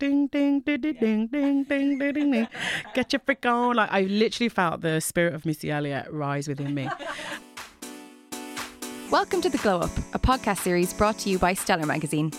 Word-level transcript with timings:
Ding 0.00 0.26
ding 0.26 0.58
ding 0.58 0.80
ding 0.80 0.96
ding 0.98 1.26
ding 1.28 1.62
ding 1.62 1.98
ding 1.98 2.12
ding 2.12 2.30
ding. 2.32 2.48
Get 2.94 3.12
your 3.12 3.20
freak 3.20 3.46
on! 3.46 3.76
Like 3.76 3.92
I 3.92 4.00
literally 4.00 4.48
felt 4.48 4.80
the 4.80 5.00
spirit 5.00 5.34
of 5.34 5.46
Missy 5.46 5.70
Elliott 5.70 6.10
rise 6.10 6.48
within 6.48 6.74
me. 6.74 6.88
Welcome 9.12 9.40
to 9.42 9.48
The 9.48 9.58
Glow 9.58 9.78
Up, 9.78 9.96
a 10.12 10.18
podcast 10.18 10.58
series 10.58 10.92
brought 10.92 11.20
to 11.20 11.30
you 11.30 11.38
by 11.38 11.54
Stellar 11.54 11.86
Magazine. 11.86 12.32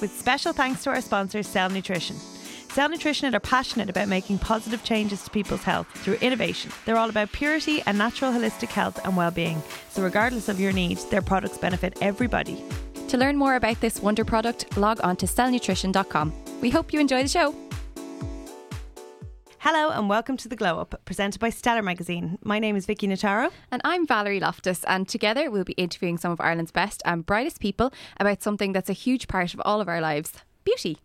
With 0.00 0.10
special 0.10 0.52
thanks 0.52 0.82
to 0.82 0.90
our 0.90 1.00
sponsor, 1.00 1.44
Cell 1.44 1.70
Nutrition. 1.70 2.16
Cell 2.16 2.88
Nutrition 2.88 3.32
are 3.36 3.40
passionate 3.40 3.88
about 3.88 4.08
making 4.08 4.40
positive 4.40 4.82
changes 4.82 5.22
to 5.22 5.30
people's 5.30 5.62
health 5.62 5.86
through 5.94 6.14
innovation. 6.14 6.72
They're 6.86 6.98
all 6.98 7.08
about 7.08 7.30
purity 7.30 7.84
and 7.86 7.96
natural 7.96 8.32
holistic 8.32 8.70
health 8.70 8.98
and 9.04 9.16
well-being. 9.16 9.62
So 9.90 10.02
regardless 10.02 10.48
of 10.48 10.58
your 10.58 10.72
needs, 10.72 11.04
their 11.04 11.22
products 11.22 11.56
benefit 11.56 11.98
everybody. 12.02 12.64
To 13.06 13.16
learn 13.16 13.36
more 13.36 13.54
about 13.54 13.80
this 13.80 14.02
wonder 14.02 14.24
product, 14.24 14.76
log 14.76 14.98
on 15.04 15.14
to 15.18 15.26
cellnutrition.com. 15.26 16.32
We 16.60 16.70
hope 16.70 16.92
you 16.92 17.00
enjoy 17.00 17.22
the 17.22 17.28
show. 17.28 17.54
Hello 19.58 19.90
and 19.90 20.08
welcome 20.08 20.38
to 20.38 20.48
The 20.48 20.56
Glow 20.56 20.78
Up, 20.78 20.98
presented 21.04 21.38
by 21.38 21.50
Stellar 21.50 21.82
Magazine. 21.82 22.38
My 22.42 22.58
name 22.58 22.76
is 22.76 22.86
Vicki 22.86 23.06
Notaro. 23.06 23.50
And 23.70 23.82
I'm 23.84 24.06
Valerie 24.06 24.40
Loftus, 24.40 24.82
and 24.84 25.06
together 25.06 25.50
we'll 25.50 25.64
be 25.64 25.74
interviewing 25.74 26.16
some 26.16 26.32
of 26.32 26.40
Ireland's 26.40 26.70
best 26.72 27.02
and 27.04 27.26
brightest 27.26 27.60
people 27.60 27.92
about 28.18 28.42
something 28.42 28.72
that's 28.72 28.88
a 28.88 28.94
huge 28.94 29.28
part 29.28 29.52
of 29.52 29.60
all 29.66 29.82
of 29.82 29.88
our 29.88 30.00
lives 30.00 30.32
beauty. 30.64 30.98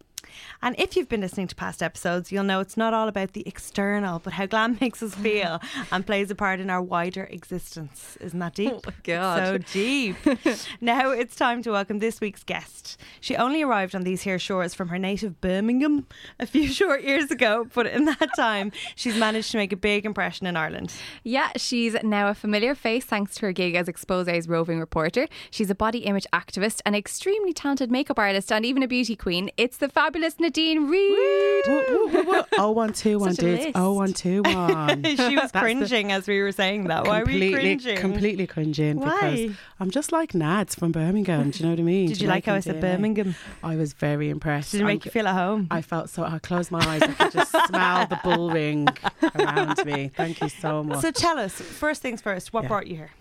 And 0.62 0.76
if 0.80 0.96
you've 0.96 1.10
been 1.10 1.22
listening 1.22 1.48
to 1.48 1.56
past 1.56 1.82
episodes, 1.82 2.32
you'll 2.32 2.44
know 2.44 2.60
it's 2.60 2.78
not 2.78 2.94
all 2.94 3.08
about 3.08 3.34
the 3.34 3.44
external, 3.48 4.20
but 4.20 4.34
how 4.34 4.46
glam 4.46 4.78
makes 4.82 5.02
us 5.02 5.16
feel 5.16 5.60
and 5.92 6.06
plays 6.06 6.32
a 6.32 6.36
part 6.36 6.60
in 6.60 6.70
our 6.70 6.82
wider 6.82 7.26
existence. 7.26 8.18
Isn't 8.22 8.40
that 8.40 8.56
deep? 8.56 8.72
Oh 8.72 8.82
my 8.86 8.94
God. 9.04 9.46
So 9.46 9.58
deep. 9.74 10.16
now 10.82 11.12
it's 11.12 11.36
time 11.36 11.64
to 11.64 11.72
welcome 11.72 12.00
this 12.00 12.22
week's 12.22 12.44
guest. 12.44 13.00
She 13.20 13.36
only 13.36 13.62
arrived 13.62 13.96
on 13.96 14.04
these 14.04 14.22
here 14.22 14.40
shores 14.40 14.74
from 14.74 14.90
her 14.90 15.00
native 15.00 15.42
Birmingham 15.42 16.08
a 16.40 16.46
few 16.46 16.68
short 16.80 17.04
years 17.04 17.32
ago, 17.32 17.68
but 17.74 17.88
in 17.88 18.06
that 18.06 18.30
time, 18.36 18.72
she's 18.96 19.18
managed 19.18 19.52
to 19.52 19.58
make 19.58 19.72
a 19.72 19.78
big 19.78 20.06
impression 20.06 20.48
in 20.48 20.56
Ireland. 20.56 20.92
Yeah, 21.24 21.52
she's 21.56 21.96
now 22.04 22.30
a 22.30 22.34
familiar 22.34 22.76
face 22.76 23.06
thanks 23.06 23.36
to 23.36 23.48
her 23.48 23.52
gig 23.52 23.76
as 23.76 23.88
Xpose's 23.88 24.48
roving 24.48 24.80
reporter. 24.80 25.28
She's 25.50 25.70
a 25.70 25.76
body 25.76 26.00
image 26.00 26.28
activist, 26.34 26.82
an 26.86 26.96
extremely 26.96 27.54
talented 27.54 27.92
makeup 27.92 28.20
artist, 28.20 28.52
and 28.52 28.66
even 28.66 28.84
a 28.84 28.88
beauty 28.88 29.16
queen. 29.16 29.50
It's 29.58 29.78
the 29.78 29.90
fabulous 29.90 30.21
Nadine 30.40 30.88
Reid. 30.88 31.66
Oh 32.58 32.72
one 32.72 32.92
two 32.94 33.18
one 33.20 33.34
Such 33.34 33.44
a 33.44 33.48
dudes. 33.48 33.64
list. 33.66 33.72
Oh 33.76 33.94
one 33.94 34.14
two 34.14 34.42
one. 34.46 35.04
she 35.04 35.12
was 35.16 35.18
That's 35.18 35.52
the- 35.52 35.60
cringing 35.60 36.12
as 36.12 36.28
we 36.28 36.42
were 36.42 36.52
saying 36.52 36.86
that. 36.86 37.06
Why 37.08 37.24
were 37.24 37.30
you 37.32 37.40
completely, 37.52 37.78
cringing? 37.78 37.98
completely 38.02 38.48
cringing 38.48 38.98
Why? 39.00 39.32
because 39.48 39.56
I'm 39.80 39.92
just 39.92 40.12
like 40.12 40.32
Nads 40.34 40.76
from 40.78 40.92
Birmingham. 40.92 41.52
Do 41.52 41.60
you 41.60 41.66
know 41.66 41.72
what 41.72 41.80
I 41.80 41.84
mean? 41.84 42.08
Did 42.10 42.22
you 42.22 42.28
like 42.28 42.46
how 42.46 42.56
I 42.56 42.60
said 42.60 42.82
Birmingham? 42.82 43.36
I 43.64 43.76
was 43.76 43.94
very 43.94 44.30
impressed. 44.30 44.72
Did 44.72 44.82
it 44.82 44.84
I'm 44.84 44.88
make 44.88 45.06
you 45.06 45.12
feel 45.12 45.28
at 45.28 45.36
home? 45.36 45.68
I 45.72 45.82
felt 45.82 46.10
so. 46.10 46.24
I 46.24 46.40
closed 46.40 46.72
my 46.72 46.80
eyes. 46.86 47.02
And 47.04 47.12
I 47.20 47.24
could 47.26 47.32
just 47.34 47.52
smell 47.68 48.08
the 48.08 48.20
Bullring 48.24 48.88
around 49.36 49.84
me. 49.86 50.12
Thank 50.16 50.42
you 50.42 50.50
so 50.50 50.84
much. 50.84 51.02
So 51.02 51.12
tell 51.12 51.38
us, 51.40 51.54
first 51.54 52.02
things 52.02 52.22
first, 52.22 52.54
what 52.54 52.64
Yeah. 52.64 52.68
brought 52.70 52.88
you 52.88 52.96
here? 52.96 53.12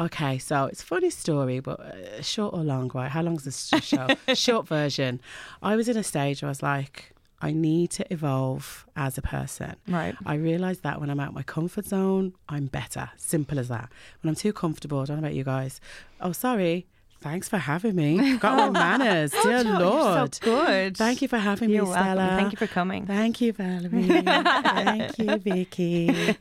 Okay, 0.00 0.38
so 0.38 0.66
it's 0.66 0.82
a 0.82 0.86
funny 0.86 1.10
story, 1.10 1.58
but 1.60 1.80
uh, 1.80 2.22
short 2.22 2.54
or 2.54 2.60
long, 2.62 2.90
right? 2.94 3.10
How 3.10 3.22
long 3.22 3.34
is 3.36 3.44
this 3.44 3.66
show? 3.82 4.06
short 4.34 4.68
version. 4.68 5.20
I 5.62 5.74
was 5.76 5.88
in 5.88 5.96
a 5.96 6.04
stage 6.04 6.40
where 6.42 6.48
I 6.48 6.50
was 6.50 6.62
like, 6.62 7.12
I 7.40 7.52
need 7.52 7.90
to 7.92 8.12
evolve 8.12 8.86
as 8.96 9.18
a 9.18 9.22
person. 9.22 9.74
Right. 9.88 10.14
I 10.26 10.34
realised 10.34 10.82
that 10.84 11.00
when 11.00 11.10
I'm 11.10 11.18
out 11.20 11.34
my 11.34 11.42
comfort 11.42 11.86
zone, 11.86 12.34
I'm 12.48 12.66
better. 12.66 13.10
Simple 13.16 13.58
as 13.58 13.68
that. 13.68 13.90
When 14.22 14.28
I'm 14.28 14.34
too 14.36 14.52
comfortable, 14.52 15.00
I 15.00 15.04
don't 15.04 15.16
know 15.16 15.22
about 15.26 15.34
you 15.34 15.44
guys. 15.44 15.80
Oh, 16.20 16.32
sorry. 16.32 16.86
Thanks 17.20 17.48
for 17.48 17.58
having 17.58 17.96
me. 17.96 18.36
Got 18.38 18.72
my 18.72 18.80
manners, 18.98 19.32
dear 19.42 19.64
Oh, 19.66 19.78
Lord. 19.80 20.34
So 20.36 20.40
good. 20.44 20.96
Thank 20.96 21.22
you 21.22 21.26
for 21.28 21.38
having 21.38 21.70
You're 21.70 21.82
me, 21.84 21.90
welcome. 21.90 22.04
Stella. 22.14 22.36
Thank 22.36 22.52
you 22.52 22.58
for 22.58 22.66
coming. 22.68 23.06
Thank 23.06 23.40
you, 23.40 23.52
Valerie. 23.52 24.02
Thank 24.08 25.18
you, 25.18 25.36
Vicki. 25.38 26.36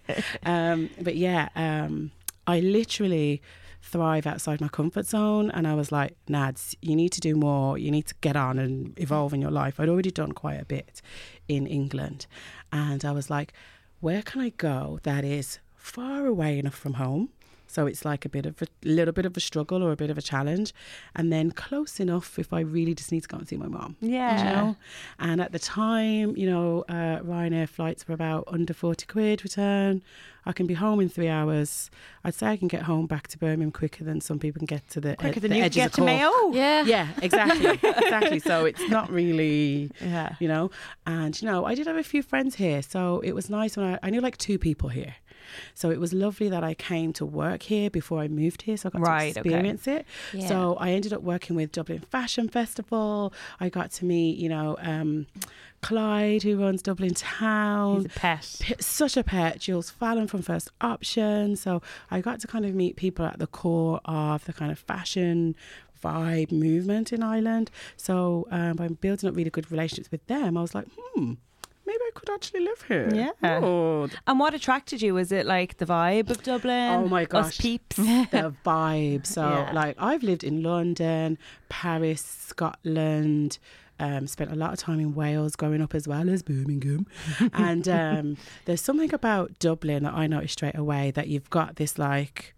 Um, 0.45 0.91
but 1.01 1.15
yeah, 1.15 1.49
um, 1.55 2.11
I 2.47 2.61
literally 2.61 3.41
thrive 3.81 4.25
outside 4.25 4.61
my 4.61 4.67
comfort 4.67 5.05
zone. 5.05 5.51
And 5.51 5.67
I 5.67 5.73
was 5.73 5.91
like, 5.91 6.15
Nads, 6.27 6.75
you 6.81 6.95
need 6.95 7.11
to 7.13 7.21
do 7.21 7.35
more. 7.35 7.77
You 7.77 7.91
need 7.91 8.07
to 8.07 8.15
get 8.21 8.35
on 8.35 8.57
and 8.59 8.97
evolve 8.99 9.33
in 9.33 9.41
your 9.41 9.51
life. 9.51 9.79
I'd 9.79 9.89
already 9.89 10.11
done 10.11 10.31
quite 10.31 10.61
a 10.61 10.65
bit 10.65 11.01
in 11.47 11.67
England. 11.67 12.27
And 12.71 13.05
I 13.05 13.11
was 13.11 13.29
like, 13.29 13.53
where 13.99 14.21
can 14.21 14.41
I 14.41 14.49
go 14.49 14.99
that 15.03 15.23
is 15.23 15.59
far 15.75 16.25
away 16.25 16.59
enough 16.59 16.75
from 16.75 16.95
home? 16.95 17.29
So 17.77 17.85
it's 17.85 18.03
like 18.03 18.25
a 18.25 18.29
bit 18.29 18.47
of 18.47 18.59
a 18.63 18.67
little 18.81 19.11
bit 19.13 19.27
of 19.27 19.37
a 19.37 19.39
struggle 19.39 19.83
or 19.83 19.91
a 19.91 19.95
bit 19.95 20.09
of 20.09 20.17
a 20.17 20.21
challenge, 20.23 20.73
and 21.15 21.31
then 21.31 21.51
close 21.51 21.99
enough 21.99 22.39
if 22.39 22.51
I 22.51 22.61
really 22.61 22.95
just 22.95 23.11
need 23.11 23.21
to 23.21 23.27
go 23.27 23.37
and 23.37 23.47
see 23.47 23.55
my 23.55 23.67
mom. 23.67 23.95
Yeah. 24.01 24.37
You 24.39 24.43
know? 24.55 24.75
And 25.19 25.39
at 25.39 25.51
the 25.51 25.59
time, 25.59 26.35
you 26.35 26.49
know, 26.49 26.85
uh, 26.89 27.19
Ryanair 27.21 27.69
flights 27.69 28.07
were 28.07 28.15
about 28.15 28.45
under 28.47 28.73
40 28.73 29.05
quid 29.05 29.43
return. 29.43 30.01
I 30.43 30.53
can 30.53 30.65
be 30.65 30.73
home 30.73 30.99
in 31.01 31.07
three 31.09 31.27
hours. 31.27 31.91
I'd 32.23 32.33
say 32.33 32.47
I 32.47 32.57
can 32.57 32.67
get 32.67 32.81
home 32.83 33.05
back 33.05 33.27
to 33.27 33.37
Birmingham 33.37 33.71
quicker 33.71 34.03
than 34.03 34.21
some 34.21 34.39
people 34.39 34.59
can 34.59 34.65
get 34.65 34.87
to 34.91 34.99
the, 35.01 35.15
Quicker 35.17 35.37
uh, 35.37 35.41
than 35.41 35.51
the 35.51 35.57
you 35.57 35.63
edges 35.65 35.75
get 35.83 35.93
to 35.93 36.01
Mayo. 36.03 36.31
Yeah. 36.53 36.83
Yeah, 36.83 37.07
exactly. 37.21 37.77
exactly. 37.83 38.39
So 38.39 38.65
it's 38.65 38.89
not 38.89 39.11
really, 39.11 39.91
Yeah. 40.01 40.35
you 40.39 40.47
know. 40.47 40.71
And, 41.05 41.39
you 41.39 41.47
know, 41.47 41.65
I 41.65 41.75
did 41.75 41.85
have 41.85 41.97
a 41.97 42.03
few 42.03 42.23
friends 42.23 42.55
here. 42.55 42.81
So 42.81 43.19
it 43.19 43.33
was 43.33 43.51
nice 43.51 43.77
when 43.77 43.85
I, 43.85 43.99
I 44.01 44.09
knew 44.09 44.21
like 44.21 44.37
two 44.37 44.57
people 44.57 44.89
here. 44.89 45.13
So 45.73 45.89
it 45.91 45.99
was 45.99 46.13
lovely 46.13 46.49
that 46.49 46.63
I 46.63 46.73
came 46.73 47.13
to 47.13 47.25
work 47.25 47.63
here 47.63 47.89
before 47.89 48.19
I 48.19 48.27
moved 48.27 48.63
here. 48.63 48.77
So 48.77 48.89
I 48.89 48.97
got 48.97 49.01
Right, 49.01 49.33
to 49.33 49.39
okay. 49.41 49.49
experience 49.49 49.87
it. 49.87 50.05
Yeah. 50.33 50.47
So 50.47 50.75
I 50.79 50.91
ended 50.91 51.13
up 51.13 51.21
working 51.21 51.55
with 51.55 51.71
Dublin 51.71 51.99
Fashion 51.99 52.49
Festival. 52.49 53.33
I 53.59 53.69
got 53.69 53.91
to 53.91 54.05
meet, 54.05 54.37
you 54.37 54.49
know, 54.49 54.77
um, 54.81 55.27
Clyde, 55.81 56.43
who 56.43 56.59
runs 56.59 56.81
Dublin 56.81 57.13
Town. 57.13 57.97
He's 57.97 58.05
a 58.05 58.09
pet. 58.09 58.55
P- 58.59 58.75
such 58.79 59.15
a 59.15 59.23
pet, 59.23 59.59
Jules 59.59 59.89
Fallon 59.91 60.27
from 60.27 60.41
First 60.41 60.69
Option. 60.81 61.55
So 61.55 61.81
I 62.09 62.19
got 62.21 62.39
to 62.41 62.47
kind 62.47 62.65
of 62.65 62.73
meet 62.73 62.95
people 62.95 63.25
at 63.25 63.37
the 63.39 63.47
core 63.47 64.01
of 64.05 64.43
the 64.45 64.53
kind 64.53 64.71
of 64.71 64.79
fashion 64.79 65.55
vibe 66.03 66.51
movement 66.51 67.13
in 67.13 67.21
Ireland. 67.23 67.69
So 67.95 68.47
um, 68.51 68.75
by 68.75 68.87
building 68.87 69.29
up 69.29 69.35
really 69.35 69.49
good 69.49 69.71
relationships 69.71 70.11
with 70.11 70.25
them, 70.27 70.57
I 70.57 70.61
was 70.61 70.73
like, 70.75 70.87
hmm, 70.97 71.33
maybe 71.87 71.99
I 72.07 72.11
could 72.13 72.29
actually 72.29 72.59
live 72.59 72.81
here. 72.87 73.09
Yeah. 73.13 73.31
Oh, 73.63 74.09
And 74.27 74.39
what 74.39 74.53
attracted 74.53 75.01
you? 75.01 75.13
Was 75.15 75.31
it 75.31 75.45
like 75.45 75.77
the 75.77 75.85
vibe 75.85 76.29
of 76.29 76.43
Dublin? 76.43 76.91
Oh 76.91 77.07
my 77.07 77.23
Us 77.23 77.29
gosh. 77.29 77.57
peeps. 77.57 77.95
the 77.95 78.53
vibe. 78.65 79.25
So, 79.25 79.41
Yeah. 79.41 79.71
like, 79.73 79.95
I've 79.97 80.21
lived 80.23 80.43
in 80.43 80.61
London, 80.61 81.37
Paris, 81.69 82.21
Scotland. 82.21 83.57
Um, 83.99 84.27
spent 84.27 84.51
a 84.51 84.55
lot 84.55 84.73
of 84.73 84.77
time 84.79 84.99
in 84.99 85.15
Wales 85.15 85.55
growing 85.55 85.81
up 85.81 85.95
as 85.95 86.07
well 86.07 86.29
as 86.29 86.43
Birmingham. 86.43 87.07
and 87.53 87.87
um, 87.89 88.37
there's 88.65 88.81
something 88.81 89.11
about 89.11 89.57
Dublin 89.57 90.03
that 90.03 90.13
I 90.13 90.27
noticed 90.27 90.53
straight 90.53 90.77
away 90.77 91.09
that 91.11 91.29
you've 91.29 91.49
got 91.49 91.77
this 91.77 91.97
like 91.97 92.53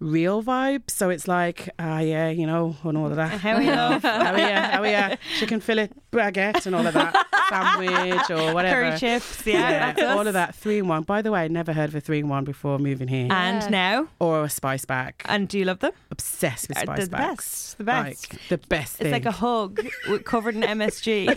real 0.00 0.42
vibe. 0.42 0.82
So 0.90 1.10
it's 1.10 1.28
like, 1.28 1.68
ah, 1.78 2.00
yeah, 2.00 2.28
you 2.30 2.46
know, 2.46 2.76
and 2.82 2.96
all 2.98 3.06
of 3.06 3.16
that. 3.16 3.40
How 3.40 3.54
are 3.56 3.62
you? 3.62 3.70
how 3.72 4.32
are 4.32 4.38
you? 4.38 4.44
How 4.54 4.82
are 4.82 5.10
you? 5.10 5.16
Chicken 5.38 5.60
fillet 5.60 5.90
baguette 6.12 6.66
and 6.66 6.74
all 6.74 6.86
of 6.86 6.94
that. 6.94 7.14
Sandwich 7.50 8.30
or 8.30 8.54
whatever. 8.54 8.88
Curry 8.90 8.98
chips. 8.98 9.46
Yeah, 9.46 9.92
that's 9.92 10.02
all 10.02 10.26
of 10.26 10.32
that. 10.34 10.54
Three 10.54 10.78
in 10.78 10.88
one. 10.88 11.02
By 11.02 11.20
the 11.22 11.30
way, 11.32 11.40
I 11.44 11.48
never 11.48 11.72
heard 11.72 11.88
of 11.90 11.94
a 11.94 12.00
three 12.00 12.20
in 12.20 12.28
one 12.28 12.44
before 12.44 12.78
moving 12.78 13.08
here. 13.08 13.28
And 13.30 13.62
Yeah. 13.64 13.68
now? 13.68 14.08
or 14.20 14.44
a 14.44 14.50
spice 14.50 14.84
bag. 14.84 15.14
And 15.26 15.48
do 15.48 15.58
you 15.58 15.64
love 15.64 15.80
them? 15.80 15.92
Obsessed 16.10 16.68
with 16.68 16.78
Uh, 16.78 16.82
spice 16.82 16.96
they're 16.96 17.06
the 17.06 17.10
bags. 17.10 17.36
best. 17.36 17.78
The 17.78 17.84
best. 17.84 18.32
Like 18.32 18.48
the 18.48 18.58
best 18.68 19.00
It's 19.00 19.10
like 19.10 19.24
a 19.26 19.30
hug 19.32 19.80
with- 20.08 20.24
covered 20.24 20.54
in 20.54 20.62
MSG. 20.62 21.26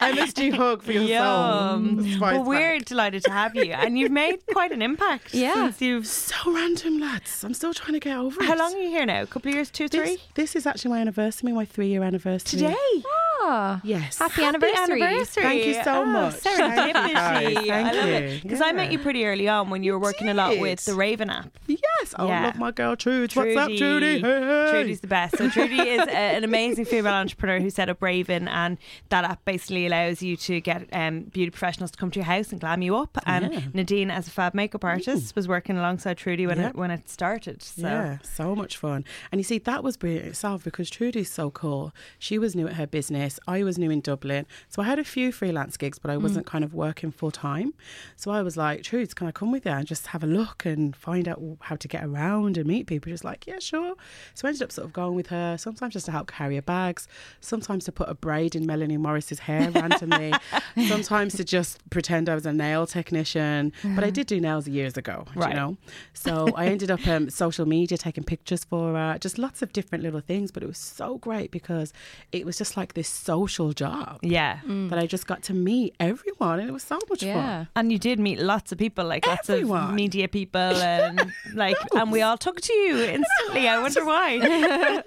MSG 0.00 0.50
hug 0.54 0.82
for 0.82 0.92
your 0.92 1.02
Yum. 1.04 2.00
soul. 2.02 2.04
Spice 2.16 2.20
Well, 2.20 2.44
we're 2.44 2.78
bag. 2.78 2.84
delighted 2.86 3.24
to 3.24 3.30
have 3.30 3.54
you, 3.54 3.72
and 3.72 3.98
you've 3.98 4.10
made 4.12 4.44
quite 4.52 4.72
an 4.72 4.82
impact 4.82 5.32
Yeah. 5.34 5.54
since 5.54 5.80
you've. 5.80 6.06
So 6.06 6.34
random, 6.46 6.98
lads. 7.00 7.44
I'm 7.44 7.54
still 7.54 7.72
trying 7.78 7.94
to 7.94 8.00
get 8.00 8.16
over 8.16 8.40
it. 8.42 8.46
How 8.46 8.56
long 8.56 8.74
are 8.74 8.78
you 8.78 8.90
here 8.90 9.06
now? 9.06 9.22
A 9.22 9.26
couple 9.26 9.48
of 9.50 9.54
years, 9.54 9.70
two, 9.70 9.88
This, 9.88 10.00
three. 10.00 10.18
this 10.34 10.54
is 10.56 10.66
actually 10.66 10.90
my 10.90 11.00
anniversary, 11.00 11.52
my 11.52 11.64
three 11.64 11.88
year 11.88 12.02
anniversary. 12.02 12.60
Today. 12.60 12.74
Ah. 13.06 13.37
Oh, 13.40 13.80
Yes. 13.84 14.18
happy 14.18 14.42
anniversary. 14.44 15.02
anniversary. 15.02 15.42
Thank 15.42 15.64
you 15.66 15.74
so 15.84 16.02
Oh, 16.02 16.04
much. 16.04 16.34
Thank 16.34 16.58
you, 16.58 16.64
Serendipity. 16.94 17.70
I 17.70 17.82
love 17.92 18.08
you. 18.08 18.14
it. 18.14 18.42
Because 18.42 18.60
I 18.60 18.72
met 18.72 18.90
you 18.92 18.98
pretty 18.98 19.24
early 19.24 19.48
on 19.48 19.70
when 19.70 19.82
you 19.82 19.92
were 19.92 19.98
working 19.98 20.28
a 20.28 20.34
lot 20.34 20.58
with 20.58 20.84
the 20.84 20.94
Raven 20.94 21.30
app. 21.30 21.56
Yes. 21.66 22.14
I 22.16 22.26
Yeah. 22.26 22.46
love 22.46 22.56
my 22.58 22.70
girl 22.72 22.96
Trudy. 22.96 23.20
What's 23.34 23.56
up, 23.56 23.70
Trudy? 23.76 24.20
Hey, 24.20 24.40
hey. 24.40 24.68
Trudy's 24.70 25.00
the 25.00 25.06
best. 25.06 25.36
So 25.38 25.48
Trudy 25.50 25.78
is 25.80 26.00
a, 26.06 26.10
an 26.10 26.44
amazing 26.44 26.84
female 26.84 27.12
entrepreneur 27.14 27.60
who 27.60 27.70
set 27.70 27.88
up 27.88 28.02
Raven, 28.02 28.48
and 28.48 28.76
that 29.10 29.24
app 29.24 29.44
basically 29.44 29.86
allows 29.86 30.22
you 30.22 30.36
to 30.38 30.60
get 30.60 30.88
um, 30.92 31.22
beauty 31.22 31.50
professionals 31.50 31.90
to 31.92 31.98
come 31.98 32.10
to 32.10 32.18
your 32.18 32.26
house 32.26 32.50
and 32.50 32.60
glam 32.60 32.82
you 32.82 32.96
up. 32.96 33.16
And 33.26 33.52
Yeah. 33.52 33.60
Nadine, 33.72 34.10
as 34.10 34.26
a 34.26 34.30
fab 34.30 34.54
makeup 34.54 34.84
artist, 34.84 35.34
was 35.36 35.46
working 35.46 35.76
alongside 35.78 36.16
Trudy 36.18 36.46
when 36.46 36.58
Yeah. 36.58 36.68
it 36.70 36.74
when 36.76 36.90
it 36.90 37.08
started. 37.08 37.62
So 37.62 37.82
Yeah, 37.82 38.18
so 38.22 38.54
much 38.56 38.76
fun. 38.76 39.04
And 39.30 39.38
you 39.38 39.44
see, 39.44 39.58
that 39.58 39.84
was 39.84 39.96
brilliant 39.96 40.26
itself 40.26 40.64
because 40.64 40.90
Trudy's 40.90 41.30
so 41.30 41.50
cool. 41.50 41.92
She 42.18 42.38
was 42.38 42.54
new 42.56 42.66
at 42.66 42.74
her 42.74 42.86
business. 42.86 43.27
I 43.46 43.62
was 43.64 43.78
new 43.78 43.90
in 43.90 44.00
Dublin. 44.00 44.46
So 44.68 44.82
I 44.82 44.86
had 44.86 44.98
a 44.98 45.04
few 45.04 45.32
freelance 45.32 45.76
gigs, 45.76 45.98
but 45.98 46.10
I 46.10 46.16
wasn't 46.16 46.46
kind 46.46 46.64
of 46.64 46.72
working 46.74 47.10
full 47.10 47.30
time. 47.30 47.74
So 48.16 48.30
I 48.30 48.42
was 48.42 48.56
like, 48.56 48.82
Trudy, 48.82 49.06
can 49.08 49.26
I 49.26 49.32
come 49.32 49.50
with 49.52 49.66
you 49.66 49.72
and 49.72 49.86
just 49.86 50.06
have 50.08 50.22
a 50.22 50.26
look 50.26 50.64
and 50.64 50.94
find 50.96 51.28
out 51.28 51.40
how 51.60 51.76
to 51.76 51.88
get 51.88 52.04
around 52.04 52.56
and 52.56 52.66
meet 52.66 52.86
people. 52.86 53.10
Just 53.10 53.24
like, 53.24 53.46
yeah, 53.46 53.58
sure. 53.58 53.94
So 54.34 54.46
I 54.46 54.50
ended 54.50 54.62
up 54.62 54.72
sort 54.72 54.86
of 54.86 54.92
going 54.92 55.14
with 55.14 55.28
her, 55.28 55.56
sometimes 55.58 55.92
just 55.94 56.06
to 56.06 56.12
help 56.12 56.30
carry 56.30 56.56
her 56.56 56.62
bags, 56.62 57.08
sometimes 57.40 57.84
to 57.86 57.92
put 57.92 58.08
a 58.08 58.14
braid 58.14 58.54
in 58.54 58.66
Melanie 58.66 58.96
Morris's 58.96 59.40
hair 59.40 59.70
randomly, 59.70 60.32
sometimes 60.88 61.34
to 61.36 61.44
just 61.44 61.88
pretend 61.90 62.28
I 62.28 62.34
was 62.34 62.46
a 62.46 62.52
nail 62.52 62.86
technician. 62.86 63.72
But 63.82 64.04
I 64.04 64.10
did 64.10 64.26
do 64.26 64.40
nails 64.40 64.68
years 64.68 64.96
ago, 64.96 65.26
Right. 65.34 65.50
you 65.50 65.54
know? 65.56 65.76
So 66.12 66.48
I 66.56 66.66
ended 66.66 66.90
up 66.90 67.06
um, 67.06 67.30
social 67.30 67.66
media 67.66 67.98
taking 67.98 68.24
pictures 68.24 68.64
for 68.64 68.94
her, 68.94 69.18
just 69.18 69.38
lots 69.38 69.62
of 69.62 69.72
different 69.72 70.04
little 70.04 70.20
things. 70.20 70.50
But 70.50 70.62
it 70.62 70.66
was 70.66 70.78
so 70.78 71.18
great 71.18 71.50
because 71.50 71.92
it 72.32 72.44
was 72.46 72.56
just 72.58 72.76
like 72.76 72.94
this 72.94 73.08
social 73.18 73.72
job 73.72 74.18
Yeah. 74.22 74.60
that 74.90 74.98
I 74.98 75.06
just 75.06 75.26
got 75.26 75.42
to 75.44 75.54
meet 75.54 75.94
everyone, 76.00 76.60
and 76.60 76.68
it 76.68 76.72
was 76.72 76.82
so 76.82 76.98
much 77.10 77.22
Yeah. 77.22 77.34
fun. 77.34 77.68
And 77.76 77.92
you 77.92 77.98
did 77.98 78.18
meet 78.18 78.38
lots 78.38 78.72
of 78.72 78.78
people, 78.78 79.04
like 79.06 79.26
lots 79.26 79.48
of 79.48 79.68
media 79.94 80.28
people, 80.28 80.60
and 80.60 81.32
like, 81.54 81.76
and 81.94 82.12
we 82.12 82.22
all 82.22 82.38
took 82.38 82.60
to 82.60 82.72
you 82.72 82.96
instantly. 83.16 83.68
I 83.68 83.80
wonder 83.82 84.04
why. 84.12 84.28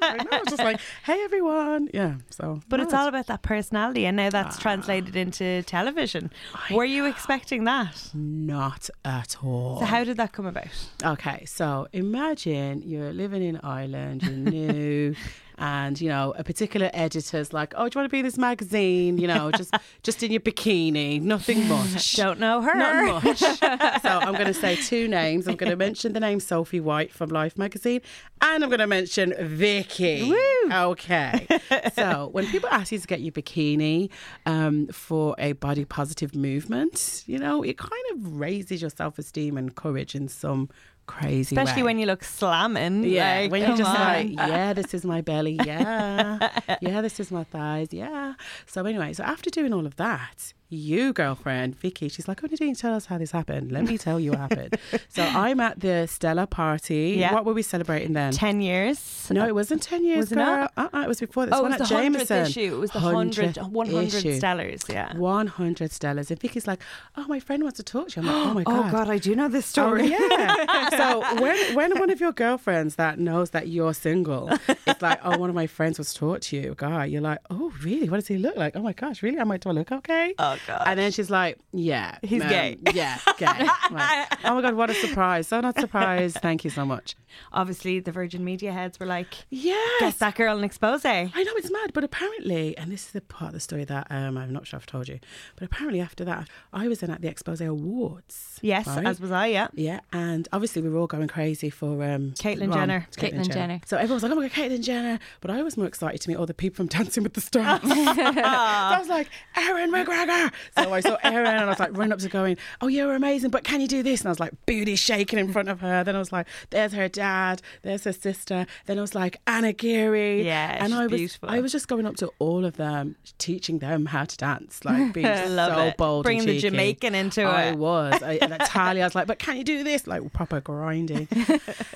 I 0.02 0.18
know, 0.24 0.42
just 0.50 0.64
like, 0.70 0.80
hey 1.04 1.20
everyone, 1.24 1.90
yeah. 1.94 2.16
So, 2.30 2.62
But 2.70 2.80
it's 2.80 2.94
no, 2.94 3.00
all 3.00 3.08
about 3.08 3.28
that 3.28 3.42
personality, 3.42 4.06
and 4.06 4.16
now 4.18 4.30
that's 4.30 4.58
Ah. 4.58 4.62
translated 4.62 5.16
into 5.16 5.64
television. 5.64 6.32
Were 6.72 6.86
you 6.86 7.06
expecting 7.06 7.64
that? 7.66 8.10
not 8.14 8.90
at 9.06 9.38
all. 9.44 9.80
So 9.80 9.86
how 9.86 10.04
did 10.04 10.18
that 10.18 10.32
come 10.34 10.46
about? 10.46 10.68
Okay, 11.04 11.46
so 11.46 11.88
imagine 11.94 12.82
you're 12.86 13.14
living 13.14 13.44
in 13.44 13.60
Ireland, 13.64 14.24
you're 14.24 14.32
new, 14.34 15.16
and 15.62 16.02
you 16.02 16.10
know 16.10 16.34
a 16.38 16.44
particular 16.44 16.90
editor's 16.92 17.54
like, 17.54 17.74
"Oh, 17.78 17.88
do 17.88 17.96
you 17.96 18.02
want 18.02 18.10
to 18.10 18.12
be 18.12 18.20
in 18.20 18.26
this 18.26 18.38
magazine?" 18.38 19.20
You 19.20 19.28
know, 19.28 19.52
just 19.52 19.74
just 20.04 20.24
in 20.24 20.32
your 20.32 20.42
bikini, 20.42 21.22
nothing 21.22 21.68
much. 21.68 22.14
Don't 22.16 22.40
know 22.40 22.62
her. 22.62 22.74
Not 22.76 23.24
much. 23.24 23.38
so 24.02 24.10
I'm 24.10 24.34
going 24.34 24.48
to 24.48 24.54
say 24.56 24.76
two 24.76 25.08
names. 25.08 25.48
I'm 25.48 25.56
going 25.56 25.70
to 25.70 25.76
mention 25.76 26.14
the 26.14 26.20
name 26.20 26.40
Sophie 26.40 26.80
White 26.80 27.14
from 27.14 27.30
Life 27.30 27.58
magazine, 27.60 28.02
and 28.42 28.64
I'm 28.64 28.70
going 28.72 28.80
to 28.80 28.88
mention 28.88 29.36
Vicki. 29.40 30.34
Okay. 30.72 31.48
so 31.94 32.30
when 32.32 32.48
people 32.48 32.70
ask 32.70 32.92
you 32.92 32.98
to 32.98 33.08
get 33.08 33.22
your 33.22 33.32
bikini 33.32 34.10
um, 34.48 34.88
for 34.88 35.36
a 35.38 35.54
body 35.54 35.86
positive 35.86 36.36
movement, 36.36 37.24
you 37.28 37.38
know, 37.38 37.62
it 37.62 37.78
kind 37.78 38.04
of 38.14 38.40
raises 38.40 38.82
your 38.82 38.90
self 38.90 39.20
esteem 39.20 39.58
and 39.58 39.76
courage 39.76 40.16
in 40.16 40.28
some 40.28 40.70
crazy 41.12 41.56
Especially 41.56 41.84
way. 41.84 41.88
when 41.88 42.00
you 42.00 42.06
look 42.06 42.24
slamming. 42.24 43.04
Yeah, 43.04 43.42
like, 43.42 43.52
when 43.52 43.62
you're 43.62 43.78
just 43.78 43.90
on. 43.90 43.96
like, 43.96 44.32
yeah, 44.32 44.74
this 44.74 44.94
is 44.94 45.04
my 45.06 45.22
belly, 45.22 45.60
yeah, 45.66 46.50
yeah, 46.82 47.02
this 47.02 47.20
is 47.20 47.32
my 47.32 47.44
thighs, 47.44 47.90
yeah. 47.92 48.34
So 48.66 48.86
anyway, 48.86 49.14
so 49.14 49.24
after 49.24 49.50
doing 49.50 49.74
all 49.74 49.86
of 49.86 49.96
that, 49.98 50.54
you 50.72 51.12
girlfriend 51.14 51.78
Vicki, 51.78 52.08
she's 52.10 52.28
like, 52.28 52.42
oh 52.44 52.48
Nadine, 52.50 52.76
tell 52.76 52.94
us 52.94 53.06
how 53.06 53.18
this 53.18 53.32
happened. 53.32 53.72
Let 53.72 53.84
me 53.84 53.98
tell 53.98 54.20
you 54.20 54.32
what 54.32 54.40
happened. 54.40 54.78
so 55.10 55.22
I'm 55.24 55.60
at 55.60 55.80
the 55.82 56.08
Stellar 56.08 56.46
party. 56.46 57.16
Yeah. 57.20 57.34
What 57.34 57.46
were 57.46 57.54
we 57.54 57.62
celebrating 57.62 58.14
then? 58.14 58.32
ten 58.32 58.62
years. 58.62 59.30
no, 59.30 59.46
it 59.46 59.54
wasn't 59.54 59.84
ten 59.84 60.04
years, 60.06 60.18
Was 60.18 60.32
it 60.32 60.36
girl. 60.36 60.46
not? 60.46 60.74
Uh-uh, 60.78 61.02
it 61.04 61.08
was 61.08 61.20
before 61.20 61.46
this 61.46 61.54
Oh, 61.56 61.60
it 61.60 61.62
one 61.64 61.72
was 61.74 61.82
at 61.82 61.88
the 61.90 61.96
hundredth 61.96 62.28
Jameson. 62.30 62.46
issue. 62.64 62.76
It 62.76 62.80
was 62.80 62.92
the 62.92 63.00
hundred, 63.02 63.56
100th 63.56 63.70
100 63.70 63.98
uh, 63.98 64.18
issue. 64.18 64.40
stellars. 64.40 64.92
Yeah. 64.94 65.16
100 65.18 65.92
Stellars. 65.92 66.32
And 66.32 66.40
Vicki's 66.40 66.68
like, 66.68 66.82
oh, 67.18 67.26
my 67.28 67.40
friend 67.42 67.64
wants 67.64 67.78
to 67.78 67.84
talk 67.84 68.10
to 68.10 68.22
you. 68.22 68.30
I'm 68.30 68.56
like, 68.56 68.68
oh 68.68 68.74
my 68.74 68.80
oh, 68.80 68.82
god 68.84 68.90
Oh 68.90 68.92
God. 69.06 69.10
I 69.10 69.18
do 69.18 69.36
know 69.36 69.50
this 69.50 69.66
Oh, 69.78 69.84
story. 69.86 70.08
yeah. 70.08 70.90
so 70.98 71.42
when 71.42 71.76
when 71.76 72.00
one 72.00 72.10
of 72.10 72.20
your 72.22 72.32
girlfriends 72.32 72.96
that 72.96 73.20
knows 73.20 73.50
that 73.52 73.68
you're 73.68 73.94
single, 73.94 74.50
it's 74.88 75.02
like, 75.02 75.20
oh, 75.24 75.38
one 75.38 75.50
of 75.50 75.56
my 75.56 75.68
friends 75.68 75.98
was 75.98 76.14
talk 76.14 76.42
to 76.42 76.56
you, 76.58 76.76
guy. 76.78 77.06
You're 77.06 77.22
like, 77.22 77.40
oh, 77.50 77.74
really? 77.84 78.08
What 78.10 78.18
does 78.18 78.28
he 78.28 78.38
look 78.38 78.56
like? 78.56 78.76
Oh 78.76 78.82
my 78.82 78.94
gosh, 78.94 79.22
really? 79.22 79.38
Am 79.38 79.52
I 79.52 79.58
do 79.58 79.70
I 79.70 79.74
look 79.74 79.92
okay? 79.92 80.34
Oh 80.40 80.58
God. 80.68 80.84
And 80.86 81.00
then 81.00 81.12
she's 81.12 81.30
like, 81.30 81.58
yeah, 81.74 82.18
He's 82.22 82.42
um, 82.42 82.50
gay. 82.50 82.78
Yeah, 82.94 83.18
gay. 83.38 83.48
Like, 83.92 84.46
oh 84.46 84.56
my 84.56 84.62
god, 84.62 84.76
what 84.76 84.90
a 84.90 84.94
surprise! 84.94 85.48
So 85.48 85.60
not 85.60 85.78
surprised. 85.78 86.38
Thank 86.38 86.64
you 86.64 86.70
so 86.70 86.86
much. 86.86 87.16
Obviously, 87.52 88.00
the 88.00 88.12
Virgin 88.12 88.44
Media 88.44 88.72
heads 88.72 89.00
were 89.00 89.06
like, 89.06 89.28
Yes. 89.50 90.00
"Get 90.00 90.20
that 90.20 90.36
girl 90.36 90.58
an 90.58 90.68
Xpose." 90.70 91.06
I 91.06 91.44
know 91.44 91.52
it's 91.56 91.72
mad, 91.72 91.92
but 91.94 92.04
apparently, 92.04 92.78
and 92.78 92.92
this 92.92 93.08
is 93.08 93.12
the 93.12 93.22
part 93.22 93.50
of 93.50 93.54
the 93.54 93.60
story 93.60 93.84
that 93.86 94.08
um, 94.10 94.38
I'm 94.38 94.54
not 94.54 94.68
sure 94.68 94.78
I've 94.78 94.86
told 94.86 95.08
you, 95.10 95.20
but 95.56 95.66
apparently 95.66 96.00
after 96.00 96.24
that, 96.26 96.48
I 96.72 96.88
was 96.88 97.00
then 97.00 97.10
at 97.10 97.22
the 97.22 97.28
Xpose 97.30 97.66
Awards. 97.66 98.60
Yes, 98.62 98.88
right? 98.88 99.06
as 99.06 99.20
was 99.20 99.32
I. 99.32 99.48
Yeah. 99.48 99.68
Yeah, 99.74 100.00
and 100.14 100.48
obviously 100.54 100.82
we 100.82 100.90
were 100.90 101.00
all 101.00 101.08
going 101.08 101.28
crazy 101.28 101.70
for 101.70 102.04
um, 102.04 102.32
Caitlyn 102.32 102.70
Ron. 102.70 102.78
Jenner. 102.78 103.08
Caitlyn 103.18 103.52
Jenner. 103.52 103.82
So 103.86 103.98
everyone 103.98 104.16
was 104.16 104.24
like, 104.24 104.32
"Oh 104.32 104.36
my 104.36 104.48
god, 104.48 104.52
Caitlyn 104.52 104.84
Jenner!" 104.84 105.20
But 105.42 105.52
I 105.52 105.64
was 105.64 105.78
more 105.78 105.88
excited 105.88 106.22
to 106.22 106.30
meet 106.30 106.36
all 106.36 106.46
the 106.46 106.54
people 106.54 106.78
from 106.78 106.88
Dancing 106.88 107.24
with 107.24 107.34
the 107.34 107.42
Stars. 107.42 107.82
so 107.84 107.90
I 107.92 108.98
was 109.00 109.10
like, 109.10 109.28
"Erin 109.56 109.92
McGregor!" 109.92 110.51
So 110.78 110.94
I 110.94 111.00
saw 111.02 111.18
Erin, 111.24 111.48
and 111.48 111.60
I 111.66 111.66
was 111.68 111.80
like, 111.80 111.96
running 111.98 112.14
up 112.14 112.20
to 112.20 112.30
going, 112.30 112.58
"Oh, 112.82 112.88
you're 112.88 113.14
amazing!" 113.14 113.50
But 113.52 113.64
can 113.64 113.82
you 113.82 113.88
do 113.88 114.02
this? 114.04 114.22
And 114.22 114.28
I 114.28 114.32
was 114.32 114.40
like, 114.40 114.54
booty 114.66 114.96
shaking 114.96 115.38
in 115.40 115.52
front 115.52 115.70
of 115.70 115.82
her. 115.82 116.04
Then 116.04 116.16
I 116.16 116.20
was 116.20 116.32
like, 116.32 116.48
"There's 116.70 116.94
her 116.94 117.08
dad. 117.08 117.62
There's 117.84 118.04
her 118.06 118.14
sister." 118.14 118.66
Then 118.86 118.98
I 118.98 119.02
was 119.02 119.14
like, 119.16 119.40
"Anna 119.48 119.74
Geary." 119.74 120.46
Yeah, 120.46 120.78
and 120.84 120.88
she's 120.92 121.00
I 121.00 121.08
was, 121.08 121.20
beautiful. 121.20 121.50
I 121.50 121.60
was 121.60 121.72
just 121.72 121.88
going 121.88 122.06
up 122.06 122.16
to 122.18 122.32
all 122.40 122.66
of 122.66 122.78
them, 122.78 123.16
teaching 123.38 123.80
them 123.80 124.06
how 124.08 124.26
to 124.26 124.38
dance, 124.38 124.84
like 124.86 125.14
being 125.14 125.26
Love 125.26 125.74
so 125.76 125.82
it. 125.88 125.98
bold, 125.98 126.24
Bringing 126.24 126.42
and 126.48 126.50
the. 126.58 126.60
Jamaican 126.60 127.16
into 127.16 127.44
I 127.44 127.64
it. 127.64 127.72
I 127.72 127.76
was. 127.76 128.24
I, 128.24 128.34
and 128.42 128.60
Talia, 128.66 129.04
I 129.04 129.06
was 129.08 129.16
like, 129.16 129.28
but 129.28 129.40
can 129.40 129.58
you 129.58 129.64
do 129.64 129.84
this? 129.84 130.08
Like 130.08 130.32
proper 130.34 130.60
grinding. 130.62 131.28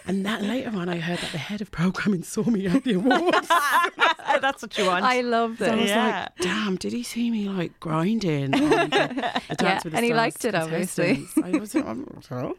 and 0.05 0.25
that 0.25 0.41
later 0.41 0.69
on, 0.75 0.89
I 0.89 0.97
heard 0.97 1.19
that 1.19 1.31
the 1.31 1.37
head 1.37 1.61
of 1.61 1.71
programming 1.71 2.23
saw 2.23 2.43
me 2.43 2.67
at 2.67 2.83
the 2.83 2.93
awards. 2.93 3.47
That's 4.41 4.61
what 4.61 4.77
you 4.77 4.85
want. 4.85 5.05
I 5.05 5.21
love 5.21 5.57
So 5.59 5.65
I 5.67 5.75
was 5.75 5.89
Yeah. 5.89 6.27
like, 6.37 6.45
damn, 6.47 6.75
did 6.75 6.93
he 6.93 7.03
see 7.03 7.31
me 7.31 7.47
like 7.49 7.79
grinding? 7.79 8.44
On 8.53 8.89
the, 8.89 9.41
the 9.49 9.55
Dance 9.55 9.61
Yeah, 9.61 9.79
with 9.83 9.93
the 9.93 9.97
and 9.97 10.05
he 10.05 10.13
liked 10.13 10.45
it, 10.45 10.53
obviously. 10.55 11.25
I 11.43 11.51
was, 11.51 11.73
I'm, 11.75 12.07
oh. 12.31 12.55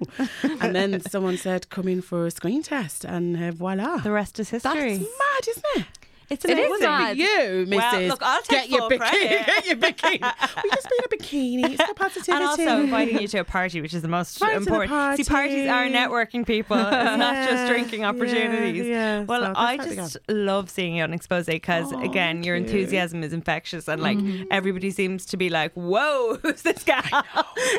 And 0.60 0.74
then 0.74 1.00
someone 1.02 1.36
said, 1.36 1.68
come 1.70 1.86
in 1.88 2.00
for 2.02 2.26
a 2.26 2.30
screen 2.30 2.62
test, 2.62 3.04
and 3.04 3.36
uh, 3.36 3.52
voila. 3.52 3.98
the 3.98 4.10
rest 4.10 4.40
is 4.40 4.50
history. 4.50 4.96
That's 4.96 5.00
mad, 5.00 5.48
isn't 5.48 5.64
it? 5.76 5.86
It's 6.28 6.44
It 6.44 6.50
amazing. 6.52 6.80
mad. 6.80 7.16
You, 7.16 7.26
Mrs. 7.68 7.76
Well, 7.76 8.00
look, 8.08 8.22
I'll 8.22 8.42
take 8.42 8.68
get 8.68 8.70
your 8.70 8.90
bikini. 8.90 8.98
credit. 8.98 9.46
Get 9.46 9.66
your 9.66 9.76
bikini. 9.76 10.62
we 10.64 10.70
just 10.70 10.88
be 10.88 10.96
a 11.04 11.08
bikini. 11.16 11.64
It's 11.74 11.86
the 11.88 11.94
positivity. 11.96 12.32
And 12.32 12.42
also 12.44 12.80
inviting 12.80 13.20
you 13.20 13.28
to 13.28 13.38
a 13.38 13.44
party, 13.44 13.80
which 13.80 13.94
is 13.94 14.02
the 14.02 14.08
most 14.08 14.40
Right 14.40 14.54
to 14.58 14.60
the 14.64 14.66
important. 14.66 15.16
See, 15.18 15.24
parties 15.24 15.68
are 15.68 15.84
networking 15.86 16.44
people. 16.46 16.76
It's 16.80 17.18
not 17.18 17.48
just 17.48 17.70
drinking 17.70 18.04
opportunities. 18.04 18.86
yeah. 18.86 19.22
Well, 19.22 19.42
So 19.42 19.52
I 19.56 19.76
that's 19.76 19.86
how 19.86 19.90
we 19.90 19.96
just 19.96 20.16
love 20.28 20.68
seeing 20.70 20.96
you 20.96 21.04
on 21.04 21.10
Xpose 21.12 21.46
because, 21.46 21.92
Oh, 21.92 22.00
again, 22.02 22.42
your 22.42 22.56
enthusiasm 22.56 23.22
is 23.22 23.32
infectious 23.32 23.86
and, 23.88 24.02
like, 24.02 24.18
Mm-hmm. 24.18 24.44
everybody 24.50 24.90
seems 24.90 25.26
to 25.26 25.36
be 25.36 25.48
like, 25.48 25.72
whoa, 25.74 26.36
who's 26.42 26.62
this 26.62 26.82
guy? 26.82 27.22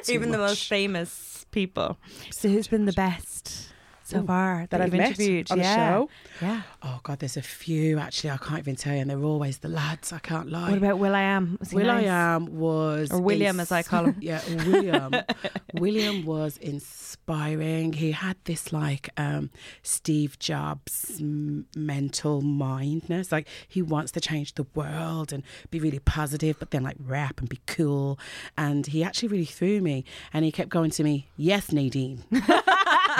Even 0.08 0.32
the 0.32 0.38
most 0.38 0.68
famous 0.70 1.46
people. 1.52 1.98
So, 2.32 2.48
who's 2.48 2.68
been 2.68 2.86
the 2.86 2.94
best 2.94 3.67
so 4.08 4.24
far 4.24 4.68
that, 4.70 4.80
I've 4.80 4.94
interviewed? 4.94 5.52
on 5.52 5.60
yeah. 5.60 5.74
a 5.74 5.76
show. 5.76 6.10
Yeah. 6.42 6.62
Oh 6.82 7.00
God, 7.04 7.20
there's 7.20 7.36
a 7.36 7.42
few 7.42 8.00
actually. 8.00 8.30
I 8.30 8.38
can't 8.38 8.60
even 8.60 8.76
tell 8.78 8.94
you, 8.94 9.02
and 9.02 9.10
they're 9.10 9.22
always 9.22 9.58
the 9.58 9.68
lads. 9.68 10.14
I 10.14 10.20
can't 10.20 10.50
lie. 10.50 10.70
What 10.70 10.78
about 10.78 10.98
will.i.am? 10.98 11.60
Will 11.74 11.90
I? 11.90 12.02
Am 12.02 12.58
was 12.58 13.12
Or 13.12 13.20
William, 13.20 13.60
as 13.60 13.72
I 13.72 13.84
call 13.84 14.06
him. 14.06 14.16
Yeah, 14.22 14.42
William. 14.66 15.14
William 15.74 16.26
was 16.26 16.58
inspiring. 16.58 17.94
He 17.94 18.12
had 18.12 18.38
this 18.46 18.72
like 18.72 19.10
um, 19.18 19.52
Steve 19.84 20.40
Jobs 20.40 21.18
m- 21.20 21.66
mental 21.76 22.42
mindness. 22.42 23.32
Like 23.32 23.48
he 23.68 23.82
wants 23.82 24.12
to 24.14 24.22
change 24.22 24.54
the 24.54 24.66
world 24.74 25.34
and 25.34 25.44
be 25.70 25.80
really 25.80 26.00
positive, 26.00 26.58
but 26.60 26.72
then 26.72 26.84
like 26.84 26.98
rap 27.00 27.40
and 27.40 27.50
be 27.50 27.60
cool. 27.68 28.20
And 28.58 28.88
he 28.88 29.04
actually 29.04 29.30
really 29.30 29.46
threw 29.46 29.82
me. 29.82 30.06
And 30.34 30.46
he 30.46 30.52
kept 30.52 30.70
going 30.70 30.92
to 30.92 31.04
me, 31.04 31.28
"Yes, 31.36 31.72
Nadine." 31.72 32.24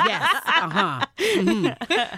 yes, 0.06 0.36
uh 0.46 0.70
huh. 0.70 1.06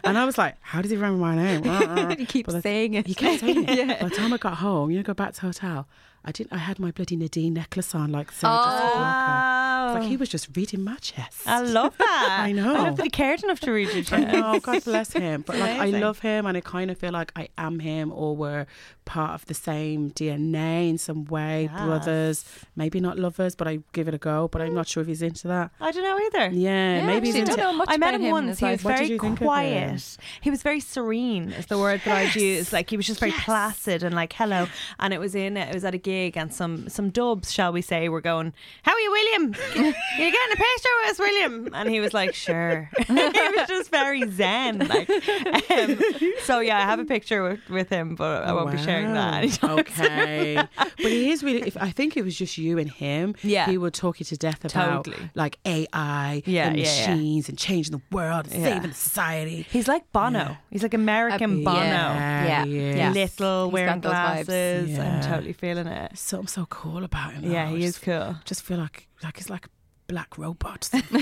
And 0.04 0.18
I 0.18 0.26
was 0.26 0.38
like, 0.38 0.56
"How 0.62 0.82
does 0.82 0.92
he 0.92 0.98
remember 0.98 1.20
my 1.20 1.36
name?" 1.36 1.64
He 2.20 2.26
keeps 2.26 2.54
I- 2.54 2.62
saying 2.62 2.94
it. 2.96 3.08
He 3.08 3.14
kept 3.16 3.40
saying 3.42 3.64
it. 3.70 3.78
yeah. 3.78 4.02
By 4.02 4.10
the 4.10 4.16
time 4.16 4.34
I 4.34 4.38
got 4.38 4.56
home, 4.56 4.92
you 4.92 4.98
know, 4.98 5.04
go 5.04 5.14
back 5.14 5.34
to 5.34 5.42
the 5.42 5.48
hotel. 5.48 5.88
I 6.26 6.32
didn't. 6.32 6.52
I 6.52 6.58
had 6.58 6.80
my 6.80 6.92
bloody 6.92 7.16
Nadine 7.16 7.54
necklace 7.54 7.96
on, 7.96 8.12
like 8.12 8.32
Sarah 8.32 8.56
Jessica 8.58 8.92
Parker. 8.94 9.59
Like 9.96 10.04
he 10.04 10.16
oh. 10.16 10.20
was 10.20 10.30
just 10.30 10.56
reading 10.56 10.84
my 10.84 10.96
chest. 10.98 11.42
I 11.46 11.62
love 11.62 11.98
that. 12.00 12.38
I 12.42 12.52
know. 12.52 12.76
I 12.76 12.84
love 12.84 12.98
that 12.98 13.04
he 13.04 13.10
cared 13.10 13.44
enough 13.44 13.60
to 13.62 13.72
read 13.72 13.94
your 13.94 14.04
chest. 14.04 14.28
know, 14.28 14.60
God 14.60 14.84
bless 14.84 15.14
him. 15.14 15.44
But 15.46 15.58
like, 15.58 15.80
I 15.80 15.88
love 15.88 16.20
him, 16.20 16.46
and 16.46 16.58
I 16.58 16.62
kind 16.62 16.92
of 16.92 16.98
feel 16.98 17.12
like 17.12 17.32
I 17.36 17.50
am 17.58 17.80
him, 17.80 18.12
or 18.12 18.36
we're 18.36 18.68
part 19.06 19.32
of 19.32 19.46
the 19.48 19.54
same 19.54 20.12
DNA 20.12 20.90
in 20.90 20.98
some 20.98 21.26
way. 21.26 21.70
Yes. 21.72 21.86
Brothers, 21.86 22.46
maybe 22.76 23.00
not 23.00 23.18
lovers, 23.18 23.56
but 23.56 23.68
I 23.68 23.80
give 23.92 24.08
it 24.08 24.14
a 24.14 24.18
go. 24.18 24.48
But 24.48 24.62
I'm 24.62 24.74
not 24.74 24.88
sure 24.88 25.02
if 25.02 25.08
he's 25.08 25.22
into 25.22 25.48
that. 25.48 25.72
I 25.82 25.92
don't 25.92 26.04
know 26.04 26.20
either. 26.20 26.56
Yeah, 26.56 27.00
Yeah, 27.00 27.06
maybe 27.06 27.28
he's 27.28 27.36
into. 27.36 27.56
don't 27.56 27.60
know 27.60 27.74
much 27.74 27.90
I 27.90 27.98
met 27.98 28.14
him 28.14 28.22
him 28.22 28.32
once. 28.32 28.60
He 28.60 28.66
was. 28.66 28.82
Very 28.82 29.08
you 29.08 29.20
think 29.20 29.34
of 29.34 29.40
him? 29.40 29.48
quiet. 29.48 30.18
He 30.42 30.50
was 30.50 30.62
very 30.62 30.80
serene. 30.80 31.52
Is 31.52 31.66
the 31.66 31.78
word 31.78 32.02
that 32.06 32.16
I'd 32.16 32.36
use. 32.36 32.72
Like 32.72 32.90
he 32.90 32.98
was 32.98 33.08
just 33.08 33.20
very 33.20 33.32
placid 33.32 34.04
and 34.04 34.16
like 34.16 34.34
hello. 34.34 34.68
And 35.00 35.14
it 35.14 35.20
was 35.20 35.36
in. 35.36 35.58
It 35.58 35.74
was 35.74 35.84
at 35.84 35.94
a 35.94 35.98
gig, 35.98 36.38
and 36.38 36.54
some 36.54 36.90
some 36.90 37.10
dubs, 37.10 37.52
shall 37.52 37.72
we 37.72 37.82
say, 37.82 38.10
were 38.10 38.22
going, 38.22 38.54
"How 38.84 38.94
are 38.94 39.00
you, 39.00 39.12
William? 39.12 39.56
you 40.18 40.32
getting 40.32 40.54
a 40.54 40.56
picture 40.56 40.90
with 41.02 41.12
us, 41.12 41.20
William? 41.20 41.70
And 41.74 41.90
he 41.90 42.00
was 42.00 42.14
like, 42.14 42.34
sure. 42.34 42.90
he 43.08 43.14
was 43.14 43.68
just 43.68 43.90
very 43.92 44.30
zen. 44.32 44.80
Like, 44.88 45.10
um, 45.72 46.00
so 46.44 46.60
yeah, 46.60 46.78
I 46.78 46.82
have 46.82 47.00
a 47.00 47.06
picture 47.06 47.44
with, 47.44 47.60
with 47.70 47.90
him, 47.90 48.16
but 48.16 48.44
I 48.44 48.54
won't 48.54 48.72
be 48.72 48.78
sharing 48.78 49.14
that. 49.14 49.64
Okay, 49.64 50.56
but 50.78 50.90
he 50.98 51.32
is 51.32 51.44
really. 51.44 51.62
If 51.68 51.78
I 51.78 51.92
think 51.92 52.18
it 52.18 52.24
was 52.24 52.36
just 52.38 52.58
you 52.58 52.78
and 52.78 52.90
him, 52.90 53.36
Yeah. 53.44 53.66
he 53.68 53.78
would 53.78 53.94
talk 53.94 54.20
you 54.20 54.26
to 54.26 54.38
death 54.38 54.64
about 54.66 55.06
Totally. 55.06 55.30
like 55.36 55.58
AI 55.66 56.42
Yeah, 56.46 56.68
and 56.68 56.78
yeah, 56.78 56.84
yeah. 56.84 57.16
machines 57.16 57.50
and 57.50 57.58
changing 57.58 57.92
the 57.92 58.02
world, 58.16 58.48
and 58.52 58.62
Yeah. 58.64 58.76
saving 58.76 58.94
society. 58.94 59.66
He's 59.70 59.88
like 59.88 60.12
Bono. 60.12 60.40
Yeah. 60.40 60.56
He's 60.72 60.84
like 60.84 60.94
American 60.94 61.62
Uh, 61.66 61.72
Bono. 61.72 61.80
Yeah, 61.80 62.64
Yeah, 62.66 62.96
yeah. 62.96 63.12
Little, 63.12 63.66
He's 63.66 63.74
wearing 63.74 64.00
got 64.00 64.02
those 64.02 64.14
vibes. 64.14 64.46
glasses. 64.46 65.00
I'm 65.00 65.22
totally 65.22 65.54
feeling 65.54 65.88
it. 65.88 66.18
Something 66.18 66.48
so 66.48 66.66
cool 66.70 67.04
about 67.04 67.34
him. 67.34 67.52
Yeah, 67.52 67.66
though. 67.70 67.76
he 67.76 67.82
Just- 67.82 67.98
is 68.00 68.04
cool. 68.04 68.36
Just 68.46 68.64
feel 68.64 68.78
like 68.78 69.08
like 69.24 69.38
it's 69.38 69.50
like 69.50 69.66
a 69.66 69.70
black 70.10 70.38
robot. 70.38 70.90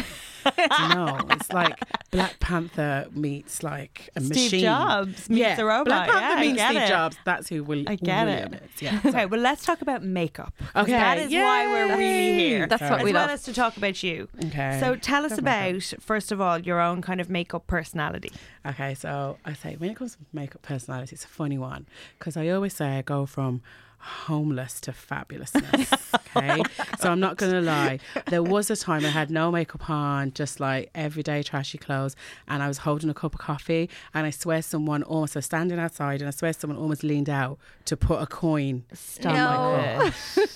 no, 0.90 1.20
it's 1.30 1.52
like 1.52 1.78
Black 2.10 2.40
Panther 2.40 3.08
meets 3.12 3.62
like 3.62 4.10
a 4.16 4.22
Steve 4.22 4.30
machine. 4.30 4.62
Jobs 4.62 5.30
meets 5.30 5.40
yeah, 5.40 5.62
a 5.62 5.66
robot. 5.66 5.86
Black 5.86 6.10
Panther 6.10 6.44
yeah, 6.44 6.52
meets 6.52 6.64
Steve 6.64 6.82
it. 6.82 6.88
Jobs. 6.88 7.18
That's 7.26 7.50
who 7.50 7.64
Will, 7.64 7.84
I 7.88 7.96
get 7.96 8.26
William 8.26 8.54
it. 8.54 8.64
is. 8.76 8.82
Yeah. 8.82 9.02
Okay, 9.06 9.26
well, 9.26 9.42
let's 9.42 9.66
talk 9.66 9.82
about 9.82 10.04
makeup. 10.04 10.54
Okay, 10.76 10.92
That 10.94 11.18
is 11.20 11.32
why 11.34 11.68
we're 11.68 11.98
really 11.98 12.34
here. 12.40 12.66
That's 12.68 12.82
what 12.82 13.00
as 13.00 13.04
we 13.04 13.14
well 13.14 13.24
love. 13.24 13.32
as 13.32 13.44
to 13.44 13.54
talk 13.54 13.78
about 13.78 14.02
you. 14.02 14.30
Okay. 14.46 14.78
So 14.80 14.96
tell 14.96 15.26
us 15.26 15.38
about, 15.38 15.84
first 16.00 16.32
of 16.32 16.40
all, 16.40 16.58
your 16.58 16.80
own 16.80 17.02
kind 17.02 17.20
of 17.20 17.30
makeup 17.30 17.68
personality. 17.68 18.32
Okay, 18.66 18.94
so 18.96 19.38
I 19.46 19.54
say 19.54 19.76
when 19.76 19.90
it 19.92 19.96
comes 19.96 20.14
to 20.14 20.20
makeup 20.32 20.62
personality, 20.62 21.14
it's 21.16 21.26
a 21.26 21.30
funny 21.30 21.58
one 21.58 21.88
because 22.18 22.38
I 22.38 22.48
always 22.50 22.74
say 22.74 22.98
I 22.98 23.02
go 23.02 23.26
from 23.26 23.62
homeless 24.00 24.80
to 24.82 24.92
fabulousness. 24.92 26.14
Okay, 26.36 26.64
so 27.00 27.12
I'm 27.12 27.20
not 27.20 27.38
gonna 27.38 27.62
lie. 27.62 28.00
There 28.28 28.44
was 28.44 28.70
a 28.70 28.76
time 28.76 29.06
I 29.06 29.10
had 29.10 29.30
no 29.30 29.52
makeup 29.52 29.90
on, 29.90 30.34
just 30.34 30.60
like 30.60 30.90
everyday 30.96 31.44
trashy 31.44 31.78
clothes, 31.78 32.16
and 32.48 32.62
I 32.64 32.68
was 32.68 32.80
holding 32.80 33.10
a 33.10 33.14
cup 33.14 33.34
of 33.34 33.40
coffee, 33.40 33.90
and 34.14 34.26
I 34.26 34.30
swear 34.30 34.62
someone 34.62 35.04
almost 35.04 35.36
I 35.36 35.40
was 35.40 35.46
standing 35.46 35.80
outside, 35.80 36.22
and 36.22 36.28
I 36.28 36.32
swear 36.32 36.54
someone 36.54 36.78
almost 36.80 37.04
leaned 37.04 37.30
out 37.30 37.58
to 37.86 37.98
put 37.98 38.22
a 38.22 38.28
coin 38.28 38.84
Stop 38.94 39.34
No. 39.34 39.98
my 40.06 40.12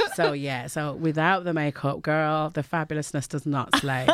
so 0.16 0.34
yeah, 0.34 0.68
so 0.68 0.94
without 0.94 1.44
the 1.44 1.54
makeup, 1.54 2.02
girl, 2.02 2.50
the 2.50 2.62
fabulousness 2.64 3.28
does 3.28 3.46
not 3.46 3.76
slay. 3.78 4.08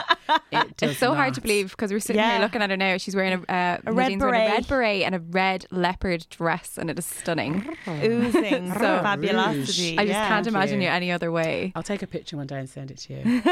It 0.52 0.78
does 0.78 0.92
It's 0.92 1.00
so 1.00 1.14
hard 1.14 1.34
to 1.34 1.42
believe 1.42 1.72
because 1.72 1.92
we're 1.92 2.00
sitting 2.00 2.20
Yeah. 2.22 2.34
here 2.34 2.42
looking 2.42 2.62
at 2.62 2.70
her 2.70 2.78
now. 2.78 2.98
She's 2.98 3.16
wearing 3.16 3.44
a, 3.48 3.52
uh, 3.52 3.78
A 3.86 3.94
red 3.94 4.04
Nadine's 4.10 4.22
wearing 4.24 4.42
a 4.42 4.46
beret. 4.46 4.54
red 4.58 4.68
beret 4.68 5.04
and 5.04 5.16
a 5.16 5.20
red 5.20 5.66
leopard 5.72 6.28
dress, 6.30 6.78
and 6.78 6.90
it 6.90 6.98
is 7.00 7.06
stunning. 7.06 7.76
Oozing 7.88 8.74
So- 8.74 9.02
fabulosity. 9.36 9.98
I 9.98 10.04
just 10.04 10.14
yeah. 10.14 10.28
can't 10.28 10.48
imagine 10.48 10.82
you. 10.82 10.88
you 10.88 10.94
any 10.94 11.12
other 11.12 11.32
way. 11.32 11.72
I'll 11.76 11.84
take 11.84 12.02
a 12.02 12.08
picture 12.08 12.38
one 12.38 12.48
day 12.48 12.60
and 12.60 12.70
send 12.70 12.92
it 12.92 12.98
to 13.00 13.14
you. 13.14 13.42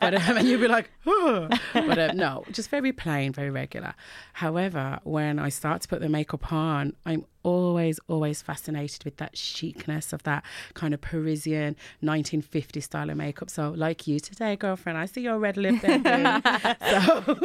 but 0.00 0.14
um, 0.14 0.36
and 0.36 0.48
you'll 0.48 0.60
be 0.60 0.68
like, 0.68 0.90
oh. 1.06 1.48
but 1.72 1.98
um, 1.98 2.16
no, 2.16 2.44
just 2.52 2.70
very 2.70 2.92
plain, 2.92 3.32
very 3.32 3.50
regular. 3.50 3.94
However, 4.32 5.00
when 5.04 5.38
I 5.38 5.48
start 5.48 5.82
to 5.82 5.88
put 5.88 6.00
the 6.00 6.08
makeup 6.08 6.52
on, 6.52 6.94
I'm 7.04 7.24
always, 7.44 8.00
always 8.08 8.42
fascinated 8.42 9.04
with 9.04 9.18
that 9.18 9.34
chicness 9.34 10.12
of 10.12 10.22
that 10.24 10.42
kind 10.74 10.92
of 10.92 11.00
Parisian 11.00 11.76
1950 12.00 12.80
style 12.80 13.10
of 13.10 13.16
makeup. 13.16 13.50
So, 13.50 13.70
like 13.76 14.06
you 14.08 14.18
today, 14.18 14.56
girlfriend, 14.56 14.98
I 14.98 15.06
see 15.06 15.20
your 15.20 15.38
red 15.38 15.56
lip 15.56 15.80
there. 15.82 16.42
so, 16.90 17.38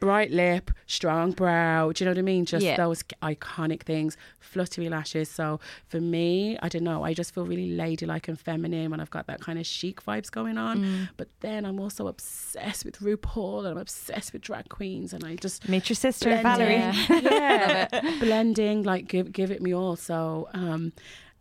bright 0.00 0.30
lip, 0.30 0.70
strong 0.86 1.30
brow. 1.32 1.92
Do 1.92 2.04
you 2.04 2.06
know 2.06 2.10
what 2.12 2.18
I 2.18 2.22
mean? 2.22 2.44
Just 2.44 2.66
Yeah. 2.66 2.76
those 2.76 3.02
iconic 3.22 3.82
things, 3.84 4.16
fluttery 4.38 4.88
lashes. 4.88 5.30
So, 5.30 5.60
for 5.86 6.00
me, 6.00 6.58
I 6.62 6.68
don't 6.68 6.84
know, 6.84 7.04
I 7.04 7.14
just 7.14 7.32
feel 7.34 7.46
really 7.46 7.74
ladylike 7.76 8.28
and 8.28 8.38
feminine 8.38 8.90
when 8.90 9.00
I've 9.00 9.10
got 9.10 9.26
that 9.28 9.40
kind 9.40 9.58
of 9.58 9.66
chic 9.66 10.04
vibes 10.04 10.30
going 10.30 10.58
on. 10.58 10.78
Mm. 10.80 11.08
But 11.16 11.28
then 11.40 11.64
I'm 11.64 11.80
also 11.80 12.08
obsessed 12.08 12.84
with 12.84 12.98
RuPaul 12.98 13.60
and 13.60 13.68
I'm 13.68 13.78
obsessed 13.78 14.32
with 14.32 14.42
drag 14.42 14.68
queens 14.68 15.12
and 15.12 15.24
I 15.24 15.36
just 15.36 15.68
Meet 15.68 15.88
your 15.88 15.94
sister, 15.96 16.28
blending, 16.28 16.42
Valerie. 16.42 17.22
Yeah. 17.22 17.88
yeah, 17.92 18.18
blending, 18.18 18.82
like 18.82 19.06
give 19.06 19.32
give 19.36 19.50
it 19.50 19.60
me 19.62 19.72
all. 19.74 19.94
So, 19.96 20.48
um, 20.54 20.92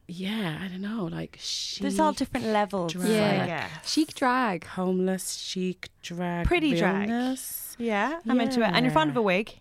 yeah, 0.07 0.59
I 0.61 0.67
don't 0.67 0.81
know, 0.81 1.05
like 1.05 1.37
chic, 1.39 1.81
There's 1.81 1.99
all 1.99 2.11
different 2.11 2.47
levels. 2.47 2.91
drag. 2.93 3.09
Yeah. 3.09 3.45
Guess. 3.45 3.89
Chic 3.91 4.13
drag. 4.13 4.65
homeless, 4.65 5.37
chic, 5.37 5.89
drag, 6.03 6.45
Pretty 6.45 6.75
drag. 6.75 7.09
Yeah, 7.77 8.19
I'm 8.27 8.39
into 8.39 8.61
it. 8.61 8.71
And 8.73 8.85
you're 8.85 8.93
fond 8.93 9.09
of 9.09 9.17
a 9.17 9.21
wig? 9.21 9.59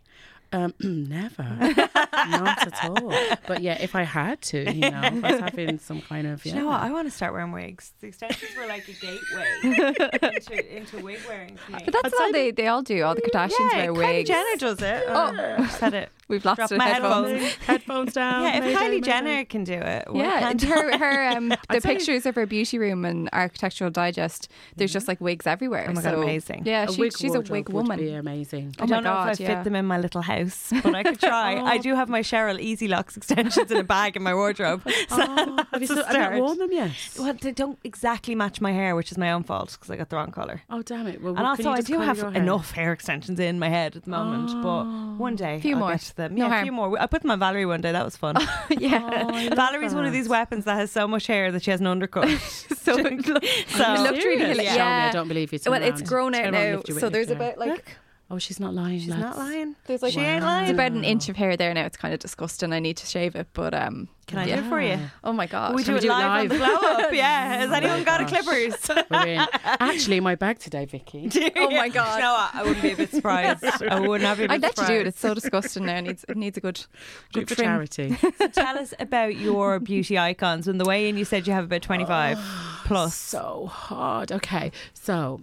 Um, 0.54 0.72
never, 0.80 1.42
not 2.28 2.66
at 2.66 2.84
all. 2.84 3.12
But 3.46 3.60
yeah, 3.62 3.76
if 3.80 3.94
I 3.94 4.02
had 4.04 4.40
to, 4.42 4.72
you 4.72 4.88
know, 4.90 5.00
if 5.02 5.24
I 5.24 5.30
was 5.32 5.40
having 5.40 5.78
some 5.78 6.00
kind 6.00 6.26
of, 6.26 6.44
yeah. 6.46 6.54
you 6.54 6.60
know 6.60 6.66
what? 6.68 6.80
I 6.80 6.90
want 6.92 7.08
to 7.08 7.10
start 7.10 7.32
wearing 7.32 7.50
wigs. 7.52 7.92
The 8.00 8.06
extensions 8.08 8.52
were 8.56 8.66
like 8.66 8.86
a 8.88 8.92
gateway 8.92 9.98
into, 10.36 10.76
into 10.76 10.98
wig 11.00 11.18
wearing 11.28 11.56
for 11.56 11.72
me. 11.72 11.78
But 11.84 11.94
that's 12.02 12.14
all 12.20 12.32
they, 12.32 12.50
they 12.52 12.68
all 12.68 12.82
do. 12.82 13.02
All 13.02 13.14
the 13.14 13.22
Kardashians 13.22 13.72
yeah, 13.72 13.90
wear 13.90 13.92
wigs. 13.94 14.30
Kylie. 14.30 14.32
Jenner 14.32 14.56
does 14.58 14.80
it. 14.82 15.04
Oh. 15.08 15.34
Oh, 15.36 15.62
I 15.64 15.68
said 15.68 15.94
it. 15.94 16.10
We've 16.28 16.42
lost 16.44 16.56
Drop 16.58 16.72
it. 16.72 16.78
my 16.78 16.84
headphones. 16.88 17.28
headphones. 17.32 17.54
headphones 17.66 18.12
down. 18.14 18.42
Yeah, 18.44 18.56
if 18.56 18.64
Mayday, 18.64 18.74
Kylie 18.76 18.88
mayday. 18.92 19.00
Jenner 19.06 19.44
can 19.44 19.64
do 19.64 19.74
it, 19.74 20.04
why 20.10 20.20
Yeah, 20.22 20.48
and 20.50 20.62
her 20.62 20.96
her 20.98 21.28
um 21.36 21.48
the 21.50 21.58
I'll 21.68 21.80
tell 21.80 21.92
you- 21.92 21.98
pictures 21.98 22.24
of 22.24 22.34
her 22.36 22.46
beauty 22.46 22.78
room 22.78 23.04
and 23.04 23.28
Architectural 23.34 23.90
Digest. 23.90 24.48
There's 24.74 24.90
just 24.92 25.06
like 25.06 25.20
wigs 25.20 25.46
everywhere. 25.46 25.84
Oh 25.86 25.92
my 25.92 26.00
God, 26.00 26.14
so, 26.14 26.22
amazing. 26.22 26.62
Yeah, 26.64 26.84
A 26.88 26.92
she, 26.92 27.00
wig 27.02 27.12
she's 27.18 27.32
a 27.32 27.40
wardrobe 27.40 27.50
wig 27.50 27.68
would 27.68 27.74
woman. 27.74 27.98
Be 27.98 28.12
amazing. 28.14 28.74
I 28.78 28.84
Oh 28.84 28.86
don't 28.86 29.04
my 29.04 29.10
know 29.10 29.14
God, 29.16 29.32
if 29.34 29.40
I 29.40 29.42
yeah. 29.42 29.56
fit 29.56 29.64
them 29.64 29.76
in 29.76 29.84
my 29.84 29.98
little 29.98 30.22
house, 30.22 30.43
but 30.82 30.94
I 30.94 31.02
could 31.02 31.20
try. 31.20 31.54
I 31.56 31.76
oh. 31.78 31.82
do 31.82 31.94
have 31.94 32.08
my 32.08 32.20
Cheryl 32.20 32.58
Easilocks 32.60 33.16
extensions 33.16 33.70
in 33.70 33.78
a 33.78 33.84
bag 33.84 34.16
in 34.16 34.22
my 34.22 34.34
wardrobe. 34.34 34.82
So 35.08 35.16
Oh, 35.26 35.64
have 35.72 35.80
you 35.80 35.86
still, 35.86 36.04
have 36.04 36.34
you 36.34 36.42
worn 36.42 36.58
them 36.58 36.72
yet? 36.72 36.90
Well, 37.18 37.34
they 37.34 37.52
don't 37.52 37.78
exactly 37.84 38.34
match 38.34 38.60
my 38.60 38.72
hair, 38.72 38.94
which 38.96 39.10
is 39.12 39.18
my 39.18 39.30
own 39.32 39.42
fault 39.44 39.72
because 39.72 39.90
I 39.90 39.96
got 39.96 40.08
the 40.08 40.16
wrong 40.16 40.30
color. 40.32 40.62
Oh 40.70 40.82
damn 40.82 41.06
it! 41.06 41.22
Well, 41.22 41.36
And 41.36 41.46
also, 41.46 41.70
I 41.70 41.80
do 41.80 42.00
have 42.00 42.20
hair? 42.20 42.32
enough 42.34 42.70
hair 42.72 42.92
extensions 42.92 43.38
in 43.38 43.58
my 43.58 43.68
head 43.68 43.96
at 43.96 44.04
the 44.04 44.10
moment, 44.10 44.50
but 44.62 44.84
one 45.18 45.36
day 45.36 45.60
Few 45.60 45.74
I'll 45.74 45.80
more. 45.80 45.90
get 45.92 46.00
to 46.02 46.16
them. 46.16 46.34
No 46.34 46.44
yeah, 46.44 46.46
a 46.46 46.52
harm. 46.54 46.64
few 46.64 46.72
more. 46.72 47.00
I 47.00 47.06
put 47.06 47.22
them 47.22 47.30
on 47.30 47.38
Valerie 47.38 47.66
one 47.66 47.80
day. 47.80 47.92
That 47.92 48.04
was 48.04 48.16
fun. 48.16 48.36
Oh, 48.46 48.66
yeah, 48.70 49.00
Oh, 49.28 49.28
I 49.34 49.48
love 49.48 49.92
one 49.94 50.06
of 50.06 50.12
these 50.12 50.28
weapons 50.28 50.64
that 50.64 50.76
has 50.76 50.90
so 50.90 51.06
much 51.06 51.26
hair 51.26 51.52
that 51.52 51.62
she 51.62 51.70
has 51.70 51.80
an 51.80 51.86
undercut. 51.86 52.28
so 52.40 52.96
it 52.96 53.24
so 53.68 53.94
looked 53.94 54.24
really 54.24 54.38
Serious? 54.38 54.48
hilarious. 54.48 54.56
Show 54.56 54.62
me, 54.62 54.64
Yeah. 54.64 55.08
I 55.08 55.12
don't 55.12 55.28
believe 55.28 55.52
you. 55.52 55.58
Turn 55.58 55.70
well, 55.72 55.82
it's 55.82 56.02
grown 56.02 56.34
out 56.34 56.52
now. 56.52 56.80
So 56.98 57.08
there's 57.08 57.28
there. 57.28 57.36
about 57.36 57.58
like 57.58 57.96
Oh, 58.34 58.38
she's 58.38 58.58
not 58.58 58.74
lying. 58.74 58.98
she's 58.98 59.08
lads. 59.10 59.22
not 59.22 59.38
lying. 59.38 59.76
there's 59.86 60.02
like 60.02 60.12
she 60.12 60.20
ain't 60.20 60.42
Wow. 60.42 60.62
it's 60.62 60.70
about 60.72 60.90
an 60.92 61.04
inch 61.04 61.28
of 61.28 61.36
hair 61.36 61.56
there 61.56 61.72
now. 61.72 61.84
It's 61.86 61.96
kind 61.96 62.12
of 62.12 62.18
disgusting. 62.20 62.72
I 62.72 62.80
need 62.80 62.96
to 62.96 63.06
shave 63.06 63.36
it, 63.36 63.46
but 63.52 63.72
um, 63.74 64.08
Can 64.26 64.38
I 64.38 64.46
yeah. 64.46 64.56
do 64.60 64.66
it 64.66 64.68
for 64.68 64.80
you? 64.80 64.98
Oh 65.22 65.32
my 65.32 65.46
god, 65.46 65.74
we 65.74 65.84
do 65.84 65.92
we 65.92 65.98
it 65.98 66.00
do 66.02 66.06
it 66.08 66.10
live, 66.10 66.50
on 66.52 66.58
the 66.58 66.58
live? 66.64 66.80
glow 66.80 66.90
up. 66.90 67.12
Yeah. 67.12 67.48
Has 67.58 67.70
Oh 67.70 67.74
anyone 67.74 67.98
my 67.98 68.04
got 68.04 68.20
a 68.22 68.24
clippers? 68.26 68.74
We're 69.10 69.26
in. 69.26 69.38
Actually, 69.64 70.18
my 70.20 70.34
bag 70.34 70.58
today, 70.58 70.84
Vicki. 70.84 71.30
Oh 71.56 71.70
my 71.70 71.88
God. 71.88 72.16
You 72.16 72.22
know? 72.22 72.48
I 72.54 72.62
wouldn't 72.64 72.82
be 72.82 72.90
a 72.92 72.96
bit 72.96 73.10
surprised. 73.12 73.64
I 73.88 74.00
would 74.00 74.20
not 74.22 74.36
be 74.38 74.44
a 74.44 74.48
bit 74.48 74.54
I'd 74.54 74.62
let 74.62 74.78
you 74.78 74.86
do 74.86 74.94
it. 75.00 75.06
It's 75.06 75.20
so 75.20 75.34
disgusting 75.34 75.86
now. 75.86 75.96
It 75.98 76.02
needs 76.02 76.24
it 76.28 76.36
needs 76.36 76.56
a 76.56 76.60
good 76.60 76.84
Good 77.32 77.46
good 77.46 77.48
for 77.50 77.54
trim. 77.54 77.66
charity. 77.66 78.16
Tell 78.52 78.78
us 78.78 78.94
about 78.98 79.36
your 79.36 79.78
beauty 79.78 80.18
icons. 80.18 80.66
And 80.66 80.80
the 80.80 80.84
way 80.84 81.08
in, 81.08 81.16
you 81.16 81.24
said 81.24 81.46
you 81.46 81.52
have 81.52 81.64
about 81.64 81.82
25 81.82 82.38
plus. 82.86 83.14
so 83.14 83.66
hard. 83.66 84.32
Okay, 84.32 84.72
so 84.94 85.40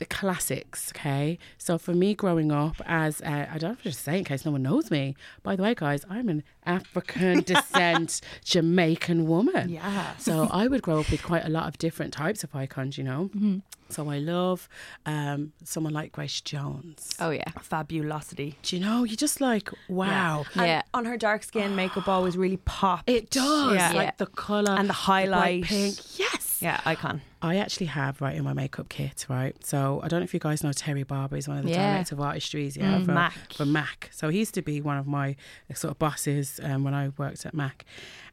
the 0.00 0.06
classics. 0.06 0.90
Okay, 0.96 1.38
so 1.58 1.78
for 1.78 1.94
me 1.94 2.14
growing 2.14 2.50
up 2.50 2.76
as 2.86 3.20
uh, 3.22 3.46
I 3.54 3.56
don't 3.58 3.70
have 3.76 3.82
to 3.84 3.92
say 3.92 4.18
in 4.18 4.24
case 4.24 4.44
no 4.44 4.50
one 4.52 4.62
knows 4.62 4.90
me. 4.90 5.14
By 5.44 5.54
the 5.56 5.62
way, 5.62 5.74
guys, 5.74 6.04
I'm 6.10 6.28
an 6.28 6.42
African 6.66 7.42
descent 7.52 8.20
Jamaican 8.44 9.26
woman. 9.28 9.68
Yeah. 9.68 10.16
So 10.16 10.48
I 10.50 10.66
would 10.66 10.82
grow 10.82 10.98
up 11.00 11.10
with 11.10 11.22
quite 11.22 11.44
a 11.44 11.48
lot 11.48 11.68
of 11.68 11.78
different 11.78 12.12
types 12.12 12.42
of 12.42 12.54
icons. 12.54 12.98
You 12.98 13.04
know. 13.04 13.30
Mm-hmm. 13.34 13.58
So 13.90 14.08
I 14.08 14.18
love 14.18 14.68
um, 15.04 15.52
someone 15.64 15.92
like 15.92 16.12
Grace 16.12 16.40
Jones. 16.40 17.10
Oh 17.20 17.30
yeah, 17.30 17.50
Fabulosity. 17.60 18.56
Do 18.62 18.76
you 18.76 18.82
know? 18.84 19.04
You 19.04 19.16
just 19.16 19.40
like 19.40 19.68
wow. 19.88 20.44
And 20.54 20.66
Yeah. 20.66 20.82
on 20.94 21.04
her 21.04 21.16
dark 21.16 21.42
skin, 21.42 21.74
makeup 21.76 22.08
always 22.08 22.36
really 22.36 22.58
popped. 22.58 23.08
It 23.10 23.30
does. 23.30 23.74
Yeah. 23.74 23.92
Like 23.92 24.06
Yeah. 24.08 24.12
the 24.18 24.26
colour 24.26 24.72
And 24.78 24.88
the 24.88 24.92
highlight. 24.94 25.62
bright 25.62 25.64
pink. 25.68 26.18
Yes. 26.18 26.58
Yeah, 26.62 26.80
icon. 26.84 27.22
I 27.42 27.56
actually 27.56 27.86
have 27.86 28.20
right 28.20 28.36
in 28.36 28.44
my 28.44 28.52
makeup 28.52 28.88
kit, 28.90 29.26
right? 29.28 29.56
So 29.64 30.00
I 30.02 30.08
don't 30.08 30.20
know 30.20 30.24
if 30.24 30.34
you 30.34 30.40
guys 30.40 30.62
know 30.62 30.72
Terry 30.72 31.04
Barber. 31.04 31.36
He's 31.36 31.48
one 31.48 31.56
of 31.58 31.64
the 31.64 31.70
Yeah. 31.70 31.92
director 31.94 32.14
of 32.14 32.20
artistries, 32.20 32.76
yeah, 32.76 32.98
Mm, 32.98 33.04
for 33.06 33.12
Mac. 33.12 33.52
for 33.54 33.64
Mac. 33.64 34.10
So 34.12 34.28
he 34.28 34.38
used 34.38 34.54
to 34.54 34.62
be 34.62 34.80
one 34.80 34.98
of 34.98 35.06
my 35.06 35.36
uh, 35.70 35.74
sort 35.74 35.92
of 35.92 35.98
bosses 35.98 36.60
um, 36.62 36.84
when 36.84 36.92
I 36.94 37.10
worked 37.16 37.46
at 37.46 37.54
Mac, 37.54 37.84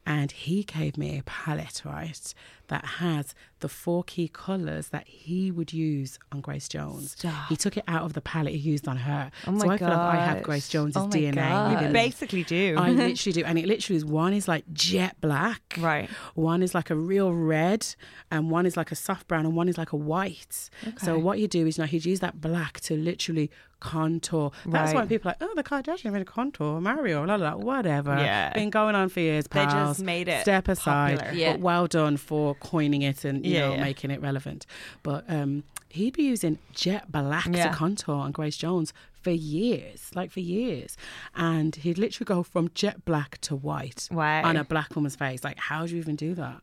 and 0.04 0.30
he 0.32 0.62
gave 0.62 0.96
me 0.98 1.18
a 1.18 1.22
palette, 1.22 1.82
right, 1.84 2.34
that 2.68 2.84
has 2.84 3.34
the 3.60 3.68
four 3.68 4.04
key 4.04 4.28
colours 4.28 4.88
that 4.90 5.08
he 5.08 5.50
would 5.50 5.72
use 5.72 6.18
on 6.30 6.40
Grace 6.42 6.68
Jones. 6.68 7.12
Stop. 7.12 7.48
He 7.48 7.56
took 7.56 7.76
it 7.78 7.84
out 7.88 8.02
of 8.02 8.12
the 8.12 8.20
palette 8.20 8.52
he 8.54 8.58
used 8.70 8.86
on 8.86 8.98
her. 8.98 9.30
Oh 9.46 9.52
my 9.52 9.58
so 9.60 9.66
my 9.66 9.74
I 9.74 9.78
feel 9.78 9.88
like 9.88 9.98
I 9.98 10.16
have. 10.16 10.42
Grace 10.42 10.68
Jones's 10.68 11.02
Oh 11.02 11.06
DNA. 11.08 11.34
God. 11.34 11.82
You 11.82 11.88
basically 11.92 12.44
do. 12.44 12.76
I 12.78 12.90
literally 12.92 13.32
do, 13.32 13.44
and 13.44 13.58
it 13.58 13.66
literally 13.66 13.96
is 13.96 14.04
one 14.04 14.32
is 14.34 14.46
like 14.48 14.64
jet 14.72 15.16
black, 15.22 15.62
Right. 15.78 16.08
One 16.34 16.62
is 16.62 16.74
like 16.74 16.90
a 16.90 16.94
real 16.94 17.32
red, 17.32 17.86
and 18.30 18.50
one 18.50 18.66
is 18.66 18.76
like 18.76 18.92
a 18.92 18.94
soft 18.98 19.28
brown 19.28 19.46
and 19.46 19.54
one 19.56 19.68
is 19.68 19.78
like 19.78 19.92
a 19.92 19.96
white. 19.96 20.70
So 20.98 21.18
what 21.18 21.38
you 21.38 21.48
do 21.48 21.66
is, 21.66 21.78
you 21.78 21.82
know, 21.82 21.88
he'd 21.88 22.04
use 22.04 22.20
that 22.20 22.40
black 22.40 22.80
to 22.82 22.96
literally 22.96 23.50
contour. 23.80 24.50
That's 24.66 24.92
why 24.92 25.06
people 25.06 25.30
are 25.30 25.36
like, 25.40 25.48
oh, 25.50 25.54
the 25.54 25.62
Kardashian 25.64 26.12
made 26.12 26.22
a 26.22 26.24
contour, 26.24 26.80
Mario, 26.80 27.24
la 27.24 27.36
la, 27.36 27.56
whatever. 27.56 28.16
Yeah. 28.16 28.52
been 28.52 28.70
going 28.70 28.94
on 28.94 29.08
for 29.08 29.20
years. 29.20 29.46
They 29.48 29.64
just 29.64 30.00
made 30.02 30.28
it 30.28 30.42
Step 30.42 30.68
aside, 30.68 31.18
popular. 31.20 31.34
Yeah. 31.38 31.52
but 31.52 31.60
well 31.60 31.86
done 31.86 32.16
for 32.16 32.54
coining 32.56 33.02
it 33.02 33.24
and 33.24 33.44
you 33.46 33.54
Yeah, 33.54 33.68
know 33.68 33.74
yeah. 33.74 33.80
making 33.82 34.10
it 34.10 34.20
relevant. 34.20 34.66
But 35.02 35.24
um, 35.28 35.64
he'd 35.88 36.14
be 36.14 36.24
using 36.24 36.58
jet 36.72 37.10
black 37.10 37.46
Yeah. 37.50 37.68
to 37.70 37.74
contour 37.74 38.16
on 38.16 38.32
Grace 38.32 38.56
Jones 38.56 38.92
for 39.22 39.30
years, 39.30 40.10
like 40.14 40.30
for 40.30 40.40
years, 40.40 40.96
and 41.34 41.74
he'd 41.76 41.98
literally 41.98 42.24
go 42.24 42.42
from 42.42 42.70
jet 42.74 43.04
black 43.04 43.38
to 43.42 43.56
white 43.56 44.08
Wow. 44.12 44.42
on 44.44 44.56
a 44.56 44.64
black 44.64 44.94
woman's 44.94 45.16
face. 45.16 45.42
Like, 45.44 45.58
how 45.58 45.86
do 45.86 45.92
you 45.94 45.98
even 46.00 46.14
do 46.16 46.34
that? 46.34 46.62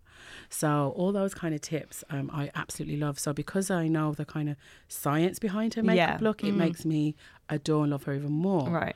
So 0.50 0.94
all 0.96 1.12
those 1.12 1.34
kind 1.34 1.53
of 1.55 1.62
tips, 1.62 2.03
um, 2.10 2.29
I 2.34 2.51
absolutely 2.55 2.98
love. 2.98 3.20
So 3.20 3.34
because 3.34 3.70
I 3.72 3.88
know 3.88 4.13
the 4.13 4.25
kind 4.25 4.50
of 4.50 4.58
science 4.88 5.39
behind 5.39 5.74
her 5.75 5.84
makeup 5.84 6.22
Yeah. 6.22 6.27
Look, 6.27 6.44
it 6.44 6.51
makes 6.53 6.86
me 6.86 7.15
adore 7.50 7.84
and 7.84 7.91
love 7.91 8.03
her 8.03 8.13
even 8.13 8.32
more. 8.32 8.70
Right. 8.70 8.96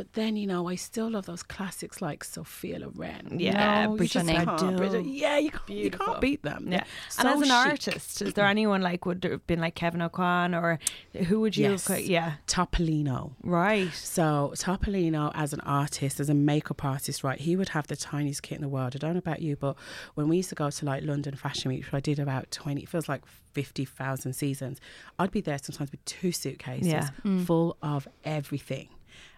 But 0.00 0.14
then 0.14 0.34
you 0.38 0.46
know, 0.46 0.66
I 0.66 0.76
still 0.76 1.10
love 1.10 1.26
those 1.26 1.42
classics 1.42 2.00
like 2.00 2.24
Sophia 2.24 2.78
Loren. 2.78 3.38
Yeah, 3.38 3.84
know, 3.84 3.90
you 3.92 3.96
Brigitte 3.98 4.24
just 4.26 4.28
can't- 4.46 5.06
yeah, 5.06 5.36
you 5.36 5.50
can't, 5.50 5.68
you 5.68 5.90
can't 5.90 6.20
beat 6.22 6.42
them. 6.42 6.68
Yeah. 6.72 6.84
They're 7.18 7.26
and 7.32 7.42
as 7.44 7.50
an 7.50 7.54
chic. 7.64 7.70
artist, 7.70 8.22
is 8.22 8.32
there 8.32 8.46
anyone 8.46 8.80
like 8.80 9.04
would 9.04 9.22
have 9.24 9.46
been 9.46 9.60
like 9.60 9.74
Kevyn 9.74 10.00
Aucoin 10.08 10.58
or 10.58 10.78
who 11.26 11.40
would 11.40 11.54
you? 11.54 11.72
Yes. 11.72 11.86
have- 11.88 12.00
yeah. 12.00 12.36
Topolino. 12.46 13.32
Right. 13.42 13.92
So 13.92 14.54
Topolino, 14.56 15.32
as 15.34 15.52
an 15.52 15.60
artist, 15.60 16.18
as 16.18 16.30
a 16.30 16.34
makeup 16.34 16.82
artist, 16.82 17.22
right, 17.22 17.38
he 17.38 17.54
would 17.56 17.68
have 17.70 17.86
the 17.86 17.96
tiniest 17.96 18.42
kit 18.42 18.56
in 18.56 18.62
the 18.62 18.68
world. 18.70 18.94
I 18.96 18.98
don't 19.00 19.12
know 19.12 19.18
about 19.18 19.42
you, 19.42 19.54
but 19.56 19.76
when 20.14 20.28
we 20.30 20.38
used 20.38 20.48
to 20.48 20.54
go 20.54 20.70
to 20.70 20.84
like 20.86 21.04
London 21.04 21.34
Fashion 21.36 21.70
Week, 21.70 21.84
which 21.84 21.92
I 21.92 22.00
did 22.00 22.18
about 22.18 22.50
twenty, 22.50 22.84
it 22.84 22.88
feels 22.88 23.06
like 23.06 23.20
fifty 23.52 23.84
thousand 23.84 24.32
seasons. 24.32 24.80
I'd 25.18 25.30
be 25.30 25.42
there 25.42 25.58
sometimes 25.62 25.90
with 25.90 26.02
two 26.06 26.32
suitcases 26.32 26.86
Yeah. 26.90 27.10
full 27.44 27.76
of 27.82 28.08
everything. 28.24 28.88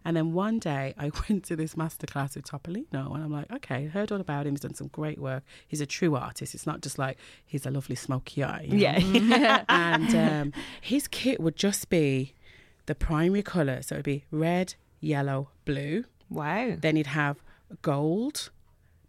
And 0.04 0.16
then 0.16 0.32
one 0.32 0.58
day 0.58 0.94
I 0.98 1.10
went 1.28 1.44
to 1.44 1.56
this 1.56 1.74
masterclass 1.74 2.36
with 2.36 2.46
Topolino 2.46 3.14
and 3.14 3.22
I'm 3.24 3.32
like, 3.32 3.50
okay, 3.52 3.86
heard 3.86 4.12
all 4.12 4.20
about 4.20 4.46
him. 4.46 4.54
He's 4.54 4.60
done 4.60 4.74
some 4.74 4.88
great 4.88 5.18
work. 5.18 5.42
He's 5.66 5.80
a 5.80 5.86
true 5.86 6.14
artist. 6.16 6.54
It's 6.54 6.66
not 6.66 6.80
just 6.80 6.98
like 6.98 7.18
he's 7.44 7.66
a 7.66 7.70
lovely 7.70 7.96
smoky 7.96 8.42
eye. 8.42 8.62
you 8.62 8.72
know? 8.72 8.76
Yeah. 8.76 9.64
and 9.68 10.14
um, 10.52 10.52
his 10.80 11.08
kit 11.08 11.40
would 11.40 11.56
just 11.56 11.88
be 11.88 12.34
the 12.86 12.94
primary 12.94 13.42
colour. 13.42 13.82
So 13.82 13.96
it 13.96 13.98
would 13.98 14.04
be 14.04 14.24
red, 14.30 14.74
yellow, 15.00 15.50
blue. 15.64 16.04
wow. 16.30 16.76
Then 16.78 16.96
he'd 16.96 17.08
have 17.08 17.42
gold, 17.80 18.50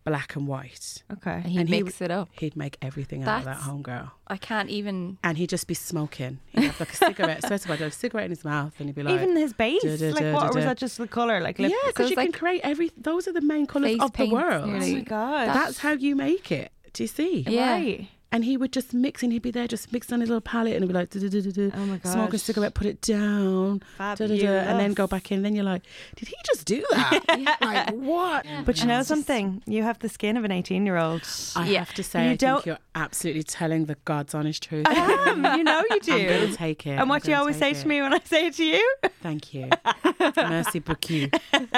black, 0.03 0.35
and 0.35 0.47
white. 0.47 1.03
Okay. 1.11 1.31
And 1.31 1.45
he 1.45 1.57
And 1.59 1.69
he 1.69 1.83
mix 1.83 2.01
it 2.01 2.11
up. 2.11 2.29
He'd 2.33 2.55
make 2.55 2.77
everything 2.81 3.23
out 3.23 3.39
of 3.39 3.45
that 3.45 3.57
homegirl. 3.57 4.11
I 4.27 4.37
can't 4.37 4.69
even. 4.69 5.17
And 5.23 5.37
he'd 5.37 5.49
just 5.49 5.67
be 5.67 5.73
smoking. 5.73 6.39
He'd 6.51 6.63
have 6.65 6.79
like 6.79 6.93
a 6.93 6.95
cigarette, 6.95 7.45
swear 7.45 7.59
to 7.59 7.67
God, 7.67 7.77
he'd 7.77 7.83
have 7.83 7.91
a 7.91 7.95
cigarette 7.95 8.25
in 8.25 8.31
his 8.31 8.45
mouth, 8.45 8.73
and 8.79 8.89
he'd 8.89 8.95
be 8.95 9.03
like, 9.03 9.15
Even 9.15 9.35
his 9.35 9.53
base, 9.53 9.81
duh, 9.81 9.97
duh, 9.97 10.05
like 10.07 10.23
duh, 10.23 10.33
what 10.33 10.51
or 10.51 10.53
was 10.55 10.65
that 10.65 10.77
just 10.77 10.97
the 10.97 11.07
color? 11.07 11.39
Like 11.41 11.59
lip- 11.59 11.71
yeah, 11.71 11.87
because 11.87 12.11
it's 12.11 12.17
you 12.17 12.23
can 12.23 12.31
create 12.31 12.61
every. 12.63 12.91
Those 12.97 13.27
are 13.27 13.33
the 13.33 13.41
main 13.41 13.65
colours 13.65 13.91
face 13.93 14.01
of 14.01 14.11
the 14.11 14.17
paints, 14.17 14.33
world. 14.33 14.63
Oh 14.65 14.67
my 14.67 14.99
god. 15.01 15.47
That's 15.47 15.79
how 15.79 15.91
you 15.93 16.15
make 16.15 16.51
it. 16.51 16.71
Do 16.93 17.03
you 17.03 17.07
see? 17.07 17.45
Yeah. 17.47 17.71
right. 17.71 18.07
And 18.33 18.43
he 18.43 18.57
would 18.57 18.73
just 18.73 18.93
mix, 18.93 19.21
and 19.23 19.31
he'd 19.31 19.43
be 19.43 19.51
there, 19.51 19.67
just 19.67 19.93
mix 19.93 20.11
on 20.11 20.19
his 20.19 20.27
little 20.29 20.41
palette, 20.41 20.73
and 20.73 20.83
he'd 20.83 20.87
be 20.87 20.93
like, 20.93 21.09
duh, 21.11 21.19
duh, 21.19 21.29
duh, 21.29 21.41
duh, 21.41 21.51
duh. 21.51 21.75
Oh 21.77 21.85
my 21.85 21.99
smoke 21.99 22.33
a 22.33 22.37
cigarette, 22.39 22.73
put 22.73 22.87
it 22.87 22.99
down, 22.99 23.81
and 23.99 24.79
then 24.79 24.93
go 24.93 25.05
back 25.07 25.31
in. 25.31 25.43
Then 25.43 25.55
you're 25.55 25.63
like, 25.63 25.83
did 26.15 26.27
he 26.27 26.35
just 26.45 26.65
do 26.65 26.83
that? 26.91 27.21
like 27.61 27.91
what? 27.91 28.45
But 28.65 28.79
you 28.81 28.87
know 28.87 28.99
It's 28.99 29.07
just- 29.09 29.25
something? 29.27 29.61
You 29.67 29.83
have 29.83 29.99
the 29.99 30.09
skin 30.09 30.35
of 30.35 30.43
an 30.43 30.51
18 30.51 30.85
year 30.85 30.97
old. 30.97 31.21
I 31.55 31.67
Yeah. 31.69 31.79
have 31.79 31.93
to 31.93 32.03
say, 32.03 32.25
You 32.25 32.31
I 32.31 32.35
don't- 32.35 32.55
think 32.57 32.65
you're 32.65 32.77
absolutely 32.95 33.43
telling 33.43 33.85
the 33.85 33.95
God's 34.03 34.33
honest 34.33 34.63
truth. 34.63 34.87
I 34.87 34.93
am. 35.29 35.57
You 35.57 35.63
know 35.63 35.83
you 35.89 35.99
do. 36.01 36.13
I'm 36.13 36.25
going 36.27 36.49
to 36.51 36.55
take 36.57 36.87
it. 36.87 36.91
And 36.99 37.09
what 37.09 37.17
I'm 37.17 37.21
do 37.21 37.31
you 37.31 37.37
always 37.37 37.57
say 37.57 37.73
take 37.73 37.81
to 37.83 37.87
me 37.87 38.01
when 38.01 38.13
I 38.13 38.19
say 38.25 38.47
it 38.47 38.53
to 38.55 38.65
you? 38.65 38.95
Thank 39.21 39.53
you. 39.53 39.69
Merci 40.35 40.79
beaucoup. 40.79 41.29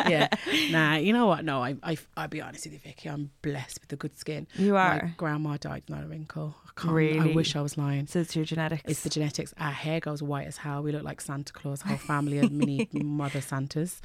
Yeah. 0.07 0.27
Nah, 0.71 0.95
you 0.95 1.11
know 1.13 1.27
what? 1.27 1.43
No, 1.43 1.63
I, 1.63 1.75
I, 1.83 1.97
I'll 2.15 2.27
be 2.27 2.41
honest 2.41 2.65
with 2.65 2.73
you, 2.73 2.79
Vicki. 2.79 3.09
I'm 3.09 3.31
blessed 3.41 3.79
with 3.81 3.91
a 3.93 3.95
good 3.97 4.17
skin. 4.17 4.47
You 4.55 4.73
My 4.73 4.79
are. 4.99 5.13
grandma 5.17 5.57
died 5.57 5.83
not 5.89 6.03
a 6.03 6.07
wrinkle. 6.07 6.44
I 6.65 6.81
can't, 6.81 6.93
Really? 6.93 7.31
I 7.31 7.35
wish 7.35 7.55
I 7.55 7.61
was 7.61 7.77
lying. 7.77 8.07
So 8.07 8.19
it's 8.19 8.35
your 8.35 8.45
genetics. 8.45 8.83
It's 8.85 9.01
the 9.03 9.09
genetics. 9.09 9.53
Our 9.57 9.71
hair 9.71 9.99
goes 9.99 10.21
white 10.21 10.47
as 10.47 10.57
hell. 10.57 10.83
We 10.83 10.91
look 10.91 11.03
like 11.03 11.21
Santa 11.21 11.53
Claus, 11.53 11.81
whole 11.81 11.97
family 11.97 12.39
of 12.39 12.51
mini 12.51 12.87
mother 12.93 13.41
Santas. 13.41 14.01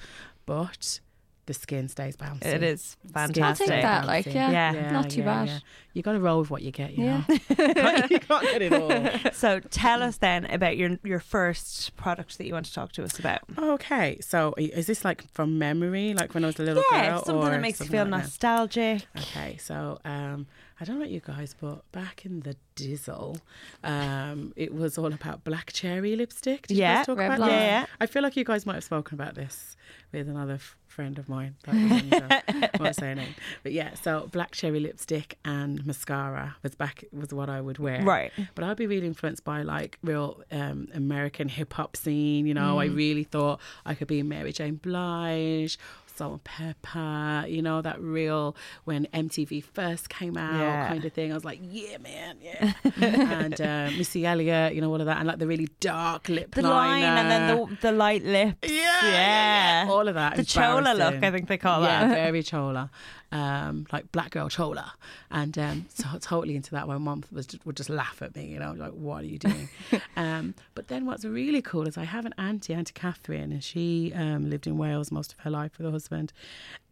But 0.47 1.01
the 1.47 1.55
skin 1.55 1.89
stays 1.89 2.17
bouncy. 2.17 2.45
it 2.47 2.63
is 2.63 2.97
fantastic. 3.13 3.43
I'll 3.43 3.55
take 3.75 3.83
that, 3.83 4.07
like, 4.07 4.27
bouncy. 4.27 4.35
yeah. 4.35 4.91
Not 4.93 5.11
too 5.11 5.25
bad. 5.25 5.63
You 5.95 6.03
got 6.03 6.13
to 6.13 6.21
roll 6.21 6.39
with 6.41 6.51
what 6.51 6.63
you 6.63 6.71
get, 6.71 6.93
you 6.97 7.05
Yeah. 7.07 7.25
know. 7.29 7.37
you 8.11 8.21
can't 8.21 8.43
get 8.45 8.63
it 8.63 8.73
all. 8.73 9.33
So 9.33 9.59
tell 9.59 10.03
us 10.05 10.19
then 10.19 10.45
about 10.47 10.77
your 10.77 10.99
your 11.03 11.19
first 11.19 11.97
product 11.97 12.39
that 12.39 12.47
you 12.47 12.53
want 12.53 12.67
to 12.67 12.73
talk 12.73 12.93
to 12.93 13.03
us 13.03 13.19
about. 13.19 13.41
Okay, 13.59 14.19
so 14.21 14.55
is 14.57 14.87
this 14.87 15.05
like 15.05 15.25
from 15.33 15.59
memory, 15.59 16.15
like 16.15 16.35
when 16.35 16.45
I 16.45 16.49
was 16.49 16.61
a 16.61 16.63
little 16.63 16.85
yeah, 16.93 17.11
girl? 17.11 17.25
something 17.25 17.49
or 17.49 17.51
that 17.51 17.61
makes 17.61 17.81
you 17.81 17.87
feel 17.87 18.05
like 18.05 18.11
that? 18.13 18.19
nostalgic. 18.19 19.07
Okay, 19.19 19.57
so 19.57 19.99
um, 20.05 20.47
I 20.81 20.85
don't 20.85 20.97
know 20.97 21.03
about 21.03 21.11
you 21.13 21.21
guys, 21.21 21.55
but 21.61 21.91
back 21.93 22.25
in 22.25 22.41
the 22.41 22.57
Dizzle, 22.75 23.39
um, 23.85 24.53
it 24.57 24.73
was 24.75 24.97
all 24.97 25.13
about 25.13 25.45
black 25.45 25.73
cherry 25.73 26.17
lipstick. 26.17 26.67
Did 26.69 26.77
Yeah, 26.79 26.93
you 26.93 26.97
guys 26.99 27.07
talk 27.07 27.19
about 27.19 27.39
that? 27.39 27.51
Yeah, 27.51 27.61
yeah. 27.81 27.87
I 28.01 28.07
feel 28.07 28.23
like 28.23 28.37
you 28.37 28.45
guys 28.45 28.65
might 28.65 28.75
have 28.77 28.85
spoken 28.85 29.15
about 29.21 29.35
this 29.35 29.77
with 30.13 30.29
another 30.29 30.55
f- 30.55 30.77
friend 30.87 31.19
of 31.19 31.29
mine. 31.29 31.57
That 31.65 31.75
was 31.75 32.23
on, 32.23 32.69
won't 32.81 32.97
say 32.97 33.09
her 33.09 33.15
name, 33.23 33.35
but 33.63 33.73
yeah. 33.73 33.93
So 33.95 34.29
black 34.33 34.53
cherry 34.53 34.81
lipstick 34.81 35.37
and 35.45 35.85
mascara 35.85 36.57
was 36.63 36.75
back 36.75 37.05
was 37.13 37.33
what 37.35 37.51
I 37.51 37.61
would 37.61 37.79
wear. 37.79 38.03
Right. 38.03 38.33
But 38.55 38.65
I'd 38.65 38.77
be 38.79 38.87
really 38.87 39.07
influenced 39.07 39.45
by 39.45 39.63
like 39.63 39.99
real 40.03 40.43
um, 40.51 40.89
American 40.95 41.49
hip 41.49 41.75
hop 41.75 41.95
scene. 41.97 42.47
You 42.47 42.55
know, 42.55 42.81
I 42.81 42.89
Mm. 42.89 42.97
really 42.97 43.25
thought 43.25 43.61
I 43.85 43.95
could 43.95 44.09
be 44.09 44.23
Mary 44.23 44.53
Jane 44.53 44.77
Blige, 44.77 45.79
Salt-N-Pepa. 46.21 47.51
You 47.51 47.63
know, 47.63 47.81
that 47.83 48.01
real 48.01 48.55
when 48.85 49.07
MTV 49.15 49.65
first 49.65 50.09
came 50.09 50.37
out 50.37 50.61
Yeah. 50.61 50.89
kind 50.89 51.05
of 51.05 51.13
thing. 51.13 51.31
I 51.33 51.35
was 51.35 51.45
like, 51.45 51.61
yeah, 51.63 51.97
man, 51.99 52.37
yeah. 52.43 52.73
and 53.01 53.61
uh, 53.61 53.91
Missy 53.97 54.27
Elliott, 54.27 54.75
you 54.75 54.81
know, 54.83 54.91
all 54.93 55.01
of 55.01 55.07
that, 55.07 55.19
and 55.19 55.27
like 55.27 55.39
the 55.39 55.47
really 55.47 55.69
dark 55.81 56.29
lip 56.29 56.55
The 56.55 56.63
line 56.63 57.03
and 57.03 57.31
then 57.31 57.43
the 57.57 57.77
the 57.81 57.93
light 57.93 58.23
lips. 58.25 58.71
yeah, 58.71 59.85
yeah. 59.85 59.87
all 59.91 60.07
of 60.09 60.15
that. 60.15 60.37
The 60.37 60.45
chola 60.45 60.93
look. 60.95 61.23
I 61.25 61.31
think 61.31 61.49
they 61.49 61.59
call 61.59 61.83
yeah, 61.83 62.07
that. 62.07 62.15
very 62.27 62.43
chola, 62.43 62.91
um, 63.33 63.87
like 63.93 64.11
black 64.13 64.31
girl 64.33 64.49
chola, 64.49 64.93
and 65.31 65.57
um, 65.59 65.87
so 65.89 66.05
totally 66.21 66.57
into 66.57 66.73
that. 66.73 66.89
My 66.89 66.99
mum 66.99 67.23
was 67.31 67.47
would 67.65 67.77
just 67.77 67.91
laugh 67.91 68.23
at 68.23 68.35
me, 68.35 68.47
you 68.47 68.59
know, 68.59 68.73
like 68.73 68.93
what 68.93 69.23
are 69.23 69.27
you 69.27 69.39
doing? 69.39 69.69
um, 70.17 70.55
but 70.75 70.89
then 70.89 71.07
what's 71.07 71.25
really 71.25 71.63
cool 71.63 71.87
is 71.87 71.97
I 71.97 72.05
have 72.05 72.27
an 72.27 72.35
auntie, 72.39 72.75
Auntie 72.75 72.93
Catherine, 72.95 73.53
and 73.53 73.63
she 73.63 74.13
um, 74.15 74.51
lived 74.51 74.67
in 74.67 74.79
Wales 74.79 75.13
most 75.13 75.33
of 75.33 75.39
her 75.41 75.51
life 75.51 75.73
with 75.79 75.85
her 75.87 75.93
husband, 75.93 76.33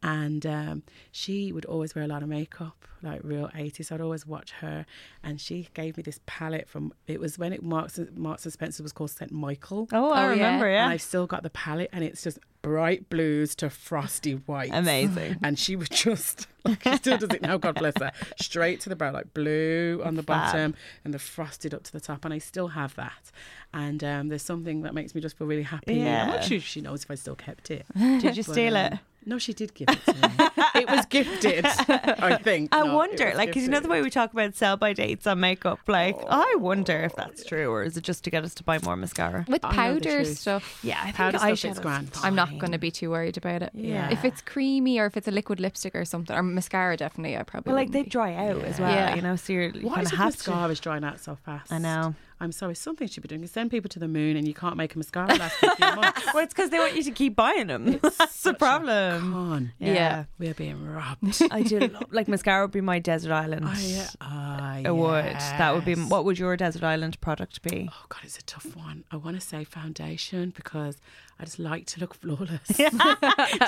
and 0.02 0.46
um, 0.46 0.82
she 1.10 1.52
would 1.52 1.64
always 1.64 1.94
wear 1.94 2.04
a 2.04 2.08
lot 2.08 2.22
of 2.22 2.28
makeup, 2.28 2.76
like 3.02 3.20
real 3.24 3.48
80s. 3.48 3.90
I'd 3.90 4.00
always 4.00 4.24
watch 4.26 4.52
her, 4.60 4.86
and 5.24 5.40
she 5.40 5.68
gave 5.74 5.96
me 5.96 6.02
this 6.04 6.20
palette 6.26 6.68
from. 6.68 6.92
It 7.08 7.18
was 7.20 7.36
when 7.38 7.52
it 7.52 7.62
Marks 7.64 7.98
Marks 8.14 8.44
and 8.44 8.52
Spencer 8.52 8.82
was 8.82 8.92
called 8.92 9.10
Saint 9.10 9.32
Michael. 9.32 9.88
Oh, 9.92 10.12
I 10.12 10.20
Oh, 10.20 10.24
yeah. 10.26 10.30
remember, 10.30 10.66
And 10.68 10.74
yeah. 10.74 10.88
I've 10.88 11.02
still 11.02 11.26
got 11.26 11.42
the 11.42 11.50
palette, 11.50 11.90
and 11.92 12.04
it's 12.04 12.22
just 12.22 12.38
bright 12.62 13.08
blues 13.08 13.54
to 13.56 13.70
frosty 13.70 14.32
whites. 14.32 14.72
Amazing. 14.74 15.36
And 15.42 15.58
she 15.58 15.76
would 15.76 15.90
just, 15.90 16.46
like, 16.64 16.82
she 16.82 16.96
still 16.96 17.18
does 17.18 17.30
it 17.30 17.42
now, 17.42 17.56
God 17.56 17.76
bless 17.76 17.94
her, 17.98 18.12
straight 18.40 18.80
to 18.80 18.88
the 18.88 18.96
brow, 18.96 19.12
like 19.12 19.32
blue 19.34 20.02
on 20.04 20.14
the 20.14 20.22
Fab. 20.22 20.52
bottom 20.52 20.74
and 21.04 21.14
the 21.14 21.18
frosted 21.18 21.72
up 21.74 21.82
to 21.84 21.92
the 21.92 22.00
top. 22.00 22.24
And 22.24 22.34
I 22.34 22.38
still 22.38 22.68
have 22.68 22.94
that. 22.96 23.30
And 23.72 24.02
um, 24.02 24.28
there's 24.28 24.42
something 24.42 24.82
that 24.82 24.94
makes 24.94 25.14
me 25.14 25.20
just 25.20 25.36
feel 25.38 25.46
really 25.46 25.62
happy. 25.62 25.94
Yeah. 25.94 26.22
I'm 26.24 26.28
not 26.28 26.44
sure 26.44 26.56
if 26.56 26.64
she 26.64 26.80
knows 26.80 27.04
if 27.04 27.10
I 27.10 27.14
still 27.14 27.36
kept 27.36 27.70
it. 27.70 27.86
Did 27.96 28.36
you 28.36 28.42
But, 28.44 28.52
steal 28.52 28.76
um, 28.76 28.92
it? 28.94 28.98
No, 29.28 29.38
she 29.38 29.52
did 29.52 29.74
give 29.74 29.88
it 29.90 30.04
to 30.06 30.14
me. 30.14 30.80
it 30.82 30.88
was 30.90 31.04
gifted, 31.06 31.64
I 31.88 32.38
think. 32.42 32.74
I 32.74 32.82
No, 32.82 32.96
wonder, 32.96 33.32
like, 33.36 33.50
because 33.50 33.62
you 33.62 33.68
know 33.68 33.80
the 33.80 33.88
way 33.88 34.00
we 34.02 34.10
talk 34.10 34.32
about 34.32 34.54
sell 34.54 34.76
by 34.76 34.92
dates 34.94 35.26
on 35.26 35.38
makeup. 35.40 35.80
Like, 35.86 36.16
oh. 36.18 36.26
I 36.28 36.56
wonder 36.58 36.96
if 37.04 37.14
that's 37.14 37.44
true, 37.44 37.70
or 37.70 37.82
is 37.82 37.96
it 37.96 38.04
just 38.04 38.24
to 38.24 38.30
get 38.30 38.42
us 38.44 38.54
to 38.54 38.64
buy 38.64 38.78
more 38.82 38.96
mascara? 38.96 39.44
With 39.46 39.64
I 39.64 39.72
powder 39.74 40.24
stuff, 40.24 40.80
Yeah, 40.82 40.98
I 41.00 41.12
think 41.12 41.14
stuff 41.16 41.34
is 41.34 41.42
eyeshadow's 41.42 41.78
grand. 41.80 42.10
I'm 42.22 42.34
not 42.34 42.58
going 42.58 42.72
to 42.72 42.78
be 42.78 42.90
too 42.90 43.10
worried 43.10 43.36
about 43.36 43.62
it. 43.62 43.70
Yeah. 43.74 44.10
If 44.10 44.24
it's 44.24 44.40
creamy 44.40 44.98
or 44.98 45.06
if 45.06 45.16
it's 45.16 45.28
a 45.28 45.32
liquid 45.32 45.60
lipstick 45.60 45.94
or 45.94 46.04
something, 46.04 46.34
or 46.34 46.42
mascara, 46.42 46.96
definitely, 46.96 47.36
I 47.36 47.42
probably. 47.42 47.70
Well, 47.72 47.76
like 47.80 47.92
they 47.92 48.04
dry 48.04 48.34
out 48.34 48.64
as 48.64 48.80
well, 48.80 48.90
Yeah. 48.90 49.14
you 49.14 49.22
know. 49.22 49.36
So 49.36 49.52
you're, 49.52 49.70
Why 49.72 49.96
kind 49.96 50.06
is 50.06 50.12
of 50.12 50.14
it 50.14 50.22
have 50.22 50.36
to. 50.36 50.50
mascara 50.50 50.72
is 50.72 50.80
drying 50.80 51.04
out 51.04 51.20
so 51.20 51.36
fast? 51.44 51.70
I 51.72 51.78
know. 51.78 52.14
I'm 52.40 52.52
sorry, 52.52 52.74
something 52.76 53.08
should 53.08 53.22
be 53.22 53.28
doing 53.28 53.42
is 53.42 53.50
send 53.50 53.70
people 53.70 53.88
to 53.88 53.98
the 53.98 54.06
moon 54.08 54.36
and 54.36 54.46
you 54.46 54.54
can't 54.54 54.76
make 54.76 54.94
a 54.94 54.98
mascara 54.98 55.34
last 55.34 55.62
a 55.62 55.74
few 55.76 55.86
months. 55.96 56.22
Well, 56.34 56.44
it's 56.44 56.54
because 56.54 56.70
they 56.70 56.78
want 56.78 56.94
you 56.94 57.02
to 57.02 57.10
keep 57.10 57.34
buying 57.34 57.66
them. 57.66 57.98
That's 58.02 58.42
the 58.42 58.54
problem. 58.54 59.32
Con. 59.32 59.72
Yeah. 59.78 60.24
We're 60.38 60.54
being 60.54 60.84
robbed. 60.86 61.42
I 61.50 61.62
do 61.62 61.80
love, 61.80 62.04
like 62.12 62.28
mascara 62.28 62.62
would 62.64 62.70
be 62.70 62.80
my 62.80 62.98
desert 63.00 63.32
island. 63.32 63.64
Oh, 63.66 63.74
yeah. 63.80 64.06
Ah, 64.20 64.76
It 64.78 64.94
would. 64.94 65.34
That 65.34 65.74
would 65.74 65.84
be. 65.84 65.94
What 65.96 66.24
would 66.24 66.38
your 66.38 66.56
desert 66.56 66.84
island 66.84 67.20
product 67.20 67.62
be? 67.62 67.88
Oh 67.92 68.04
God, 68.08 68.20
it's 68.22 68.38
a 68.38 68.42
tough 68.42 68.76
one. 68.76 69.04
I 69.10 69.16
want 69.16 69.40
to 69.40 69.44
say 69.46 69.64
foundation 69.64 70.50
because 70.54 71.00
I 71.40 71.44
just 71.44 71.60
like 71.60 71.86
to 71.86 72.00
look 72.00 72.14
flawless. 72.14 72.66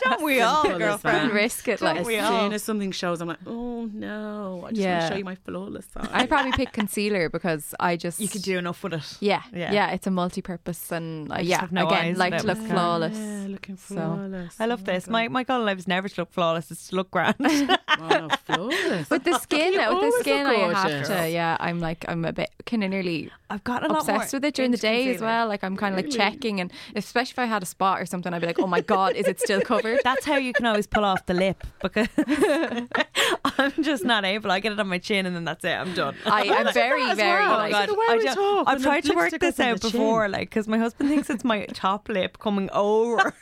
Don't 0.04 0.22
we 0.24 0.40
all, 0.40 0.76
girlfriend? 0.76 1.33
risk 1.33 1.68
it. 1.68 1.80
Like 1.80 1.98
As 1.98 2.06
we 2.06 2.14
soon 2.16 2.24
all? 2.24 2.52
as 2.52 2.64
something 2.64 2.90
shows, 2.90 3.20
I'm 3.20 3.28
like, 3.28 3.38
oh 3.46 3.87
no, 3.92 4.64
I 4.66 4.70
just 4.70 4.72
want 4.72 4.76
Yeah. 4.76 5.00
to 5.09 5.14
show 5.14 5.18
you 5.18 5.24
my 5.24 5.37
flawless 5.37 5.87
side. 5.87 6.09
I 6.12 6.26
probably 6.33 6.50
pick 6.52 6.72
concealer 6.72 7.28
because 7.28 7.72
I 7.78 7.96
just 7.96 8.18
You 8.20 8.28
could 8.28 8.42
do 8.42 8.59
enough 8.59 8.83
with 8.83 8.94
it. 8.94 9.16
Yeah, 9.20 9.42
Yeah. 9.52 9.72
yeah, 9.72 9.90
It's 9.92 10.06
a 10.06 10.11
multi-purpose, 10.11 10.90
and 10.90 11.30
uh, 11.33 11.38
yeah, 11.40 11.68
no 11.70 11.87
again, 11.87 12.16
like 12.16 12.37
to 12.38 12.46
look 12.46 12.59
it 12.59 12.62
was 12.62 12.68
kind 12.70 12.70
of- 12.70 12.76
flawless. 12.76 13.16
Yeah, 13.18 13.46
looking 13.48 13.76
So- 13.76 13.94
flawless. 13.94 14.56
I 14.61 14.66
love 14.66 14.80
Oh 14.83 14.92
this. 14.92 15.06
My 15.09 15.28
my 15.28 15.44
goal 15.44 15.61
in 15.61 15.66
life 15.66 15.78
is 15.78 15.87
never 15.87 16.09
to 16.09 16.20
look 16.22 16.33
flawless. 16.33 16.70
It's 16.72 16.88
to 16.88 16.96
look 16.96 17.11
grand. 17.12 17.37
Wow, 17.38 18.28
flawless. 18.46 19.09
With 19.11 19.22
the 19.24 19.38
skin, 19.38 19.72
with 19.74 20.00
the 20.00 20.16
skin, 20.20 20.44
I 20.46 20.54
have 20.74 21.06
to. 21.06 21.28
Yeah, 21.30 21.56
I'm 21.61 21.78
like, 21.78 22.04
I'm 22.09 22.24
a 22.24 22.33
bit 22.33 22.50
kind 22.66 22.83
of 22.83 22.90
nearly 22.90 23.30
I've 23.48 23.64
got 23.64 23.83
a 23.85 23.88
lot 23.88 24.00
obsessed 24.00 24.33
with 24.33 24.44
it 24.44 24.54
during 24.54 24.70
the 24.70 24.76
day 24.76 25.12
as 25.14 25.20
well. 25.20 25.46
Like 25.48 25.62
I'm 25.64 25.76
kind 25.76 25.96
of 25.96 26.04
like 26.04 26.12
checking, 26.12 26.61
and 26.61 26.72
especially 26.96 27.33
if 27.33 27.38
I 27.38 27.44
had 27.46 27.60
a 27.62 27.66
spot 27.66 28.01
or 28.01 28.07
something, 28.07 28.33
I'd 28.33 28.40
be 28.40 28.46
like, 28.46 28.59
oh 28.59 28.66
my 28.66 28.81
god, 28.81 29.16
is 29.16 29.27
it 29.27 29.40
still 29.40 29.61
covered? 29.61 30.01
That's 30.05 30.25
how 30.25 30.37
you 30.37 30.53
can 30.53 30.66
always 30.66 30.87
pull 30.87 31.05
off 31.05 31.27
the 31.27 31.35
lip 31.35 31.64
because 31.83 32.09
I'm 33.44 33.83
just 33.83 34.05
not 34.05 34.25
able. 34.25 34.51
I 34.51 34.61
get 34.61 34.73
it 34.73 34.81
on 34.81 34.88
my 34.88 34.99
chin 34.99 35.27
and 35.27 35.35
then 35.35 35.44
that's 35.44 35.64
it. 35.64 35.75
I'm 35.75 35.92
done. 35.94 36.14
I, 36.27 36.49
I'm 36.51 36.73
very, 36.73 37.14
very 37.14 37.46
well. 37.46 37.59
like. 37.59 37.73
God. 37.73 37.88
the 37.88 37.94
way 37.94 38.07
I 38.09 38.16
we 38.16 38.25
ju- 38.29 38.35
talk 38.35 38.68
I've 38.68 38.83
tried 38.83 39.05
to 39.05 39.14
work 39.14 39.38
this 39.38 39.61
out 39.61 39.81
before, 39.81 40.25
chin. 40.25 40.33
like 40.33 40.51
because 40.51 40.66
my 40.68 40.79
husband 40.79 41.11
thinks 41.11 41.31
it's 41.31 41.44
my 41.44 41.64
top 41.73 42.09
lip 42.09 42.38
coming 42.38 42.70
over 42.73 43.35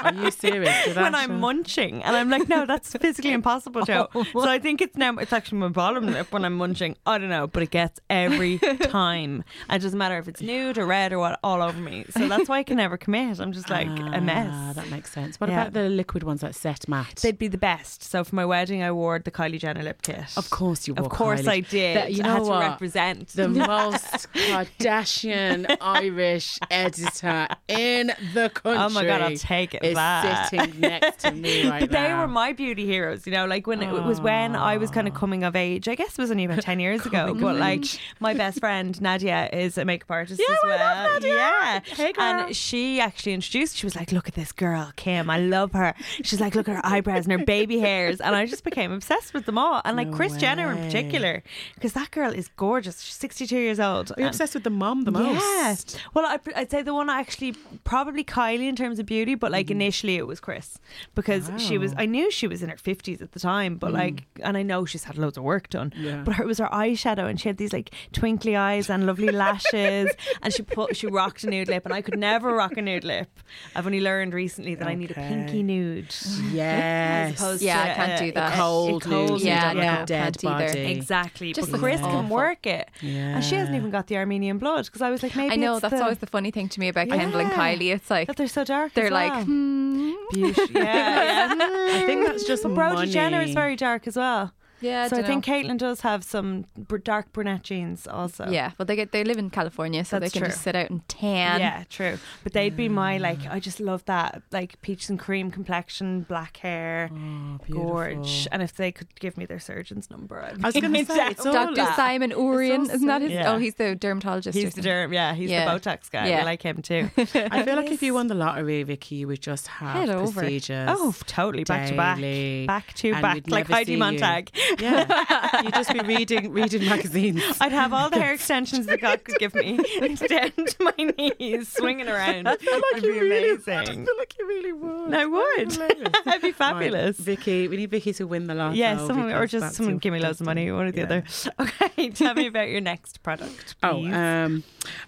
Are 0.00 0.14
you 0.14 0.30
serious? 0.30 0.84
Did 0.84 0.96
when 0.96 1.12
that 1.12 1.14
I'm 1.14 1.30
show? 1.30 1.38
munching, 1.38 2.02
and 2.02 2.16
I'm 2.16 2.28
like, 2.28 2.48
no, 2.48 2.66
that's 2.66 2.92
physically 2.92 3.32
oh, 3.32 3.34
impossible, 3.34 3.82
Joe. 3.84 4.08
so 4.12 4.48
I 4.48 4.58
think 4.58 4.80
it's 4.80 4.96
now 4.96 5.16
it's 5.16 5.32
actually 5.32 5.58
my 5.58 5.68
bottom 5.68 6.06
lip 6.06 6.32
when 6.32 6.44
I'm 6.44 6.56
munching. 6.56 6.96
I 7.06 7.18
don't 7.18 7.28
know, 7.28 7.46
but 7.46 7.62
it 7.62 7.70
gets 7.70 8.00
every 8.10 8.58
time. 8.58 9.44
It 9.70 9.80
doesn't 9.80 9.98
matter 9.98 10.18
if 10.18 10.28
it's 10.28 10.42
nude 10.42 10.78
or 10.78 10.86
red 10.86 11.12
or 11.12 11.18
what, 11.18 11.38
all 11.42 11.62
over 11.62 11.78
me. 11.80 12.04
So 12.10 12.28
that's 12.28 12.48
why 12.48 12.58
I 12.58 12.62
can 12.62 12.76
never 12.76 12.96
commit. 12.96 13.38
I'm 13.40 13.52
just 13.54 13.70
like 13.70 13.88
a 13.88 14.10
Ah, 14.16 14.20
mess. 14.20 14.74
that 14.76 14.90
makes 14.90 15.10
sense. 15.12 15.40
What 15.40 15.48
Yeah. 15.50 15.62
about 15.62 15.72
the 15.72 15.88
liquid 15.88 16.22
ones 16.22 16.40
that 16.42 16.54
set 16.54 16.86
matte? 16.88 17.16
They'd 17.22 17.38
be 17.38 17.48
the 17.48 17.58
best. 17.58 18.02
So 18.02 18.24
for 18.24 18.34
my 18.34 18.44
wedding, 18.44 18.82
I 18.82 18.90
wore 18.92 19.18
the 19.18 19.30
Kylie 19.30 19.58
Jenner 19.58 19.82
lip 19.82 20.02
kit. 20.02 20.24
of 20.36 20.50
course 20.50 20.86
you 20.86 20.94
wore. 20.94 21.06
Of 21.06 21.10
course 21.12 21.42
Kylie. 21.42 21.48
I 21.48 21.60
did. 21.60 21.96
That- 21.96 22.12
you 22.14 22.22
I 22.22 22.26
know 22.26 22.32
had 22.34 22.38
to 22.42 22.48
what? 22.48 22.60
represent. 22.70 23.28
the 23.28 23.48
most 23.74 24.28
Kardashian 24.32 25.76
Irish 25.80 26.58
editor 26.70 27.48
in 27.68 28.12
the 28.34 28.50
country. 28.50 28.82
Oh 28.82 28.88
my 28.90 29.04
god, 29.04 29.20
I'll 29.22 29.36
take 29.36 29.74
it. 29.74 29.84
Is 29.84 29.94
that. 29.94 30.50
sitting 30.50 30.80
next 30.80 31.20
to 31.20 31.32
me 31.32 31.68
right 31.68 31.80
But 31.80 31.90
they 31.90 32.12
were 32.12 32.26
my 32.28 32.52
beauty 32.52 32.84
heroes, 32.86 33.26
you 33.26 33.32
know, 33.32 33.46
like 33.46 33.66
when 33.66 33.82
it, 33.82 33.92
it 33.92 34.02
was 34.04 34.20
when 34.20 34.56
I 34.56 34.76
was 34.76 34.90
kind 34.90 35.08
of 35.08 35.14
coming 35.14 35.44
of 35.44 35.56
age. 35.56 35.88
I 35.88 35.94
guess 35.94 36.10
it 36.10 36.18
was 36.18 36.30
only 36.30 36.44
about 36.44 36.62
10 36.62 36.80
years 36.80 37.06
ago, 37.06 37.26
Coming 37.28 37.42
but 37.42 37.56
like 37.56 37.80
age. 37.80 38.00
my 38.20 38.34
best 38.34 38.60
friend 38.60 39.00
Nadia 39.00 39.48
is 39.52 39.78
a 39.78 39.84
makeup 39.84 40.10
artist 40.10 40.40
Yeah, 40.46 40.52
as 40.54 40.58
I 40.64 40.68
love 40.68 40.78
well. 40.80 41.12
Nadia. 41.14 41.34
Yeah. 41.34 41.80
Hey, 41.84 42.12
girl. 42.12 42.24
And 42.24 42.56
she 42.56 43.00
actually 43.00 43.32
introduced, 43.44 43.76
she 43.76 43.84
was 43.84 43.94
like, 43.94 44.10
look 44.10 44.26
at 44.26 44.34
this 44.34 44.52
girl, 44.52 44.92
Kim. 44.96 45.28
I 45.28 45.38
love 45.38 45.72
her. 45.72 45.94
She's 46.22 46.40
like, 46.40 46.54
look 46.54 46.68
at 46.68 46.76
her 46.76 46.86
eyebrows 46.86 47.26
and 47.26 47.38
her 47.38 47.44
baby 47.44 47.78
hairs. 47.78 48.20
And 48.20 48.34
I 48.34 48.46
just 48.46 48.64
became 48.64 48.90
obsessed 48.90 49.34
with 49.34 49.44
them 49.44 49.58
all. 49.58 49.82
And 49.84 49.96
like 49.96 50.08
No 50.08 50.16
Kris 50.16 50.36
Jenner 50.36 50.72
in 50.72 50.78
particular, 50.78 51.42
because 51.74 51.92
that 51.92 52.10
girl 52.10 52.32
is 52.32 52.48
gorgeous. 52.56 53.02
She's 53.02 53.16
62 53.16 53.56
years 53.56 53.78
old. 53.78 54.12
Are 54.12 54.20
you 54.22 54.26
obsessed 54.26 54.54
with 54.54 54.64
the 54.64 54.70
mom 54.70 55.02
the 55.02 55.10
most? 55.10 55.94
yeah. 55.94 56.00
Well, 56.14 56.24
I, 56.24 56.38
I'd 56.56 56.70
say 56.70 56.82
the 56.82 56.94
one 56.94 57.10
actually 57.10 57.52
probably 57.84 58.24
Kylie 58.24 58.68
in 58.68 58.76
terms 58.76 58.98
of 58.98 59.06
beauty, 59.06 59.34
but 59.34 59.52
like 59.52 59.70
initially 59.70 60.16
it 60.16 60.26
was 60.26 60.40
Kris 60.40 60.78
because 61.14 61.50
she 61.58 61.76
was. 61.76 61.92
Wow. 61.92 61.98
Mm. 61.98 62.02
I 62.02 62.06
knew 62.06 62.30
she 62.30 62.46
was 62.46 62.62
in 62.62 62.70
her 62.70 62.76
fifties 62.76 63.20
at 63.20 63.32
the 63.32 63.40
time, 63.40 63.76
but 63.76 63.92
like, 63.92 64.24
and 64.42 64.56
I 64.56 64.62
know 64.62 64.84
she's 64.86 65.04
had 65.04 65.18
loads 65.18 65.36
of 65.36 65.44
work 65.44 65.68
done. 65.68 65.92
Yeah. 65.96 66.22
But 66.24 66.34
her, 66.34 66.44
it 66.44 66.46
was 66.46 66.58
her 66.58 66.68
eyeshadow, 66.72 67.28
and 67.28 67.38
she 67.40 67.48
had 67.48 67.58
these 67.58 67.72
like 67.72 67.90
twinkly 68.12 68.56
eyes 68.56 68.88
and 68.88 69.06
lovely 69.06 69.30
lashes, 69.30 70.10
and 70.42 70.52
she 70.52 70.62
put 70.62 70.96
she 70.96 71.06
rocked 71.06 71.44
a 71.44 71.50
nude 71.50 71.68
lip, 71.68 71.84
and 71.84 71.92
I 71.92 72.00
could 72.00 72.18
never 72.18 72.54
rock 72.54 72.76
a 72.76 72.82
nude 72.82 73.04
lip. 73.04 73.28
I've 73.76 73.86
only 73.86 74.00
learned 74.00 74.34
recently 74.34 74.74
that 74.74 74.86
I 74.88 74.94
need 74.94 75.10
a 75.10 75.14
pinky 75.14 75.62
nude. 75.62 76.14
Yes. 76.52 77.32
As 77.34 77.40
opposed 77.40 77.62
Yeah, 77.62 77.84
to 77.84 77.90
I 77.90 77.94
can't 77.94 78.12
a- 78.20 78.24
do 78.24 78.30
a- 78.30 78.32
that. 78.34 78.52
a 78.52 78.56
cold 78.56 79.02
cold 79.02 79.30
nude, 79.32 79.40
Yeah, 79.42 79.68
like 79.68 79.76
no, 79.76 80.02
a 80.02 80.06
dead 80.06 80.38
can't 80.38 80.44
either. 80.44 80.66
body. 80.68 80.92
Exactly. 80.92 81.52
Just 81.52 81.70
but 81.70 81.80
looks 81.80 81.82
Kris 81.82 82.00
awful. 82.00 82.20
can 82.20 82.28
work 82.28 82.66
it. 82.66 82.88
Yeah. 83.00 83.36
And 83.36 83.44
she 83.44 83.54
hasn't 83.56 83.76
even 83.76 83.90
got 83.90 84.06
the 84.08 84.16
Armenian 84.16 84.58
blood 84.58 84.86
because 84.86 85.02
I 85.02 85.10
was 85.10 85.22
like, 85.22 85.34
maybe 85.36 85.52
I 85.52 85.56
know 85.56 85.74
it's 85.74 85.82
that's 85.82 85.94
the- 85.94 86.02
always 86.02 86.18
the 86.18 86.26
funny 86.26 86.50
thing 86.50 86.68
to 86.70 86.80
me 86.80 86.88
about 86.88 87.08
Kendall 87.08 87.40
and 87.40 87.50
Kylie. 87.52 87.94
It's 87.94 88.10
like 88.10 88.26
that 88.28 88.36
they're 88.36 88.48
so 88.48 88.64
dark. 88.64 88.92
they're 88.94 89.06
as 89.06 89.12
like, 89.12 89.44
hmm, 89.44 90.12
Beauty. 90.32 90.60
Yeah, 90.74 91.54
yeah. 91.54 91.98
I 92.02 92.02
think 92.06 92.26
that's 92.26 92.44
just 92.44 92.62
But 92.64 92.74
Brody 92.74 93.10
Jenner 93.10 93.42
is 93.42 93.54
very 93.54 93.76
dark 93.76 94.06
as 94.06 94.16
well. 94.16 94.52
Yeah. 94.84 95.08
so 95.08 95.16
I 95.16 95.22
dunno. 95.22 95.28
think 95.28 95.44
Caitlyn 95.44 95.78
does 95.78 96.00
have 96.02 96.22
some 96.24 96.66
br- 96.76 96.98
dark 96.98 97.32
brunette 97.32 97.62
genes 97.62 98.06
also. 98.06 98.48
yeah, 98.50 98.70
but 98.78 98.86
they 98.86 98.96
get 98.96 99.12
they 99.12 99.24
live 99.24 99.38
in 99.38 99.50
California, 99.50 100.04
so 100.04 100.18
That's 100.18 100.32
they 100.32 100.38
can 100.38 100.42
true. 100.46 100.50
just 100.52 100.62
sit 100.62 100.76
out 100.76 100.90
and 100.90 101.06
tan. 101.08 101.60
yeah, 101.60 101.84
true. 101.88 102.18
But 102.42 102.52
they'd 102.52 102.76
be 102.76 102.88
my 102.88 103.18
like. 103.18 103.40
Mm. 103.40 103.52
I 103.52 103.60
just 103.60 103.80
love 103.80 104.04
that 104.06 104.42
like 104.52 104.80
peach 104.82 105.08
and 105.08 105.18
cream 105.18 105.50
complexion, 105.50 106.22
black 106.22 106.56
hair, 106.58 107.10
Oh, 107.12 107.58
gorge. 107.70 108.46
And 108.52 108.62
if 108.62 108.74
they 108.74 108.92
could 108.92 109.08
give 109.20 109.36
me 109.36 109.46
their 109.46 109.58
surgeon's 109.60 110.10
number, 110.10 110.42
I'd 110.42 110.62
I 110.64 110.68
was 110.68 110.74
going 110.74 110.92
to 110.92 111.04
say, 111.06 111.28
it's 111.28 111.44
all 111.46 111.52
Dr. 111.52 111.74
that. 111.76 111.96
Simon 111.96 112.30
Ourian, 112.32 112.86
so 112.86 112.94
isn't 112.94 113.06
that 113.06 113.22
his? 113.22 113.30
Oh, 113.30 113.34
yeah. 113.34 113.52
Oh, 113.52 113.58
he's 113.58 113.74
the 113.74 113.94
dermatologist. 113.94 114.56
He's 114.56 114.74
the 114.74 114.82
derm. 114.82 115.12
Yeah, 115.12 115.34
he's 115.34 115.50
Yeah. 115.50 115.64
the 115.64 115.80
Botox 115.80 116.10
guy. 116.10 116.28
Yeah. 116.28 116.40
I 116.40 116.44
like 116.44 116.62
him 116.62 116.82
too. 116.82 117.10
I 117.16 117.62
feel 117.64 117.76
like 117.76 117.90
if 117.90 118.02
you 118.02 118.14
won 118.14 118.26
the 118.28 118.34
lottery, 118.34 118.82
Vicki, 118.82 119.16
you 119.16 119.26
would 119.28 119.40
just 119.40 119.66
have 119.68 119.96
Head 119.96 120.10
over. 120.10 120.40
procedures. 120.40 120.88
oh, 120.90 121.14
totally 121.26 121.64
back 121.64 121.88
to 121.88 121.96
back, 121.96 122.18
back 122.66 122.94
to 122.94 123.12
and 123.12 123.22
back, 123.22 123.36
like 123.48 123.64
never 123.68 123.72
Heidi 123.72 123.86
see 123.86 123.92
you. 123.92 123.98
Montag. 123.98 124.50
Yeah, 124.78 125.62
you'd 125.62 125.74
just 125.74 125.92
be 125.92 126.00
reading 126.00 126.52
reading 126.52 126.84
magazines. 126.88 127.42
I'd 127.60 127.72
have 127.72 127.92
all 127.92 128.10
the 128.10 128.20
hair 128.20 128.32
extensions 128.38 128.86
that 128.86 129.00
God 129.00 129.22
could 129.24 129.38
give 129.38 129.54
me 129.54 129.76
down 130.28 130.50
to 130.52 130.76
my 130.80 131.12
knees, 131.38 131.68
swinging 131.68 132.08
around. 132.08 132.46
It'd 132.48 133.02
be 133.02 133.18
amazing. 133.18 133.74
I 133.78 133.84
feel 133.84 134.18
like 134.18 134.34
you 134.38 134.46
really 134.46 134.72
would. 134.72 135.14
I 135.14 135.26
would. 135.26 135.72
Hilarious. 135.72 136.08
That'd 136.24 136.42
be 136.42 136.48
Right, 136.48 136.54
fabulous. 136.56 137.18
Vicki, 137.18 137.68
we 137.68 137.76
need 137.76 137.90
Vicki 137.90 138.12
to 138.14 138.26
win 138.26 138.46
the 138.46 138.54
lotto. 138.54 138.74
Yeah, 138.74 138.98
someone, 139.06 139.30
or 139.32 139.46
just 139.46 139.74
someone 139.76 139.98
give 139.98 140.12
me 140.12 140.20
loads 140.20 140.40
of 140.40 140.46
money, 140.46 140.62
destiny. 140.66 140.72
one 140.76 140.86
or 140.86 140.92
the 140.92 140.98
Yeah. 140.98 141.04
other. 141.04 141.24
Okay, 141.60 142.10
tell 142.10 142.34
me 142.34 142.46
about 142.46 142.68
your 142.68 142.80
next 142.80 143.22
product. 143.22 143.74
Oh, 143.82 143.92
please. 144.00 144.12
um, 144.14 144.62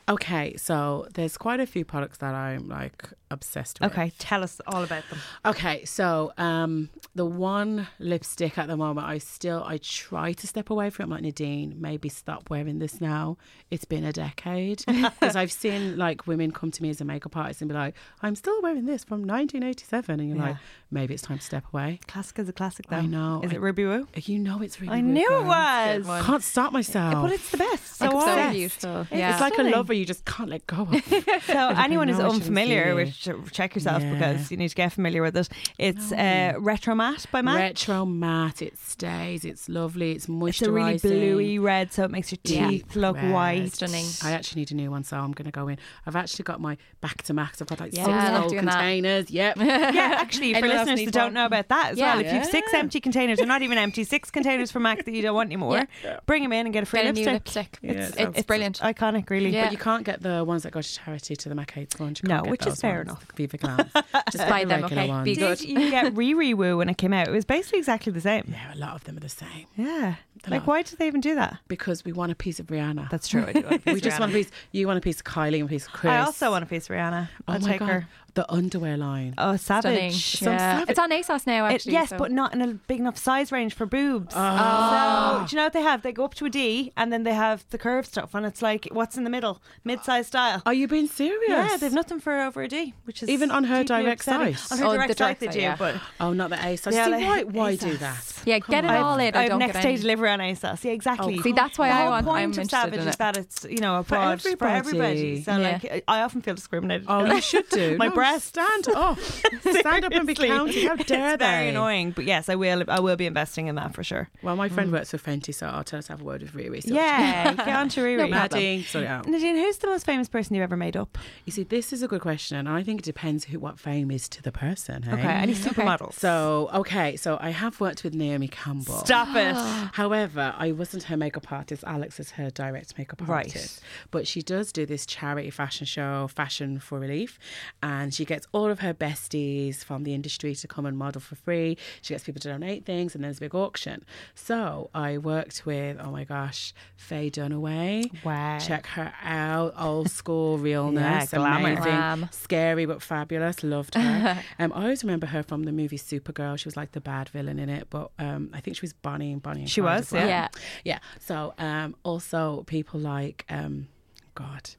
okay. 0.09 0.57
So 0.57 1.07
there's 1.15 1.37
quite 1.37 1.61
a 1.61 1.67
few 1.67 1.85
products 1.85 2.19
that 2.19 2.35
I'm 2.35 2.69
like 2.69 3.09
obsessed 3.31 3.81
with. 3.81 3.91
okay, 3.93 4.13
tell 4.19 4.43
us 4.45 4.61
all 4.69 4.85
about 4.85 5.03
them. 5.11 5.19
Okay, 5.45 5.85
so 5.85 6.33
um, 6.39 6.91
the 7.17 7.25
one 7.27 7.89
lipstick 7.99 8.57
at 8.59 8.69
the 8.69 8.77
moment, 8.77 9.07
I 9.07 9.19
still 9.19 9.65
I 9.67 9.79
try 9.79 10.33
to 10.33 10.47
step 10.47 10.71
away 10.71 10.91
from. 10.91 11.03
it. 11.03 11.07
I'm 11.07 11.11
like 11.11 11.23
Nadine, 11.23 11.75
maybe 11.81 12.09
stop 12.09 12.51
wearing 12.51 12.79
this 12.79 13.01
now. 13.01 13.37
It's 13.71 13.85
been 13.85 14.05
a 14.05 14.13
decade 14.13 14.85
because 14.87 15.35
I've 15.37 15.51
seen 15.53 15.97
like 15.97 16.27
women 16.27 16.53
come 16.53 16.71
to 16.71 16.83
me 16.83 16.91
as 16.91 17.01
a 17.01 17.05
makeup 17.05 17.37
artist 17.37 17.61
and 17.63 17.69
be 17.69 17.75
like, 17.75 17.95
"I'm 18.23 18.35
still 18.37 18.61
wearing 18.63 18.87
this 18.87 19.03
from 19.05 19.21
1987," 19.27 20.21
and 20.21 20.29
you're 20.29 20.39
Yeah. 20.39 20.45
like, 20.51 20.57
maybe 20.91 21.15
it's 21.15 21.23
time 21.23 21.39
to 21.39 21.45
step 21.45 21.65
away. 21.73 21.99
Classic 22.07 22.39
is 22.39 22.49
a 22.49 22.53
classic, 22.53 22.87
though. 22.89 22.97
I 22.97 23.07
know. 23.07 23.41
Is 23.43 23.53
I- 23.53 23.57
it 23.57 23.61
Ruby 23.61 23.85
Woo? 23.85 24.07
You 24.17 24.39
know, 24.39 24.61
it's 24.63 24.81
really. 24.81 24.93
I 24.93 25.01
weird, 25.03 25.07
knew 25.15 25.39
it 25.41 25.45
was. 25.45 26.07
one. 26.07 26.23
Can't 26.25 26.43
stop 26.45 26.73
myself. 26.73 27.23
But 27.23 27.33
it's 27.33 27.51
the 27.51 27.57
best. 27.59 27.97
So, 27.97 28.07
Like, 28.09 28.25
so 28.27 28.51
beautiful. 28.53 29.01
It's 29.03 29.11
Yeah. 29.13 29.33
It's 29.33 29.41
like 29.41 29.55
stunning. 29.55 29.66
A 29.67 29.77
lover 29.77 29.93
you 29.93 30.05
just 30.07 30.25
can't 30.25 30.49
let 30.51 30.67
go 30.67 30.83
of. 30.83 31.05
So 31.47 31.69
anyone 31.77 32.09
who's 32.09 32.19
know 32.19 32.25
what 32.25 32.33
you 32.35 32.41
unfamiliar, 32.41 32.95
which 32.95 33.29
check 33.53 33.75
yourself 33.75 34.03
Yeah. 34.03 34.13
because 34.13 34.51
you 34.51 34.57
need 34.57 34.69
to 34.69 34.75
get 34.75 34.93
familiar 34.93 35.23
with 35.23 35.37
it. 35.37 35.49
It's 35.79 36.13
uh, 36.13 36.55
Retro 36.59 36.95
Matte 36.95 37.27
by 37.31 37.43
Matte. 37.43 37.57
Retro 37.61 38.05
matte. 38.05 38.63
It 38.63 38.79
stays. 38.79 39.45
It's 39.45 39.69
lovely. 39.69 40.13
It's 40.13 40.27
moisturizing. 40.27 40.49
It's 40.95 41.05
a 41.05 41.09
really 41.09 41.29
bluey 41.31 41.59
red, 41.59 41.93
so 41.93 42.05
it 42.05 42.11
makes 42.11 42.33
your 42.33 42.39
Yeah. 42.45 42.69
teeth 42.71 42.97
look 42.97 43.17
Red. 43.17 43.33
white. 43.33 43.73
Stunning. 43.73 44.07
I 44.23 44.33
actually 44.33 44.63
need 44.63 44.73
a 44.73 44.75
new 44.75 44.91
one, 44.91 45.05
so 45.05 45.17
I'm 45.17 45.33
going 45.33 45.47
to 45.47 45.51
go 45.53 45.69
in. 45.69 45.79
I've 46.07 46.17
actually 46.17 46.45
got 46.45 46.61
my 46.61 46.77
back 47.01 47.23
to 47.25 47.35
max. 47.35 47.61
I've 47.63 47.69
got 47.69 47.81
like 47.81 47.95
Yeah, 47.95 48.05
six 48.31 48.41
old 48.43 48.51
doing 48.53 48.65
that. 48.67 48.73
containers. 48.73 49.31
Yep. 49.31 49.57
yeah, 49.59 50.17
actually, 50.19 50.53
for 50.53 50.59
Anyone 50.59 50.77
listeners 50.87 51.05
that 51.07 51.13
don't 51.15 51.25
one? 51.27 51.35
know 51.35 51.47
about 51.47 51.69
that 51.69 51.93
as 51.93 51.99
Yeah. 51.99 52.17
well, 52.17 52.25
if 52.25 52.33
you've 52.33 52.45
six 52.47 52.73
empty 52.75 53.01
containers, 53.01 53.41
or 53.41 53.47
not 53.47 53.63
even 53.63 53.79
empty, 53.79 54.05
six 54.05 54.31
containers 54.37 54.71
for 54.71 54.81
Mac 54.81 55.05
that 55.05 55.13
you 55.13 55.23
don't 55.23 55.35
want 55.35 55.49
anymore, 55.49 55.85
bring 56.27 56.43
them 56.43 56.53
in 56.53 56.67
and 56.67 56.73
get 56.73 56.83
a 56.83 56.87
free 56.87 57.01
Get 57.03 57.11
a 57.11 57.13
new 57.13 57.25
lipstick. 57.25 57.55
lipstick. 57.57 57.79
Yeah, 57.83 57.93
It's, 58.09 58.17
it 58.17 58.29
it's 58.37 58.47
brilliant. 58.47 58.81
Iconic, 58.81 59.31
really. 59.31 59.51
Yeah. 59.57 59.65
But 59.65 59.73
you 59.73 59.79
can't 59.79 60.05
get 60.05 60.23
the 60.23 60.45
ones 60.45 60.63
that 60.65 60.73
go 60.73 60.81
to 60.83 60.93
charity 60.93 61.35
to 61.37 61.49
the 61.49 61.55
Mac 61.55 61.77
sponge. 61.91 62.23
You 62.23 62.29
No, 62.29 62.43
which 62.45 62.67
is 62.67 62.81
fair 62.81 62.99
ones, 62.99 63.09
enough. 63.09 63.27
the 63.29 63.33
Viva 63.35 63.59
Glams. 63.59 63.93
Just 64.33 64.49
buy 64.49 64.61
get 64.61 64.69
the 64.69 64.75
them, 64.75 64.83
regular 64.83 65.03
okay? 65.03 65.09
Ones. 65.09 65.25
Be 65.25 65.35
good. 65.37 65.59
Did 65.59 65.69
you 65.69 65.91
get 65.91 66.15
Riri 66.15 66.55
Woo 66.55 66.77
when 66.79 66.89
it 66.89 66.99
came 66.99 67.13
out? 67.13 67.29
It 67.29 67.33
was 67.33 67.45
basically 67.45 67.79
exactly 67.79 68.13
the 68.13 68.21
same. 68.21 68.45
Yeah, 68.53 68.75
a 68.75 68.77
lot 68.79 68.95
of 68.95 69.05
them 69.05 69.17
are 69.17 69.21
the 69.21 69.29
same 69.29 69.67
Yeah. 69.77 70.17
A 70.47 70.51
Like, 70.51 70.61
lot. 70.61 70.67
why 70.69 70.83
did 70.83 70.99
they 70.99 71.07
even 71.07 71.21
do 71.21 71.35
that? 71.35 71.59
because 71.69 72.05
we 72.05 72.13
want 72.13 72.31
a 72.33 72.35
piece 72.35 72.61
of 72.61 72.67
Rihanna. 72.67 73.11
That's 73.11 73.29
true. 73.29 73.45
I 73.47 73.53
do. 73.53 73.61
want 73.63 73.75
a 73.75 73.79
piece 73.79 73.85
we 73.87 73.93
of 73.95 74.03
just 74.03 74.21
want 74.21 74.33
a 74.33 74.35
piece. 74.35 74.51
You 74.73 74.87
want 74.87 74.99
a 74.99 75.01
piece 75.01 75.19
of 75.19 75.25
Kylie 75.25 75.55
and 75.61 75.65
a 75.65 75.69
piece 75.69 75.87
of 75.87 75.93
Kris. 75.93 76.13
I 76.13 76.21
also 76.21 76.51
want 76.51 76.63
a 76.63 76.67
piece 76.67 76.89
of 76.89 76.95
Rihanna. 76.97 77.29
Oh 77.49 77.53
I'll 77.55 77.61
my 77.61 77.69
take 77.71 77.81
God. 77.81 77.89
her. 77.89 78.09
the 78.35 78.53
underwear 78.53 78.99
line. 78.99 79.33
Oh, 79.39 79.57
savage. 79.57 80.37
Some 80.41 80.53
Yeah. 80.53 80.59
savage- 80.59 80.91
It's 80.91 80.99
on 80.99 81.11
ASOS 81.11 81.47
now, 81.47 81.65
It- 81.67 81.75
actually. 81.77 81.93
yes, 81.93 82.11
so- 82.11 82.19
but 82.19 82.31
not 82.31 82.53
in 82.53 82.61
a 82.61 82.67
big 82.75 83.01
enough 83.01 83.17
size 83.17 83.51
range 83.51 83.73
for 83.73 83.87
boobs. 83.87 84.35
Oh. 84.37 85.39
So, 85.41 85.47
do 85.47 85.57
you 85.57 85.57
know 85.57 85.65
what 85.65 85.73
they 85.73 85.81
have? 85.81 86.03
They 86.03 86.13
go 86.13 86.25
up 86.27 86.35
to 86.35 86.45
a 86.45 86.51
D 86.51 86.93
and 86.99 87.11
then 87.11 87.23
they 87.23 87.33
have 87.33 87.65
the 87.71 87.79
curved 87.79 88.09
stuff, 88.09 88.35
and 88.35 88.45
it's 88.45 88.61
like, 88.61 88.89
what's 88.93 89.17
in 89.17 89.25
the 89.25 89.31
middle? 89.31 89.63
Mid 89.85 90.05
size 90.05 90.27
style. 90.27 90.61
Are 90.67 90.75
you 90.75 90.87
being 90.87 91.07
serious? 91.07 91.49
Yeah, 91.49 91.79
they've 91.79 91.93
nothing 91.95 92.21
for 92.21 92.39
over 92.43 92.61
a 92.63 92.69
D, 92.69 92.93
which 93.05 93.23
is 93.23 93.31
Even 93.31 93.51
on 93.51 93.65
her 93.65 93.83
direct 93.83 94.21
upsetting. 94.21 94.55
site? 94.55 94.73
On 94.73 94.79
her 94.81 94.85
Oh, 94.85 94.91
the 94.91 94.97
direct 94.97 95.17
direct 95.19 95.41
site, 95.41 95.51
they 95.51 95.59
do, 95.59 95.63
yeah. 95.63 95.77
but 95.79 95.95
Oh, 96.21 96.35
not 96.35 96.51
the 96.51 96.63
A. 96.67 96.77
So 96.77 96.91
Yeah, 96.91 97.07
see, 97.07 97.11
like 97.13 97.25
why? 97.25 97.43
Why 97.45 97.73
ASOS. 97.73 97.81
do 97.81 97.97
that? 97.97 98.43
yeah, 98.45 98.59
get 98.59 98.85
it 98.85 98.91
all 98.91 99.17
in. 99.19 99.35
or 99.35 99.39
I've 99.39 99.49
don't 99.49 99.59
next 99.61 99.73
get 99.75 99.83
day 99.83 99.89
any. 99.95 99.99
Delivery 100.27 100.47
Renaissance. 100.47 100.85
Yeah, 100.85 100.93
exactly. 100.93 101.39
Oh, 101.39 101.43
see, 101.43 101.53
that's 101.53 101.79
why 101.79 101.89
the 101.89 101.95
I 101.95 102.09
want- 102.09 102.27
point 102.27 102.39
I'm 102.39 102.51
of 102.51 102.59
interested 102.59 102.77
Savage 102.77 103.01
in 103.01 103.09
is 103.09 103.15
it. 103.15 103.19
that 103.19 103.37
it's 103.37 103.65
you 103.69 103.79
know 103.79 103.97
a 103.97 104.01
abroad 104.01 104.43
for 104.43 104.49
everybody. 104.49 104.75
everybody. 104.75 105.43
So 105.43 105.57
Yeah. 105.57 105.79
like, 105.83 106.05
I 106.09 106.21
often 106.23 106.43
feel 106.43 106.55
discriminated. 106.55 107.07
Oh, 107.09 107.25
you 107.25 107.41
should 107.41 107.69
do. 107.69 107.97
My 107.99 108.09
No, 108.09 108.15
breasts. 108.15 108.49
Stand 108.49 108.89
up. 108.89 109.19
Stand 109.61 110.05
up 110.05 110.13
and 110.13 110.27
be 110.27 110.35
counted. 110.35 110.85
How 110.87 110.97
dare 110.97 111.35
it's 111.35 111.43
very 111.43 111.65
they? 111.65 111.69
annoying, 111.71 112.11
but 112.13 112.25
yes, 112.25 112.49
I 112.49 112.55
will. 112.55 112.85
I 112.89 113.01
will 113.01 113.17
be 113.17 113.27
investing 113.27 113.67
in 113.69 113.75
that 113.77 113.95
for 113.95 114.03
sure. 114.03 114.29
Well, 114.43 114.57
my 114.57 114.69
friend 114.69 114.91
mm. 114.91 114.95
works 114.95 115.11
for 115.11 115.19
Fenty, 115.19 115.55
so 115.55 115.67
I'll 115.67 115.85
tell 115.85 115.99
her 115.99 116.03
to 116.03 116.13
have 116.13 116.21
a 116.21 116.25
word 116.25 116.43
with 116.43 116.53
Riri. 116.53 116.83
So 116.83 116.95
Yeah, 116.95 117.53
get 117.55 117.69
on 117.69 117.89
to 117.91 118.01
Riri. 118.01 118.29
No 118.29 118.29
problem. 118.29 118.61
Nadine, 118.61 119.07
out. 119.07 119.27
Nadine, 119.27 119.57
who's 119.57 119.79
the 119.79 119.89
most 119.89 120.07
famous 120.07 120.29
person 120.29 120.55
you've 120.55 120.63
ever 120.63 120.77
made 120.77 120.97
up? 120.97 121.19
You 121.45 121.53
see, 121.53 121.65
this 121.65 121.93
is 121.93 122.03
a 122.03 122.09
good 122.09 122.21
question, 122.21 122.57
and 122.57 122.69
I 122.69 122.83
think 122.83 123.01
it 123.01 123.05
depends 123.05 123.45
who 123.45 123.59
what 123.59 123.79
fame 123.79 124.11
is 124.11 124.29
to 124.31 124.43
the 124.43 124.53
person. 124.53 125.03
Hey? 125.03 125.13
Okay, 125.13 125.23
any 125.29 125.55
mm-hmm. 125.55 125.81
supermodels? 125.81 126.15
So, 126.15 126.71
okay, 126.75 127.17
so 127.17 127.39
I 127.41 127.51
have 127.51 127.81
worked 127.81 128.05
with 128.05 128.15
Naomi 128.15 128.49
Campbell. 128.49 128.99
Stop 128.99 129.35
it. 129.37 129.55
However, 129.93 130.16
I 130.25 130.73
wasn't 130.73 131.05
her 131.05 131.17
makeup 131.17 131.51
artist. 131.53 131.85
Alex 131.87 132.19
is 132.21 132.33
her 132.33 132.51
direct 132.51 132.97
makeup 132.99 133.21
Right. 133.27 133.47
artist. 133.47 133.81
But 134.11 134.27
she 134.27 134.43
does 134.43 134.73
do 134.73 134.87
this 134.87 135.07
charity 135.07 135.51
fashion 135.51 135.87
show, 135.87 136.29
Fashion 136.29 136.79
for 136.79 136.99
Relief, 136.99 137.39
and 137.83 138.13
she 138.15 138.25
gets 138.25 138.47
all 138.53 138.71
of 138.71 138.81
her 138.81 138.95
besties 138.95 139.85
from 139.85 140.05
the 140.05 140.15
industry 140.15 140.55
to 140.55 140.69
come 140.69 140.87
and 140.87 140.97
model 140.97 141.21
for 141.21 141.35
free. 141.37 141.77
She 142.03 142.15
gets 142.15 142.25
people 142.25 142.41
to 142.41 142.49
donate 142.49 142.85
things, 142.85 143.15
and 143.15 143.23
there's 143.25 143.39
a 143.39 143.41
big 143.41 143.55
auction. 143.55 144.05
So 144.35 144.91
I 144.95 145.19
worked 145.19 145.67
with, 145.67 145.99
oh 146.01 146.11
my 146.11 146.25
gosh, 146.25 146.73
Faye 146.97 147.31
Dunaway. 147.31 148.25
Wow. 148.25 148.59
Check 148.59 148.87
her 148.89 149.13
out. 149.23 149.75
Old 149.79 150.11
school 150.11 150.59
realness. 150.69 151.33
Yeah, 151.33 151.39
glamour. 151.39 151.59
amazing. 151.69 151.83
Glam. 151.85 152.29
Scary 152.33 152.87
but 152.87 153.03
fabulous. 153.03 153.63
Loved 153.63 153.95
her. 153.95 154.43
um, 154.59 154.73
I 154.75 154.83
always 154.83 155.03
remember 155.05 155.27
her 155.27 155.43
from 155.43 155.65
the 155.65 155.73
movie 155.73 155.99
Supergirl. 155.99 156.59
She 156.59 156.67
was 156.67 156.77
like 156.77 156.93
the 156.93 157.01
bad 157.01 157.29
villain 157.29 157.59
in 157.59 157.69
it, 157.69 157.89
but 157.91 158.11
um, 158.19 158.51
I 158.53 158.61
think 158.61 158.77
she 158.77 158.83
was 158.83 158.93
Bonnie 158.93 159.33
and 159.33 159.43
Bonnie. 159.43 159.61
And 159.63 159.71
She 159.71 159.81
Clyde 159.81 159.99
was, 160.01 160.06
as 160.07 160.13
well. 160.13 160.29
yeah. 160.29 160.49
yeah. 160.85 160.99
So 161.21 161.55
um, 161.59 161.97
also 162.03 162.65
people 162.67 163.01
like 163.01 163.45
um, 163.49 163.89
God. 164.35 164.71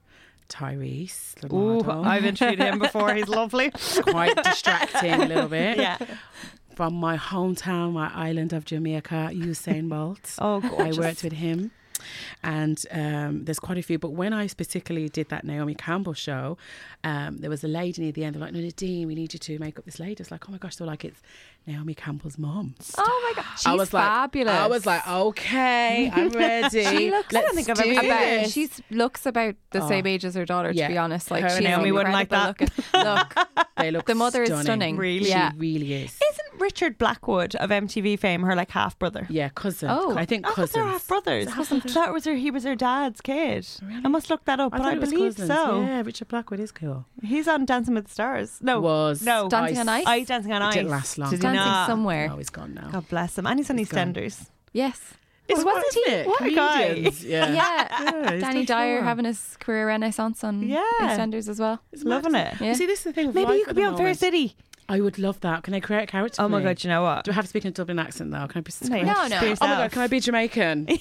Tyrese, 0.50 1.52
Ooh. 1.52 1.90
I've 1.90 2.26
interviewed 2.26 2.60
him 2.60 2.80
before. 2.80 3.13
He's 3.13 3.28
lovely. 3.42 3.72
quite 4.04 4.42
distracting 4.44 5.13
a 5.13 5.26
little 5.26 5.50
bit. 5.50 5.78
yeah. 5.78 5.98
From 6.76 6.94
my 6.94 7.18
hometown, 7.18 7.94
my 7.94 8.12
island 8.13 8.54
of 8.54 8.63
Jamaica, 8.63 9.32
Usain 9.34 9.90
Bolt. 9.90 10.36
Oh, 10.40 10.62
I 10.78 10.92
worked 10.98 11.24
with 11.24 11.34
him. 11.34 11.72
And 12.44 12.84
um, 12.92 13.46
there's 13.46 13.60
quite 13.60 13.78
a 13.78 13.82
few. 13.82 13.98
But 13.98 14.12
when 14.12 14.32
I 14.32 14.48
particularly 14.48 15.10
did 15.10 15.30
that 15.30 15.44
Naomi 15.44 15.74
Campbell 15.74 16.13
show, 16.13 16.58
um, 17.04 17.38
there 17.38 17.50
was 17.50 17.63
a 17.63 17.68
lady 17.68 18.04
near 18.04 18.12
the 18.12 18.24
end. 18.24 18.36
They're 18.36 18.42
like, 18.42 18.54
no, 18.54 18.60
Nadine, 18.60 19.08
we 19.08 19.16
need 19.16 19.34
you 19.34 19.40
to 19.40 19.60
make 19.60 19.80
up 19.80 19.86
this 19.86 20.00
lady. 20.00 20.22
It's 20.22 20.32
like, 20.32 20.48
oh 20.48 20.52
my 20.52 20.60
gosh, 20.60 20.76
they're 20.76 20.88
like, 20.88 21.04
it's 21.04 21.22
Naomi 21.67 21.93
Campbell's 21.93 22.38
mom. 22.38 22.75
Oh 22.97 23.34
my 23.36 23.41
god, 23.43 23.51
she's 23.58 23.65
I 23.67 23.73
was 23.75 23.89
fabulous. 23.89 24.47
like, 24.47 24.58
I 24.63 24.67
was 24.67 24.86
like, 24.86 25.08
okay, 25.08 26.10
I'm 26.13 26.30
ready. 26.30 26.84
She 26.97 27.12
looks- 27.12 27.34
I 27.36 27.39
Let's 27.39 27.45
don't 27.47 27.56
think 27.56 27.69
I've 27.69 27.80
ever 27.80 28.01
do 28.01 28.08
about, 28.08 28.19
this. 28.19 28.53
she 28.53 28.69
looks 28.89 29.25
about 29.25 29.56
the 29.71 29.84
Oh. 29.84 29.88
same 29.88 30.08
age 30.08 30.23
as 30.25 30.36
her 30.36 30.45
daughter. 30.45 30.71
To 30.71 30.77
Yeah. 30.77 30.88
be 30.88 30.97
honest, 30.97 31.30
like 31.30 31.41
Her 31.41 31.47
and 31.49 31.58
she's 31.58 31.65
Naomi 31.67 31.91
wouldn't 31.91 32.13
like 32.13 32.32
incredible 32.32 32.65
Looking. 32.93 33.03
Look, 33.03 33.67
They 33.77 33.91
look 33.91 34.06
the 34.06 34.15
mother 34.15 34.41
is 34.43 34.47
stunning. 34.49 34.63
stunning. 34.63 34.97
Really? 34.97 35.30
Yeah. 35.30 35.51
She 35.51 35.58
really 35.58 35.93
is. 35.93 36.17
Isn't 36.32 36.60
Richard 36.62 36.97
Blackwood 36.97 37.56
of 37.58 37.69
MTV 37.69 38.17
fame 38.17 38.41
her 38.43 38.56
like 38.56 38.71
half 38.71 38.97
brother? 38.97 39.27
Yeah, 39.30 39.49
cousin. 39.49 39.89
Oh. 39.91 40.15
I 40.17 40.25
think 40.25 40.47
oh, 40.47 40.49
I 40.49 40.53
thought 40.53 40.56
cousins. 40.56 40.73
they 40.73 40.82
were 40.82 40.88
half 40.88 41.08
brothers. 41.08 41.93
That 41.93 42.13
was 42.13 42.25
her, 42.25 42.34
he 42.36 42.49
was 42.49 42.63
her 42.63 42.75
dad's 42.75 43.21
kid. 43.21 43.67
I 44.03 44.08
must 44.08 44.30
look 44.30 44.45
that 44.45 44.60
up, 44.60 44.71
but 44.71 44.82
I 44.82 44.93
it 44.93 44.99
was 44.99 45.10
believe 45.12 45.36
cousins. 45.36 45.49
so. 45.49 45.82
Yeah, 45.82 46.01
Richard 46.03 46.30
Blackwood 46.30 46.60
is 46.60 46.71
cool. 46.71 47.06
He's 47.21 47.47
on 47.47 47.65
Dancing 47.65 47.93
with 47.93 48.06
the 48.06 48.12
Stars. 48.12 48.58
No, 48.62 48.80
Was 48.80 49.21
no, 49.21 49.47
Dancing 49.49 49.80
on 49.80 49.89
Ice? 49.89 50.06
I 50.08 50.23
Dancing 50.23 50.53
on 50.53 50.62
It 50.62 50.65
Ice. 50.65 50.73
didn't 50.75 50.89
last 50.91 51.17
long. 51.17 51.30
Did 51.58 51.63
he 51.63 51.65
Dancing 51.65 51.72
not? 51.82 51.88
somewhere. 51.88 52.28
No, 52.30 52.38
he's 52.38 52.50
gone 52.50 52.74
now. 52.74 52.89
God 52.91 53.08
bless 53.10 53.38
him. 53.38 53.48
And 53.48 53.60
he's 53.60 53.70
on 53.70 53.78
He's 53.78 53.89
gone. 53.89 54.13
EastEnders. 54.13 54.48
Yes. 54.74 55.00
Is- 55.48 55.63
wasn't 55.63 55.86
wasn't 55.86 56.06
he? 56.08 56.12
it? 56.12 56.28
What 56.28 56.41
a 56.41 56.52
guy. 56.54 56.93
Yeah. 57.22 57.52
Yeah. 57.54 57.54
Yeah, 57.54 58.36
Danny 58.38 58.65
Dyer 58.65 58.98
four. 58.98 59.06
having 59.06 59.26
his 59.26 59.56
career 59.62 59.88
renaissance 59.88 60.43
on 60.43 60.62
Yeah. 60.63 60.84
EastEnders 61.02 61.48
as 61.48 61.60
well. 61.60 61.80
He's 61.91 62.04
Loving 62.04 62.36
it. 62.36 62.56
Yeah. 62.60 62.67
You 62.67 62.76
see, 62.76 62.86
this 62.86 63.00
is 63.00 63.04
the 63.06 63.13
thing. 63.13 63.34
Maybe 63.34 63.54
you 63.54 63.65
could 63.65 63.76
be 63.76 63.84
on 63.86 63.96
Fair. 63.96 64.13
City. 64.13 64.56
I 64.89 65.02
would 65.02 65.19
love 65.19 65.39
that. 65.41 65.63
Can 65.63 65.73
I 65.73 65.80
create 65.82 66.04
a 66.04 66.08
character? 66.08 66.41
Oh 66.41 66.47
my 66.47 66.60
me? 66.60 66.63
god, 66.63 66.82
you 66.84 66.89
know 66.89 67.04
what? 67.04 67.26
Do 67.26 67.32
I 67.32 67.34
have 67.34 67.43
to 67.43 67.50
speak 67.50 67.65
in 67.65 67.69
a 67.69 67.71
Dublin 67.71 68.00
accent 68.00 68.32
though? 68.32 68.47
Can 68.47 68.60
I 68.60 68.62
be? 68.62 69.04
No, 69.04 69.13
No, 69.13 69.13
no. 69.13 69.13
Oh 69.13 69.28
my 69.28 69.39
my 69.41 69.47
yourself. 69.50 69.60
god, 69.60 69.91
can 69.91 70.02
I 70.02 70.08
be 70.08 70.19
Jamaican? 70.21 70.88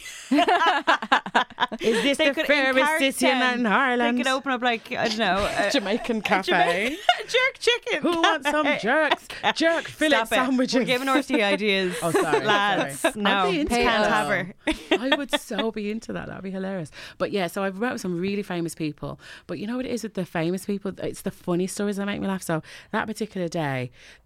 is 1.80 2.02
this 2.02 2.18
They 2.18 2.28
the 2.28 2.34
could- 2.34 2.40
in 2.40 2.46
fairest 2.46 2.78
character, 2.78 3.12
city 3.12 3.26
in 3.32 3.62
They 3.62 3.68
Ireland? 3.68 4.18
could 4.18 4.26
open 4.26 4.52
up 4.52 4.62
like 4.62 4.92
I 4.92 5.08
don't 5.08 5.18
know, 5.18 5.48
a, 5.58 5.70
Jamaican 5.70 6.18
a 6.18 6.22
cafe. 6.22 6.50
Jamaican- 6.52 6.96
jerk 7.28 7.58
chicken. 7.58 8.02
Who 8.02 8.22
wants 8.22 8.50
some 8.50 8.66
jerks? 8.80 9.28
Jerk 9.54 9.84
fillet 9.84 10.10
Stop 10.16 10.26
it. 10.32 10.34
sandwiches. 10.34 10.74
We're 10.74 10.84
giving 10.84 11.08
RT 11.08 11.30
ideas. 11.32 11.96
Oh, 12.02 12.10
sorry, 12.10 12.44
lads. 12.44 13.00
sorry. 13.00 13.14
No, 13.20 13.30
I'd 13.30 13.50
be 13.52 13.60
into 13.60 13.74
can't 13.74 14.04
that. 14.04 14.10
have 14.12 14.28
her. 14.28 14.54
I 14.98 15.16
would 15.16 15.30
so 15.40 15.70
be 15.70 15.90
into 15.90 16.12
that. 16.12 16.26
That'd 16.28 16.42
be 16.42 16.50
hilarious. 16.50 16.90
But 17.18 17.32
yeah, 17.32 17.46
so 17.46 17.62
I've 17.62 17.78
worked 17.78 17.94
with 17.94 18.02
some 18.02 18.18
really 18.20 18.42
famous 18.42 18.74
people. 18.74 19.20
But 19.46 19.58
you 19.58 19.66
know 19.66 19.76
what 19.76 19.86
it 19.86 19.92
is 19.92 20.02
with 20.02 20.14
the 20.14 20.24
famous 20.24 20.64
people? 20.66 20.92
It's 20.98 21.22
the 21.22 21.30
funny 21.30 21.66
stories 21.66 21.96
that 21.96 22.06
make 22.06 22.20
me 22.20 22.26
laugh. 22.26 22.42
So 22.42 22.62
that 22.92 23.06
particular 23.06 23.48
day, 23.48 23.75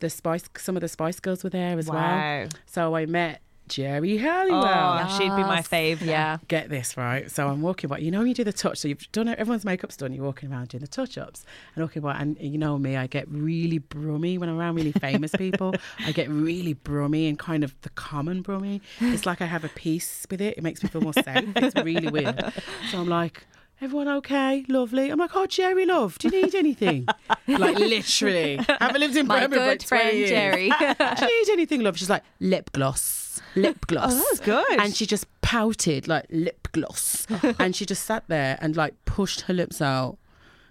the 0.01 0.11
Spice, 0.11 0.45
some 0.57 0.77
of 0.77 0.81
the 0.81 0.89
Spice 0.89 1.21
Girls 1.21 1.43
were 1.45 1.51
there 1.51 1.79
as 1.79 1.87
Wow. 1.87 1.95
well. 1.95 2.49
So 2.67 2.95
I 2.95 3.07
met 3.07 3.41
Geri 3.69 4.19
Oh, 4.19 4.23
Halliwell. 4.23 5.09
she'd 5.17 5.25
be 5.37 5.45
my 5.45 5.57
Yes. 5.59 5.69
fave. 5.69 6.01
Yeah. 6.01 6.39
Get 6.49 6.71
this 6.71 6.97
right. 6.97 7.31
So 7.31 7.47
I'm 7.49 7.63
walking 7.63 7.87
by. 7.89 7.99
You 7.99 8.11
know, 8.11 8.19
when 8.19 8.27
you 8.27 8.35
do 8.35 8.43
the 8.43 8.53
touch. 8.53 8.79
So 8.79 8.89
you've 8.89 9.07
done. 9.13 9.29
Everyone's 9.29 9.65
makeup's 9.65 9.97
done. 9.97 10.13
You're 10.13 10.25
walking 10.25 10.51
around 10.51 10.69
doing 10.71 10.81
the 10.81 10.89
touch 10.89 11.17
ups 11.17 11.45
and 11.77 11.85
walking 11.85 12.03
by. 12.03 12.15
And 12.19 12.37
you 12.41 12.59
know 12.59 12.79
me, 12.79 12.97
I 12.97 13.07
get 13.07 13.29
really 13.29 13.79
brummy 13.79 14.39
when 14.39 14.49
I'm 14.49 14.59
around 14.59 14.75
really 14.75 14.91
famous 14.93 15.31
people. 15.37 15.75
I 16.01 16.11
get 16.11 16.29
really 16.29 16.73
brummy 16.75 17.29
and 17.29 17.39
kind 17.39 17.63
of 17.63 17.81
the 17.83 17.91
common 17.91 18.43
brummy. 18.43 18.81
It's 19.01 19.25
like 19.25 19.41
I 19.41 19.47
have 19.47 19.63
a 19.63 19.69
peace 19.69 20.27
with 20.29 20.41
it. 20.41 20.57
It 20.59 20.63
makes 20.65 20.83
me 20.83 20.89
feel 20.89 21.03
more 21.03 21.13
safe. 21.13 21.45
It's 21.55 21.77
really 21.85 22.09
weird. 22.09 22.53
So 22.91 22.99
I'm 22.99 23.09
like. 23.09 23.45
Everyone 23.83 24.09
okay? 24.09 24.65
Lovely. 24.69 25.09
I'm 25.09 25.19
like, 25.19 25.31
oh, 25.35 25.47
Geri, 25.47 25.87
love, 25.87 26.19
do 26.19 26.29
you 26.29 26.43
need 26.43 26.55
anything? 26.55 27.07
like, 27.49 27.79
literally. 27.79 28.57
Haven't 28.57 29.01
lived 29.01 29.17
in 29.17 29.27
My 29.27 29.41
Birmingham 29.41 29.59
for 29.59 29.67
like 29.71 29.79
good 29.79 29.87
20 29.87 30.03
friend 30.03 30.19
years. 30.19 30.31
Geri. 30.31 30.69
do 31.19 31.25
you 31.27 31.45
need 31.45 31.53
anything, 31.53 31.81
love? 31.81 31.97
She's 31.99 32.11
like, 32.11 32.23
lip 32.41 32.73
gloss. 32.73 33.41
Lip 33.57 33.79
oh, 33.83 33.87
gloss. 33.87 34.13
Oh, 34.13 34.17
that 34.17 34.27
was 34.31 34.41
good. 34.41 34.81
And 34.81 34.95
she 34.95 35.07
just 35.07 35.27
pouted 35.41 36.09
like 36.09 36.27
lip 36.29 36.69
gloss. 36.73 37.27
and 37.59 37.75
she 37.75 37.87
just 37.87 38.05
sat 38.05 38.25
there 38.29 38.59
and 38.61 38.77
like 38.77 38.95
pushed 39.07 39.43
her 39.43 39.55
lips 39.55 39.81
out 39.81 40.19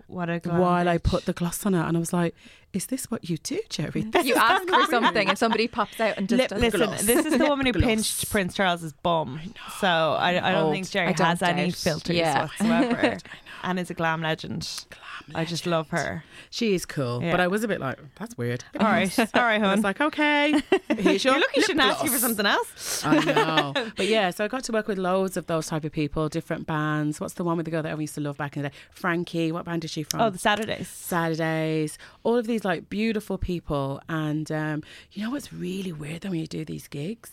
What 0.10 0.30
a 0.30 0.40
glam 0.40 0.58
while 0.60 0.90
I 0.90 0.98
put 0.98 1.26
the 1.26 1.34
gloss 1.34 1.66
on 1.66 1.74
her. 1.74 1.82
And 1.82 1.96
I 1.96 2.00
was 2.00 2.12
like, 2.12 2.36
is 2.74 2.88
this 2.88 3.10
what 3.12 3.30
you 3.30 3.38
do, 3.38 3.60
Geri? 3.70 4.02
This 4.02 4.26
you 4.26 4.36
ask 4.36 4.68
for 4.68 4.86
something 4.92 5.30
and 5.30 5.38
somebody 5.38 5.68
pops 5.68 6.00
out 6.00 6.18
and 6.18 6.28
just 6.28 6.40
Lip 6.40 6.50
does 6.50 6.62
lip 6.62 6.74
Listen, 6.74 6.88
gloss. 6.90 7.04
this 7.06 7.26
is 7.26 7.38
the 7.38 7.46
woman 7.46 7.66
who 7.68 7.72
Lip 7.74 7.84
pinched. 7.84 8.30
Prince 8.32 8.56
Charles's 8.56 8.94
bum. 8.94 9.40
So 9.80 9.88
I, 9.88 10.40
I 10.44 10.52
don't 10.54 10.64
Old. 10.66 10.74
think 10.74 10.90
Geri 10.90 11.08
I 11.08 11.12
don't 11.14 11.28
has 11.28 11.42
any 11.42 11.72
filters 11.72 12.16
Yeah. 12.16 12.44
whatsoever. 12.44 13.18
and 13.64 13.80
is 13.80 13.90
a 13.90 13.94
glam 13.94 14.22
legend. 14.22 14.86
Glam 14.90 15.36
I 15.42 15.46
just 15.46 15.66
love 15.66 15.90
her. 15.90 16.24
She 16.50 16.74
is 16.74 16.86
cool. 16.86 17.22
Yeah. 17.22 17.32
But 17.32 17.40
I 17.40 17.48
was 17.48 17.64
a 17.64 17.68
bit 17.68 17.80
like, 17.80 17.98
that's 18.16 18.38
weird. 18.38 18.64
All 18.80 18.86
right, 18.88 19.18
all 19.20 19.26
right, 19.36 19.62
I 19.62 19.72
was 19.72 19.76
hon. 19.78 19.82
like, 19.82 20.02
okay. 20.02 20.62
Here's 20.98 21.24
your 21.26 21.34
You're 21.34 21.42
lucky 21.42 21.54
she 21.56 21.60
lip 21.62 21.68
didn't 21.68 21.80
ask 21.82 22.04
you 22.04 22.10
for 22.10 22.20
gloss. 22.20 22.22
something 22.22 22.46
else. 22.46 23.06
I 23.06 23.20
know. 23.26 23.74
But 23.96 24.08
yeah, 24.08 24.30
so 24.32 24.46
I 24.46 24.48
got 24.48 24.64
to 24.66 24.72
work 24.72 24.88
with 24.88 24.98
loads 24.98 25.38
of 25.38 25.48
those 25.48 25.68
type 25.68 25.84
of 25.84 25.92
people, 25.92 26.30
different 26.30 26.66
bands. 26.66 27.20
What's 27.20 27.34
the 27.36 27.44
one 27.44 27.58
with 27.58 27.66
the 27.66 27.72
girl 27.72 27.82
that 27.84 27.90
everyone 27.90 28.02
used 28.02 28.16
to 28.16 28.22
love 28.22 28.38
back 28.38 28.56
in 28.56 28.64
the 28.64 28.70
day? 28.70 28.76
Frankie. 28.92 29.52
What 29.52 29.66
band 29.66 29.84
is 29.84 29.92
she 29.92 30.04
from? 30.04 30.22
Oh, 30.22 30.30
the 30.30 30.38
Saturdays. 30.40 30.88
Saturdays, 30.88 31.98
all 32.24 32.38
of 32.38 32.48
these 32.48 32.64
like 32.66 32.90
beautiful 32.90 33.38
people. 33.38 34.02
And 34.10 34.52
um, 34.52 34.84
you 35.12 35.24
know 35.24 35.32
what's 35.32 35.52
really 35.54 35.92
weird 35.92 36.22
though 36.22 36.30
when 36.30 36.40
you 36.40 36.48
do 36.48 36.66
these 36.66 36.88
gigs? 36.88 37.32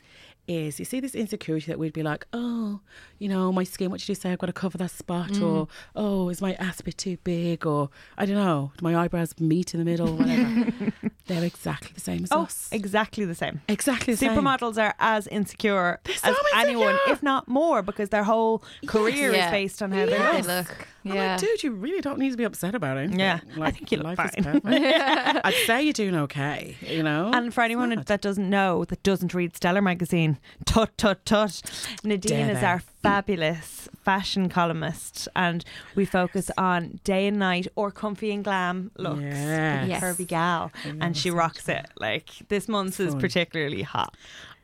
Is 0.48 0.78
you 0.78 0.84
see 0.84 1.00
this 1.00 1.14
insecurity 1.16 1.66
that 1.66 1.78
we'd 1.78 1.92
be 1.92 2.04
like, 2.04 2.24
oh, 2.32 2.78
you 3.18 3.28
know, 3.28 3.50
my 3.50 3.64
skin, 3.64 3.90
what 3.90 3.98
did 3.98 4.08
you 4.08 4.14
say? 4.14 4.30
I've 4.30 4.38
got 4.38 4.46
to 4.46 4.52
cover 4.52 4.78
that 4.78 4.92
spot, 4.92 5.30
Mm. 5.30 5.42
or 5.42 5.68
oh, 5.96 6.28
is 6.28 6.40
my 6.40 6.54
ass 6.54 6.78
a 6.78 6.84
bit 6.84 6.96
too 6.96 7.16
big, 7.24 7.66
or 7.66 7.90
I 8.16 8.26
don't 8.26 8.36
know, 8.36 8.70
do 8.78 8.84
my 8.84 8.96
eyebrows 8.96 9.34
meet 9.40 9.74
in 9.74 9.78
the 9.80 9.84
middle, 9.84 10.14
whatever. 10.16 10.72
They're 11.26 11.42
exactly 11.42 11.90
the 11.94 12.00
same 12.00 12.22
as 12.22 12.30
Oh, 12.30 12.42
us. 12.44 12.68
exactly 12.70 13.24
the 13.24 13.34
same. 13.34 13.60
Exactly 13.68 14.14
the 14.14 14.18
same. 14.18 14.30
Supermodels 14.38 14.80
are 14.80 14.94
as 15.00 15.26
insecure 15.26 15.98
so 16.16 16.30
as 16.30 16.36
anyone, 16.54 16.96
if 17.08 17.22
not 17.24 17.48
more, 17.48 17.82
because 17.82 18.10
their 18.10 18.22
whole 18.22 18.62
career 18.86 19.32
Yeah. 19.32 19.46
is 19.46 19.50
based 19.50 19.82
on 19.82 19.90
how 19.90 20.06
they 20.06 20.12
They 20.12 20.32
look. 20.42 20.46
look. 20.46 20.86
I'm 21.04 21.14
Yeah. 21.14 21.32
like, 21.32 21.40
dude, 21.40 21.62
you 21.64 21.72
really 21.72 22.00
don't 22.00 22.18
need 22.18 22.30
to 22.30 22.36
be 22.36 22.44
upset 22.44 22.74
about 22.74 22.96
it. 22.98 23.10
Yeah, 23.12 23.40
I 23.60 23.70
think 23.72 23.90
you 23.92 23.98
look 23.98 24.18
life 24.18 24.34
is 24.36 24.44
fine. 24.44 24.60
perfect. 24.60 24.66
I'd 25.46 25.54
say 25.66 25.82
you're 25.82 25.92
doing 25.92 26.14
okay, 26.16 26.76
you 26.80 27.02
know. 27.02 27.30
And 27.32 27.52
for 27.54 27.62
anyone 27.62 27.90
that 27.90 28.20
doesn't 28.20 28.48
know, 28.50 28.84
that 28.84 29.02
doesn't 29.02 29.32
read 29.34 29.56
Stellar 29.56 29.82
magazine, 29.82 30.35
tut 30.64 30.96
tut 30.98 31.24
tut, 31.24 31.62
Nadine 32.04 32.46
Dare 32.46 32.56
is 32.56 32.62
our 32.62 32.78
fabulous 33.02 33.88
fashion 34.04 34.48
columnist, 34.48 35.28
and 35.34 35.64
we 35.94 36.04
focus 36.04 36.50
on 36.56 37.00
day 37.04 37.26
and 37.26 37.38
night 37.38 37.66
or 37.76 37.90
comfy 37.90 38.30
and 38.32 38.44
glam 38.44 38.90
looks. 38.96 39.20
Yes. 39.22 39.88
Yes. 39.88 40.02
Curvy 40.02 40.26
gal, 40.26 40.72
and 40.84 41.16
she 41.16 41.30
rocks 41.30 41.68
it. 41.68 41.86
Like 41.98 42.30
this 42.48 42.68
month 42.68 43.00
is 43.00 43.14
particularly 43.14 43.82
hot. 43.82 44.14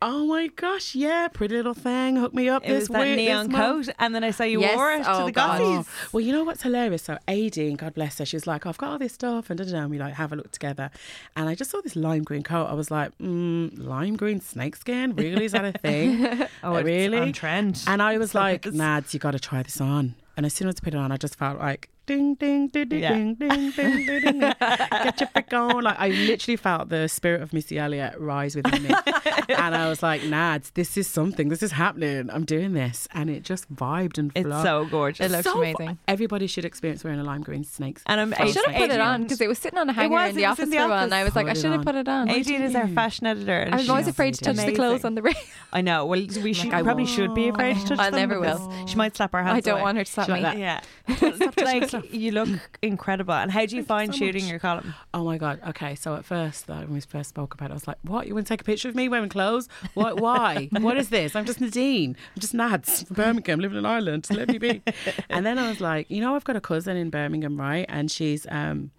Oh 0.05 0.25
my 0.25 0.47
gosh, 0.47 0.95
yeah, 0.95 1.29
pretty 1.29 1.55
little 1.55 1.73
thing. 1.73 2.17
Hook 2.17 2.33
me 2.33 2.49
up 2.49 2.63
It 2.65 2.67
this 2.67 2.79
was 2.81 2.87
that 2.89 2.99
week. 2.99 3.15
neon 3.15 3.47
this 3.47 3.55
coat, 3.55 3.87
and 3.99 4.13
then 4.13 4.21
I 4.21 4.31
saw 4.31 4.43
you 4.43 4.59
Yes. 4.59 4.75
wore 4.75 4.91
it 4.91 5.03
to 5.05 5.11
Oh, 5.13 5.25
the 5.27 5.31
God. 5.31 5.61
gossies. 5.61 5.87
Well, 6.11 6.19
you 6.21 6.33
know 6.33 6.43
what's 6.43 6.61
hilarious? 6.61 7.03
So 7.03 7.17
Aideen, 7.29 7.77
God 7.77 7.93
bless 7.93 8.17
her, 8.19 8.25
she's 8.25 8.45
like, 8.45 8.65
I've 8.65 8.77
got 8.77 8.89
all 8.91 8.97
this 8.99 9.13
stuff 9.13 9.49
and 9.49 9.57
da 9.57 9.63
da 9.63 9.71
da. 9.71 9.77
And 9.83 9.89
we 9.91 9.99
like 9.99 10.15
have 10.15 10.33
a 10.33 10.35
look 10.35 10.51
together. 10.51 10.91
And 11.37 11.47
I 11.47 11.55
just 11.55 11.71
saw 11.71 11.79
this 11.79 11.95
lime 11.95 12.23
green 12.23 12.43
coat. 12.43 12.65
I 12.65 12.73
was 12.73 12.91
like, 12.91 13.17
mm, 13.17 13.71
lime 13.79 14.17
green 14.17 14.41
snakeskin? 14.41 15.15
Really? 15.15 15.45
Is 15.45 15.53
that 15.53 15.63
a 15.63 15.71
thing? 15.77 16.47
Oh, 16.63 16.81
really? 16.81 17.17
on 17.19 17.31
trend. 17.31 17.81
And 17.87 18.01
I 18.01 18.17
was 18.17 18.35
like, 18.35 18.63
Nads, 18.63 19.13
you 19.13 19.19
got 19.21 19.31
to 19.31 19.39
try 19.39 19.63
this 19.63 19.79
on. 19.79 20.15
And 20.35 20.45
as 20.45 20.53
soon 20.53 20.67
as 20.67 20.75
I 20.81 20.83
put 20.83 20.93
it 20.95 20.97
on, 20.97 21.11
I 21.13 21.17
just 21.17 21.37
felt 21.37 21.59
like, 21.59 21.89
ding, 22.05 22.35
ding, 22.35 22.67
ding, 22.67 22.89
ding, 22.89 23.01
Yeah. 23.01 23.13
ding, 23.13 23.35
ding, 23.35 23.71
ding, 23.71 24.05
ding, 24.05 24.21
ding. 24.21 24.39
Get 24.39 25.19
your 25.19 25.29
freak 25.29 25.53
on. 25.53 25.83
Like, 25.83 25.99
I 25.99 26.09
literally 26.09 26.57
felt 26.57 26.89
the 26.89 27.07
spirit 27.07 27.41
of 27.41 27.53
Missy 27.53 27.77
Elliott 27.77 28.19
rise 28.19 28.55
within 28.55 28.83
me. 28.83 28.89
and 29.49 29.75
I 29.75 29.89
was 29.89 30.03
like, 30.03 30.21
Nads, 30.21 30.73
this 30.73 30.97
is 30.97 31.07
something. 31.07 31.49
This 31.49 31.63
is 31.63 31.71
happening. 31.71 32.29
I'm 32.29 32.45
doing 32.45 32.73
this. 32.73 33.07
And 33.13 33.29
it 33.29 33.43
just 33.43 33.73
vibed 33.73 34.17
and 34.17 34.31
It's 34.35 34.47
so 34.47 34.85
gorgeous. 34.85 35.25
It 35.25 35.31
looks 35.31 35.43
So 35.43 35.53
fu- 35.53 35.59
amazing. 35.59 35.97
Everybody 36.07 36.47
should 36.47 36.65
experience 36.65 37.03
wearing 37.03 37.19
a 37.19 37.23
lime 37.23 37.41
green 37.41 37.63
snakes. 37.63 38.03
And 38.05 38.19
I'm 38.19 38.33
I 38.37 38.51
should 38.51 38.65
have 38.65 38.75
put 38.75 38.89
it 38.89 38.99
on 38.99 39.23
because 39.23 39.41
it 39.41 39.47
was 39.47 39.57
sitting 39.57 39.79
on 39.79 39.89
a 39.89 39.93
hanger 39.93 40.13
was, 40.13 40.29
in 40.31 40.35
the 40.35 40.43
it 40.43 40.45
office 40.45 40.63
in 40.63 40.69
the 40.69 40.77
for 40.77 40.81
a 40.81 40.85
and 40.85 40.93
office. 40.93 41.13
I 41.13 41.23
was 41.23 41.35
like, 41.35 41.47
I 41.47 41.53
should 41.53 41.71
have 41.71 41.85
put 41.85 41.95
it 41.95 42.07
on. 42.07 42.27
Aideen 42.27 42.61
is 42.61 42.75
our 42.75 42.85
mm. 42.85 42.95
fashion 42.95 43.27
editor. 43.27 43.59
And 43.59 43.75
I 43.75 43.77
was 43.77 43.89
always 43.89 44.07
afraid 44.07 44.33
to 44.35 44.43
touch 44.43 44.57
the 44.57 44.73
clothes 44.73 45.05
on 45.05 45.15
the 45.15 45.21
ring. 45.21 45.35
I 45.71 45.81
know. 45.81 46.05
Well, 46.05 46.19
we 46.43 46.53
should 46.53 46.73
I 46.73 46.81
probably 46.81 47.03
won't. 47.03 47.15
should 47.15 47.33
be 47.35 47.47
afraid 47.47 47.77
to 47.77 47.85
touch 47.85 47.99
I 47.99 48.09
them. 48.09 48.19
never 48.19 48.39
because 48.39 48.59
will. 48.59 48.87
She 48.87 48.95
might 48.95 49.15
slap 49.15 49.33
our 49.33 49.43
hands 49.43 49.57
I 49.57 49.59
don't 49.61 49.75
away. 49.75 49.83
want 49.83 49.97
her 49.97 50.03
to 50.03 50.11
slap 50.11 50.29
me. 50.29 50.41
Yeah. 50.41 50.81
like 51.21 51.92
you 52.11 52.31
look 52.31 52.49
incredible. 52.81 53.33
And 53.33 53.51
how 53.51 53.65
do 53.65 53.75
you 53.75 53.83
find 53.83 54.13
so 54.13 54.17
shooting 54.17 54.43
much. 54.43 54.51
your 54.51 54.59
column? 54.59 54.93
Oh 55.13 55.23
my 55.23 55.37
god. 55.37 55.59
Okay, 55.69 55.95
so 55.95 56.15
at 56.15 56.25
first, 56.25 56.69
like, 56.69 56.85
when 56.85 56.93
we 56.93 57.01
first 57.01 57.29
spoke 57.29 57.53
about 57.53 57.69
it, 57.69 57.71
I 57.71 57.75
was 57.75 57.87
like, 57.87 57.97
"What? 58.03 58.27
You 58.27 58.33
want 58.33 58.47
to 58.47 58.53
take 58.53 58.61
a 58.61 58.63
picture 58.63 58.89
of 58.89 58.95
me 58.95 59.09
wearing 59.09 59.29
clothes? 59.29 59.67
What? 59.93 60.19
Why? 60.19 60.69
what 60.71 60.97
is 60.97 61.09
this? 61.09 61.35
I'm 61.35 61.45
just 61.45 61.61
Nadine. 61.61 62.15
I'm 62.35 62.39
just 62.39 62.53
Nads 62.53 63.07
from 63.07 63.15
Birmingham, 63.15 63.59
living 63.59 63.77
in 63.77 63.85
Ireland. 63.85 64.27
Let 64.29 64.47
me 64.47 64.57
be." 64.57 64.81
and 65.29 65.45
then 65.45 65.57
I 65.57 65.69
was 65.69 65.81
like, 65.81 66.09
"You 66.09 66.21
know, 66.21 66.35
I've 66.35 66.43
got 66.43 66.55
a 66.55 66.61
cousin 66.61 66.97
in 66.97 67.09
Birmingham, 67.09 67.59
right? 67.59 67.85
And 67.89 68.09
she's 68.09 68.45
um." 68.49 68.91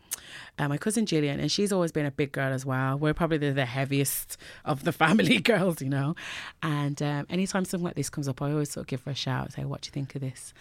Uh, 0.56 0.68
my 0.68 0.76
cousin 0.76 1.04
Gillian, 1.04 1.40
and 1.40 1.50
she's 1.50 1.72
always 1.72 1.90
been 1.90 2.06
a 2.06 2.12
big 2.12 2.30
girl 2.30 2.52
as 2.52 2.64
well. 2.64 2.96
We're 2.96 3.14
probably 3.14 3.38
the, 3.38 3.50
the 3.50 3.66
heaviest 3.66 4.36
of 4.64 4.84
the 4.84 4.92
family 4.92 5.40
girls, 5.52 5.82
you 5.82 5.88
know. 5.88 6.14
And 6.62 7.00
um, 7.02 7.26
anytime 7.28 7.64
something 7.64 7.84
like 7.84 7.96
this 7.96 8.08
comes 8.08 8.28
up, 8.28 8.40
I 8.40 8.52
always 8.52 8.70
sort 8.70 8.84
of 8.84 8.86
give 8.86 9.02
her 9.04 9.10
a 9.10 9.16
shout, 9.16 9.52
say, 9.52 9.64
"What 9.64 9.80
do 9.80 9.88
you 9.88 9.92
think 9.92 10.14
of 10.14 10.20
this?" 10.20 10.54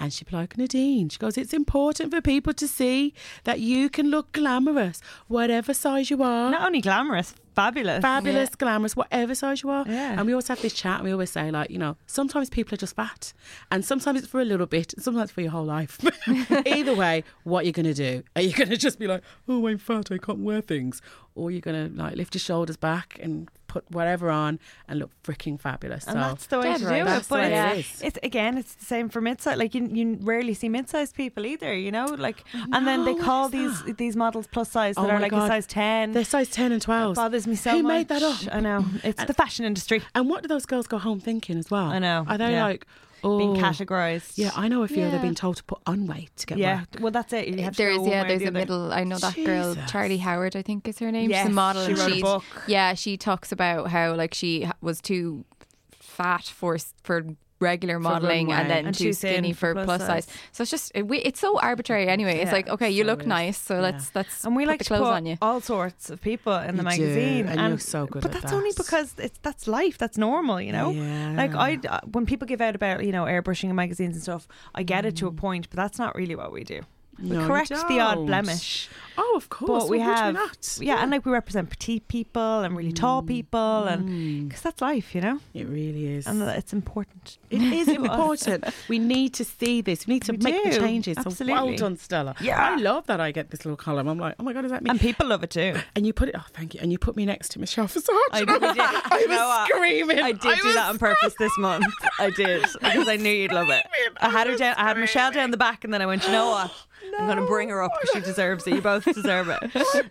And 0.00 0.12
she'd 0.12 0.32
like, 0.32 0.56
Nadine, 0.56 1.08
she 1.08 1.18
goes, 1.18 1.36
"It's 1.36 1.52
important 1.52 2.12
for 2.12 2.20
people 2.20 2.52
to 2.54 2.68
see 2.68 3.14
that 3.44 3.60
you 3.60 3.88
can 3.90 4.10
look 4.10 4.32
glamorous, 4.32 5.00
whatever 5.26 5.74
size 5.74 6.10
you 6.10 6.22
are." 6.22 6.50
Not 6.50 6.66
only 6.66 6.80
glamorous, 6.80 7.34
fabulous. 7.54 8.00
Fabulous, 8.00 8.54
glamorous, 8.54 8.94
whatever 8.94 9.34
size 9.34 9.62
you 9.64 9.70
are. 9.70 9.84
Yeah. 9.88 10.12
And 10.16 10.26
we 10.26 10.32
always 10.32 10.46
have 10.48 10.62
this 10.62 10.72
chat 10.72 10.96
and 11.00 11.04
we 11.04 11.10
always 11.12 11.30
say, 11.30 11.50
like, 11.50 11.70
you 11.70 11.78
know, 11.78 11.96
sometimes 12.06 12.48
people 12.48 12.74
are 12.74 12.78
just 12.78 12.94
fat. 12.94 13.32
And 13.72 13.84
sometimes 13.84 14.20
it's 14.20 14.28
for 14.28 14.40
a 14.40 14.44
little 14.44 14.66
bit, 14.66 14.94
and 14.94 15.02
sometimes 15.02 15.32
for 15.32 15.40
your 15.40 15.50
whole 15.50 15.64
life. 15.64 15.98
Either 16.66 16.94
way, 16.94 17.24
what 17.42 17.64
you're 17.64 17.72
gonna 17.72 17.94
do? 17.94 18.22
Are 18.36 18.42
you 18.42 18.52
gonna 18.52 18.76
just 18.76 19.00
be 19.00 19.08
like, 19.08 19.22
Oh, 19.48 19.66
I'm 19.66 19.78
fat, 19.78 20.12
I 20.12 20.18
can't 20.18 20.38
wear 20.38 20.60
things? 20.60 21.02
Or 21.34 21.50
you're 21.50 21.60
gonna 21.60 21.90
like 21.92 22.14
lift 22.14 22.34
your 22.36 22.40
shoulders 22.40 22.76
back 22.76 23.18
and 23.20 23.48
put 23.68 23.88
whatever 23.90 24.30
on 24.30 24.58
and 24.88 24.98
look 24.98 25.10
freaking 25.22 25.60
fabulous. 25.60 26.04
And 26.06 26.14
so 26.14 26.20
that's 26.20 26.46
the 26.46 26.58
way 26.58 26.76
to 26.76 26.84
right. 26.86 26.98
do 26.98 27.04
That's 27.04 27.26
it. 27.26 27.28
the 27.28 27.34
But 27.34 27.40
way 27.52 27.54
it's, 27.54 27.72
it 27.72 27.78
is. 27.78 28.02
it's 28.02 28.18
again, 28.24 28.58
it's 28.58 28.74
the 28.74 28.84
same 28.84 29.08
for 29.08 29.20
mid-size. 29.20 29.56
Like 29.58 29.74
you, 29.74 29.86
you 29.92 30.18
rarely 30.20 30.54
see 30.54 30.68
mid-sized 30.68 31.14
people 31.14 31.46
either. 31.46 31.72
You 31.74 31.92
know, 31.92 32.06
like, 32.06 32.44
and 32.72 32.86
then 32.86 33.04
they 33.04 33.14
call 33.14 33.48
these 33.48 33.82
that? 33.84 33.98
these 33.98 34.16
models 34.16 34.46
plus 34.50 34.70
size 34.70 34.96
that 34.96 35.02
Oh 35.02 35.08
are 35.10 35.14
my 35.14 35.20
like 35.20 35.32
a 35.32 35.46
size 35.46 35.66
ten. 35.66 36.12
they're 36.12 36.24
size 36.24 36.48
ten 36.50 36.72
and 36.72 36.82
It 36.82 36.84
twelve. 36.84 37.14
bothers 37.16 37.46
me 37.46 37.54
so 37.54 37.70
Who 37.70 37.82
much. 37.82 37.92
made 37.92 38.08
that 38.08 38.22
up? 38.22 38.38
I 38.52 38.60
know. 38.60 38.84
It's 39.04 39.22
the 39.24 39.34
fashion 39.34 39.64
industry 39.64 40.02
And 40.14 40.28
what 40.28 40.42
do 40.42 40.48
those 40.48 40.66
girls 40.66 40.86
go 40.86 40.98
home 40.98 41.20
thinking 41.20 41.56
as 41.58 41.70
well? 41.70 41.86
I 41.90 41.98
know, 41.98 42.24
Are 42.26 42.38
they 42.38 42.52
yeah. 42.52 42.64
like 42.64 42.86
oh 43.24 43.38
being 43.38 43.54
categorized. 43.56 44.32
Yeah, 44.36 44.50
I 44.54 44.68
know 44.68 44.82
a 44.82 44.88
few 44.88 44.98
Yeah. 45.02 45.10
they're 45.10 45.20
being 45.20 45.34
told 45.34 45.56
to 45.58 45.64
put 45.64 45.80
on 45.86 46.06
weight 46.06 46.34
to 46.36 46.46
get 46.46 46.58
yeah. 46.58 46.80
work. 46.80 46.86
Well, 47.00 47.10
that's 47.12 47.32
it. 47.32 47.48
You 47.48 47.54
uh, 47.58 47.62
have 47.62 47.76
There's 47.76 48.06
yeah, 48.06 48.24
there's 48.24 48.40
the 48.40 48.46
a 48.46 48.48
other. 48.48 48.58
middle. 48.58 48.92
I 48.92 49.04
know 49.04 49.18
that 49.18 49.34
girl, 49.36 49.74
Charlie 49.88 50.18
Howard, 50.18 50.56
I 50.56 50.62
think 50.62 50.86
is 50.88 50.98
her 51.00 51.10
name. 51.12 51.30
Yes, 51.30 51.42
She's 51.46 51.50
a 51.50 51.54
model. 51.54 51.84
she 51.84 51.90
and 51.92 51.98
wrote 51.98 52.10
a 52.10 52.12
she's- 52.14 52.22
book. 52.22 52.44
Yeah, 52.66 52.94
she 52.94 53.16
talks 53.16 53.52
about 53.52 53.88
how 53.90 54.14
like 54.14 54.34
she 54.34 54.68
was 54.80 55.00
too 55.00 55.44
fat 55.92 56.44
for 56.44 56.76
for 57.02 57.24
regular 57.60 57.98
modeling 57.98 58.52
and 58.52 58.70
then 58.70 58.86
And 58.86 58.94
too 58.94 59.04
too 59.06 59.12
skinny 59.12 59.52
for 59.52 59.74
for 59.74 59.74
plus 59.74 59.86
plus 59.86 60.00
size. 60.00 60.24
size. 60.26 60.36
So 60.52 60.62
it's 60.62 60.70
just 60.70 60.92
it, 60.94 61.06
we, 61.08 61.18
it's 61.18 61.40
so 61.40 61.58
arbitrary 61.58 62.08
anyway. 62.08 62.38
It's 62.38 62.52
like 62.52 62.68
okay, 62.68 62.90
you 62.90 63.02
so 63.04 63.06
look 63.10 63.20
is. 63.22 63.26
nice, 63.26 63.58
so 63.58 63.74
Yeah. 63.74 63.80
let's 63.80 64.14
let's 64.14 64.44
And 64.44 64.54
we 64.56 64.64
put 64.64 64.68
like 64.70 64.78
the 64.78 64.84
to 64.84 64.88
clothes 64.90 65.00
put 65.08 65.12
on 65.14 65.26
you. 65.26 65.36
all 65.42 65.60
sorts 65.60 66.10
of 66.10 66.20
people 66.20 66.56
in 66.56 66.76
the 66.76 66.82
You 66.84 66.90
do, 66.90 67.02
magazine, 67.04 67.46
and 67.48 67.60
you're 67.68 67.78
so 67.78 68.06
good 68.06 68.22
But 68.22 68.34
at 68.34 68.40
that's 68.42 68.52
only 68.52 68.72
because 68.76 69.14
it's 69.18 69.38
that's 69.42 69.66
life. 69.66 69.98
That's 69.98 70.16
normal, 70.18 70.60
you 70.60 70.72
know. 70.72 70.90
Yeah. 70.90 71.34
Like 71.36 71.54
I, 71.54 71.78
uh, 71.88 72.00
when 72.12 72.26
people 72.26 72.46
give 72.46 72.60
out 72.60 72.74
about 72.74 73.04
you 73.04 73.12
know 73.12 73.24
airbrushing 73.24 73.70
in 73.70 73.74
magazines 73.76 74.14
and 74.16 74.22
stuff, 74.22 74.46
I 74.74 74.82
get 74.82 75.04
it 75.04 75.16
to 75.16 75.26
a 75.26 75.32
point, 75.32 75.68
but 75.70 75.76
that's 75.76 75.98
not 75.98 76.14
really 76.14 76.36
what 76.36 76.52
we 76.52 76.64
do. 76.64 76.80
We 77.20 77.30
Mm. 77.30 77.32
No, 77.32 77.46
correct 77.48 77.70
the 77.70 78.00
odd 78.00 78.26
blemish, 78.26 78.88
Oh, 79.16 79.32
of 79.36 79.48
course. 79.48 79.82
but 79.84 79.88
we 79.90 79.98
have 79.98 80.34
not? 80.34 80.78
yeah, 80.80 81.02
and 81.02 81.10
like 81.10 81.26
we 81.26 81.32
represent 81.32 81.68
petite 81.68 82.06
people 82.06 82.60
and 82.60 82.76
really 82.76 82.92
tall 82.92 83.22
people, 83.22 83.84
and 83.84 84.08
Mm. 84.08 84.48
because 84.48 84.62
that's 84.62 84.80
life, 84.80 85.14
you 85.16 85.20
know, 85.20 85.40
It 85.52 85.66
really 85.66 86.06
is. 86.14 86.28
and 86.28 86.40
it's 86.42 86.72
important. 86.72 87.38
it 87.50 87.60
is 87.60 87.88
important. 88.00 88.64
we 88.88 89.00
need 89.00 89.34
to 89.34 89.44
see 89.44 89.80
this. 89.80 90.06
We 90.06 90.14
need 90.14 90.22
to 90.24 90.32
We 90.32 90.38
make 90.38 90.62
the 90.62 90.70
do, 90.70 90.78
changes. 90.78 91.16
So 91.16 91.22
well 91.24 91.32
absolutely. 91.32 91.76
done, 91.76 91.96
Stellar. 91.96 92.34
Yeah. 92.40 92.60
I 92.70 92.76
love 92.76 93.06
that 93.08 93.20
I 93.20 93.32
get 93.32 93.50
this 93.50 93.64
little 93.64 93.76
column. 93.76 94.06
I'm 94.06 94.18
like, 94.18 94.36
oh 94.38 94.44
my 94.44 94.52
god, 94.52 94.64
is 94.66 94.70
that 94.70 94.84
me? 94.84 94.90
And 94.90 95.00
people 95.00 95.26
love 95.26 95.42
it 95.42 95.50
too. 95.50 95.74
And 95.96 96.06
you 96.06 96.12
put 96.12 96.28
it. 96.28 96.36
Oh, 96.38 96.44
thank 96.52 96.74
you. 96.74 96.80
And 96.80 96.92
you 96.92 96.98
put 96.98 97.16
me 97.16 97.26
next 97.26 97.48
to 97.52 97.58
Michelle 97.58 97.88
Visage. 97.88 98.14
I 98.32 98.44
did. 98.44 98.62
I. 98.62 99.02
I 99.10 99.26
was 99.26 99.68
screaming. 99.68 100.20
I 100.20 100.30
did 100.30 100.58
do 100.62 100.72
that 100.74 100.90
on 100.90 100.98
purpose 100.98 101.34
this 101.40 101.50
month. 101.58 101.86
I 102.20 102.30
did 102.30 102.62
because 102.62 103.08
I 103.08 103.16
knew 103.16 103.30
you'd 103.32 103.50
love 103.52 103.68
it. 103.70 103.84
I 104.20 104.28
had 104.30 104.46
her 104.46 104.56
down. 104.56 104.76
I 104.76 104.84
had 104.88 104.96
Michelle 104.96 105.32
down 105.32 105.50
the 105.50 105.56
back, 105.56 105.82
and 105.82 105.92
then 105.92 106.00
I 106.02 106.06
went. 106.06 106.24
You 106.24 106.30
know 106.30 106.50
what? 106.50 106.70
I'm 107.18 107.26
going 107.26 107.38
to 107.38 107.46
bring 107.46 107.68
her 107.68 107.82
up 107.82 107.92
because 108.00 108.14
she 108.14 108.20
deserves 108.20 108.66
it. 108.66 108.74
You 108.74 108.80
both 108.80 109.04
deserve 109.04 109.48
it. 109.48 110.10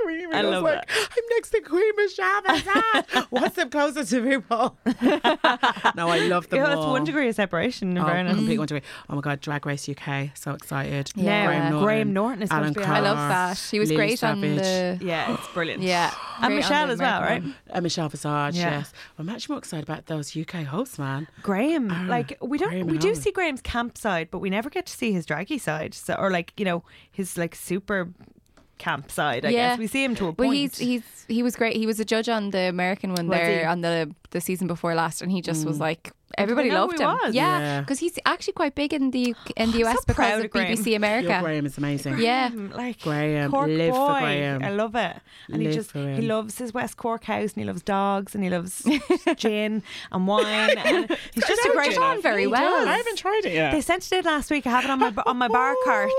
Screaming. 0.00 0.34
I 0.34 0.38
I, 0.40 0.42
was 0.44 0.50
love 0.52 0.62
like, 0.64 0.90
I'm 0.90 1.24
next 1.30 1.50
to 1.50 1.60
Queen 1.60 1.92
Michelle 1.96 2.42
Visage. 2.48 3.26
What's 3.30 3.56
them 3.56 3.70
closer 3.70 4.04
to 4.04 4.22
people? 4.22 4.76
no, 5.02 6.08
I 6.08 6.18
love 6.28 6.48
them 6.48 6.58
Yeah, 6.60 6.66
that's 6.66 6.78
all. 6.80 6.92
one 6.92 7.04
degree 7.04 7.28
of 7.28 7.34
separation. 7.34 7.90
In 7.92 7.98
Oh, 7.98 8.06
fairness. 8.06 8.36
complete 8.36 8.58
one 8.58 8.66
degree. 8.66 8.82
Oh 9.08 9.14
my 9.14 9.20
god, 9.20 9.40
Drag 9.40 9.64
Race 9.66 9.88
UK, 9.88 10.30
so 10.34 10.52
excited. 10.52 11.10
Yeah. 11.14 11.44
Now, 11.44 11.46
Graham 11.46 11.82
Graham 11.82 12.12
Norton, 12.12 12.42
is 12.42 12.50
Alan 12.50 12.68
supposed 12.68 12.74
to 12.74 12.80
be. 12.80 12.84
Carr. 12.86 12.96
I 12.96 13.00
love 13.00 13.16
that. 13.16 13.58
He 13.70 13.78
was 13.78 13.88
Lily 13.90 13.96
great 13.96 14.24
on 14.24 14.40
the 14.40 14.98
Yeah, 15.02 15.34
it's 15.34 15.48
brilliant. 15.48 15.82
yeah, 15.82 16.12
And 16.38 16.46
great 16.48 16.56
Michelle 16.56 16.90
as 16.90 16.98
well, 16.98 17.18
American 17.18 17.44
right? 17.50 17.54
one. 17.68 17.76
Uh, 17.78 17.80
Michelle 17.80 18.08
Visage, 18.08 18.54
Yeah. 18.56 18.70
yes. 18.78 18.92
I'm 19.18 19.26
much 19.26 19.48
more 19.48 19.58
excited 19.58 19.84
about 19.88 20.06
those 20.06 20.36
UK 20.36 20.64
hosts, 20.64 20.98
man. 20.98 21.28
Graham, 21.42 21.90
Ah, 21.90 22.04
like 22.08 22.36
we 22.40 22.58
don't, 22.58 22.70
Graham 22.70 22.86
we 22.86 22.98
do 22.98 23.08
Alan. 23.08 23.20
see 23.20 23.30
Graham's 23.32 23.60
camp 23.62 23.98
side, 23.98 24.28
but 24.30 24.38
we 24.38 24.50
never 24.50 24.70
get 24.70 24.86
to 24.86 24.92
see 24.92 25.12
his 25.12 25.26
draggy 25.26 25.58
side, 25.58 25.94
so 25.94 26.14
or 26.14 26.30
like 26.30 26.52
you 26.56 26.64
know 26.64 26.82
his 27.10 27.36
like 27.38 27.54
super 27.54 28.08
camp 28.78 29.10
side. 29.10 29.44
I 29.44 29.50
Yeah. 29.50 29.70
guess 29.70 29.78
we 29.78 29.86
see 29.86 30.04
him 30.04 30.14
to 30.16 30.24
a 30.24 30.26
Well, 30.28 30.48
point. 30.48 30.54
he's 30.54 30.78
he's 30.78 31.02
he 31.28 31.42
was 31.42 31.56
great. 31.56 31.76
He 31.76 31.86
was 31.86 32.00
a 32.00 32.04
judge 32.04 32.28
on 32.28 32.50
the 32.50 32.60
American 32.68 33.10
one 33.14 33.28
Was 33.28 33.38
there 33.38 33.60
he? 33.60 33.64
on 33.64 33.80
the 33.82 34.14
the 34.30 34.40
season 34.40 34.66
before 34.66 34.94
last, 34.94 35.22
and 35.22 35.30
he 35.30 35.40
just 35.42 35.66
was 35.66 35.78
mm. 35.78 35.82
like 35.82 36.12
everybody 36.36 36.70
loved 36.70 36.98
who 36.98 37.04
him. 37.04 37.18
was? 37.22 37.34
Yeah, 37.34 37.58
Yeah. 37.60 37.80
because 37.80 37.98
he's 37.98 38.18
actually 38.26 38.52
quite 38.54 38.74
big 38.74 38.92
in 38.92 39.10
the 39.10 39.34
in 39.56 39.70
the 39.72 39.84
I'm 39.84 39.92
US 39.92 39.96
so 39.96 40.00
because 40.06 40.38
of 40.40 40.44
of 40.46 40.50
Graham. 40.50 40.72
BBC 40.76 40.86
Your 40.90 40.96
America. 40.96 41.38
Graham 41.42 41.66
is 41.66 41.78
amazing. 41.78 42.18
Yeah. 42.18 42.50
Like 42.54 43.00
Graham, 43.00 43.50
Cork 43.50 43.68
live 43.68 43.94
for 43.94 44.08
boy. 44.08 44.20
Graham. 44.20 44.62
I 44.64 44.70
love 44.70 44.94
it, 44.94 45.16
and 45.52 45.62
he 45.62 45.70
just 45.72 45.92
for 45.92 46.00
he 46.14 46.22
loves 46.22 46.58
his 46.58 46.74
West 46.74 46.96
Cork 46.96 47.24
house, 47.24 47.52
and 47.54 47.62
he 47.62 47.64
loves 47.64 47.82
dogs, 47.82 48.34
and 48.34 48.44
he 48.44 48.50
loves 48.50 48.84
gin 49.36 49.82
and 50.12 50.26
wine, 50.26 50.76
and 50.78 51.16
he's 51.34 51.46
just 51.46 51.64
a 51.64 51.70
great 51.72 51.92
gin. 51.92 52.02
on 52.02 52.22
very 52.22 52.42
He 52.42 52.46
well. 52.46 52.78
does. 52.80 52.88
I 52.88 52.96
haven't 52.96 53.16
tried 53.18 53.42
it 53.44 53.52
yet. 53.52 53.72
They 53.72 53.80
sent 53.80 54.06
it 54.10 54.12
in 54.18 54.24
last 54.24 54.50
week. 54.50 54.66
I 54.66 54.70
have 54.70 54.84
it 54.84 54.90
on 54.90 54.98
my 54.98 55.12
on 55.26 55.36
my 55.36 55.48
bar 55.48 55.74
cart. 55.84 56.10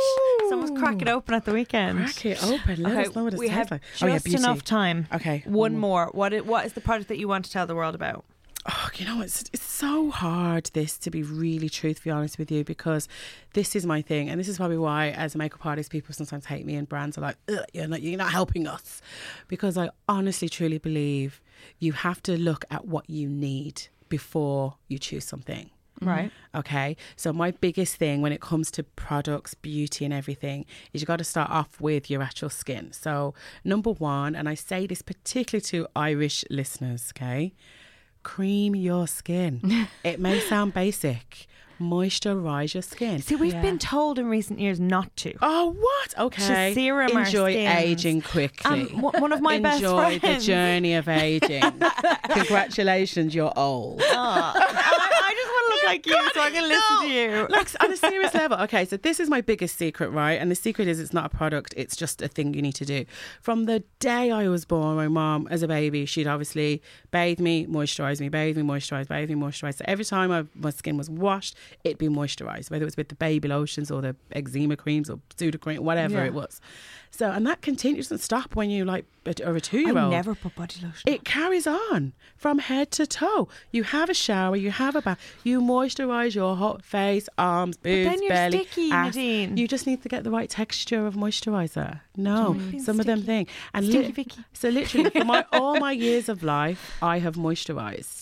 Someone's 0.50 0.78
crack 0.80 1.02
it 1.02 1.08
open 1.08 1.34
at 1.36 1.46
the 1.46 1.54
weekend. 1.54 2.00
Crack 2.00 2.26
it 2.26 2.44
open. 2.44 2.84
Let 2.84 3.08
us 3.08 3.16
know 3.16 3.24
what 3.26 3.34
it 3.34 3.40
we 3.40 3.50
have 3.50 3.72
like. 3.72 3.82
just 3.92 4.04
oh 4.04 4.08
yeah, 4.08 4.20
beauty. 4.20 4.38
enough 4.38 4.64
time. 4.64 5.08
Okay, 5.14 5.44
One 5.46 5.76
Mm. 5.76 5.78
more. 5.80 6.10
What 6.14 6.34
what 6.46 6.66
is 6.66 6.74
the 6.74 6.82
product 6.82 7.10
that 7.10 7.18
you 7.18 7.28
want 7.28 7.46
to 7.46 7.52
tell 7.52 7.68
the 7.68 7.76
world 7.76 7.96
about? 7.96 8.24
Oh, 8.66 8.90
you 8.96 9.06
know, 9.06 9.22
it's 9.22 9.44
it's 9.54 9.64
so 9.64 10.10
hard 10.12 10.66
this 10.74 10.98
to 11.00 11.10
be 11.10 11.24
really 11.24 11.70
truthfully 11.70 12.12
honest 12.12 12.38
with 12.38 12.52
you 12.52 12.64
because 12.66 13.08
this 13.54 13.76
is 13.76 13.86
my 13.86 14.02
thing, 14.02 14.30
and 14.30 14.40
this 14.40 14.50
is 14.50 14.58
probably 14.58 14.78
why, 14.78 15.10
as 15.12 15.34
a 15.34 15.38
makeup 15.38 15.66
artist, 15.66 15.92
people 15.92 16.14
sometimes 16.14 16.46
hate 16.46 16.66
me, 16.66 16.76
and 16.76 16.88
brands 16.88 17.18
are 17.18 17.22
like, 17.22 17.38
"You're 17.74 17.88
not, 17.88 18.02
you're 18.02 18.18
not 18.18 18.32
helping 18.32 18.68
us," 18.68 19.02
because 19.48 19.78
I 19.78 19.90
honestly, 20.10 20.50
truly 20.50 20.78
believe 20.78 21.42
you 21.80 21.94
have 21.94 22.22
to 22.24 22.38
look 22.38 22.66
at 22.70 22.86
what 22.86 23.10
you 23.10 23.30
need 23.30 23.88
before 24.10 24.76
you 24.88 25.00
choose 25.00 25.24
something. 25.24 25.70
Right. 26.02 26.32
Okay. 26.56 26.96
So, 27.16 27.34
my 27.34 27.52
biggest 27.52 27.96
thing 27.96 28.22
when 28.22 28.32
it 28.32 28.42
comes 28.42 28.72
to 28.72 28.84
products, 28.84 29.54
beauty, 29.54 30.06
and 30.06 30.14
everything 30.14 30.66
is 30.94 31.02
you 31.02 31.08
got 31.08 31.18
to 31.18 31.24
start 31.24 31.50
off 31.50 31.80
with 31.82 32.10
your 32.10 32.22
actual 32.22 32.50
skin. 32.50 32.92
So, 32.92 33.34
number 33.64 33.92
one, 33.92 34.36
and 34.36 34.48
I 34.48 34.54
say 34.56 34.88
this 34.88 35.02
particularly 35.02 35.62
to 35.66 35.88
Irish 35.96 36.46
listeners, 36.50 37.12
okay? 37.16 37.54
Cream 38.24 38.76
your 38.76 39.08
skin. 39.08 39.88
it 40.04 40.20
may 40.20 40.40
sound 40.42 40.74
basic, 40.74 41.48
moisturize 41.80 42.74
your 42.74 42.84
skin. 42.84 43.22
See, 43.22 43.36
we've 43.36 43.54
Yeah. 43.54 43.62
been 43.62 43.80
told 43.80 44.20
in 44.20 44.28
recent 44.28 44.60
years 44.60 44.80
not 44.80 45.16
to. 45.18 45.34
Oh, 45.42 45.72
what? 45.80 46.14
Okay. 46.26 46.74
serum 46.74 47.18
Enjoy 47.18 47.50
aging 47.50 48.22
quickly. 48.22 48.92
Um, 48.92 49.02
one 49.02 49.32
of 49.32 49.42
my 49.42 49.60
best 49.62 49.82
friends. 49.84 50.16
Enjoy 50.16 50.28
the 50.36 50.40
journey 50.42 50.96
of 50.96 51.08
aging. 51.08 51.62
Congratulations, 52.30 53.34
you're 53.34 53.54
old. 53.56 54.02
I, 54.04 54.54
I 54.56 55.34
just 55.36 55.49
to 55.49 55.49
like 55.92 56.06
you, 56.06 56.14
so 56.34 56.42
I 56.42 56.52
can 56.52 56.68
listen 56.68 57.00
to 57.02 57.08
you. 57.14 57.48
Like 57.50 57.68
on 57.84 57.92
a 57.92 57.98
serious 57.98 58.34
level. 58.34 58.58
Okay, 58.60 58.86
so 58.86 58.98
this 58.98 59.20
is 59.20 59.30
my 59.30 59.42
biggest 59.42 59.78
secret, 59.78 60.10
right? 60.10 60.34
And 60.34 60.50
the 60.52 60.56
secret 60.56 60.88
is 60.88 61.00
it's 61.00 61.14
not 61.14 61.26
a 61.26 61.30
product, 61.38 61.74
it's 61.78 61.96
just 61.96 62.22
a 62.22 62.28
thing 62.28 62.54
you 62.54 62.62
need 62.62 62.76
to 62.76 62.86
do. 62.86 63.06
From 63.42 63.66
the 63.66 63.84
day 64.00 64.32
I 64.32 64.48
was 64.48 64.66
born, 64.66 64.96
my 64.96 65.08
mom, 65.08 65.48
as 65.50 65.64
a 65.64 65.68
baby, 65.68 66.06
she'd 66.06 66.28
obviously 66.28 66.82
bathe 67.12 67.40
me, 67.40 67.66
moisturize 67.66 68.20
me, 68.22 68.30
bathe 68.30 68.58
me, 68.58 68.64
moisturize, 68.64 69.08
bathe 69.08 69.30
me, 69.30 69.36
moisturize. 69.36 69.76
So 69.76 69.86
every 69.88 70.06
time 70.06 70.32
I, 70.32 70.46
my 70.56 70.70
skin 70.70 70.98
was 70.98 71.10
washed, 71.10 71.56
it'd 71.84 71.98
be 71.98 72.08
moisturized, 72.08 72.70
whether 72.72 72.84
it 72.84 72.86
was 72.86 72.98
with 72.98 73.10
the 73.10 73.16
baby 73.16 73.48
lotions 73.48 73.92
or 73.92 74.02
the 74.02 74.16
eczema 74.32 74.76
creams 74.78 75.10
or 75.10 75.20
Sudocrem, 75.38 75.80
whatever 75.80 76.16
Yeah. 76.16 76.26
it 76.26 76.34
was. 76.34 76.62
So, 77.12 77.30
and 77.32 77.46
that 77.48 77.62
continues, 77.62 78.08
doesn't 78.08 78.24
stop 78.24 78.56
when 78.56 78.70
you 78.70 78.86
like, 78.86 79.06
or 79.46 79.56
a 79.56 79.62
two 79.62 79.80
year 79.80 79.98
old. 79.98 80.12
never 80.12 80.34
put 80.34 80.56
body 80.56 80.76
lotion. 80.82 81.04
It 81.06 81.24
carries 81.26 81.68
on 81.68 82.14
from 82.38 82.60
head 82.60 82.92
to 82.92 83.06
toe. 83.06 83.48
You 83.72 83.84
have 83.84 84.10
a 84.10 84.14
shower, 84.14 84.56
you 84.56 84.72
have 84.72 84.96
a 84.96 85.02
bath, 85.02 85.20
you 85.44 85.62
moisturize 85.62 86.34
your 86.34 86.56
hot 86.56 86.84
face, 86.84 87.28
arms, 87.38 87.78
boobs, 87.78 88.10
then 88.10 88.22
you're 88.22 88.30
belly, 88.30 88.64
sticky, 88.66 88.92
ass. 88.92 89.16
Nadine. 89.16 89.58
You 89.58 89.68
just 89.68 89.86
need 89.86 90.02
to 90.04 90.10
get 90.10 90.24
the 90.24 90.32
right 90.32 90.50
texture 90.50 91.06
of 91.06 91.16
moisturizer. 91.16 92.00
No, 92.16 92.54
some 92.80 93.00
of 93.00 93.06
them 93.06 93.20
sticky. 93.20 93.26
thing. 93.26 93.48
And 93.74 93.88
li- 93.88 94.28
so 94.54 94.70
literally, 94.70 95.10
for 95.10 95.26
my 95.26 95.46
all 95.52 95.80
my 95.88 95.92
years 95.92 96.30
of 96.30 96.42
life, 96.44 96.98
I 97.02 97.20
have 97.20 97.36
moisturized. 97.36 98.19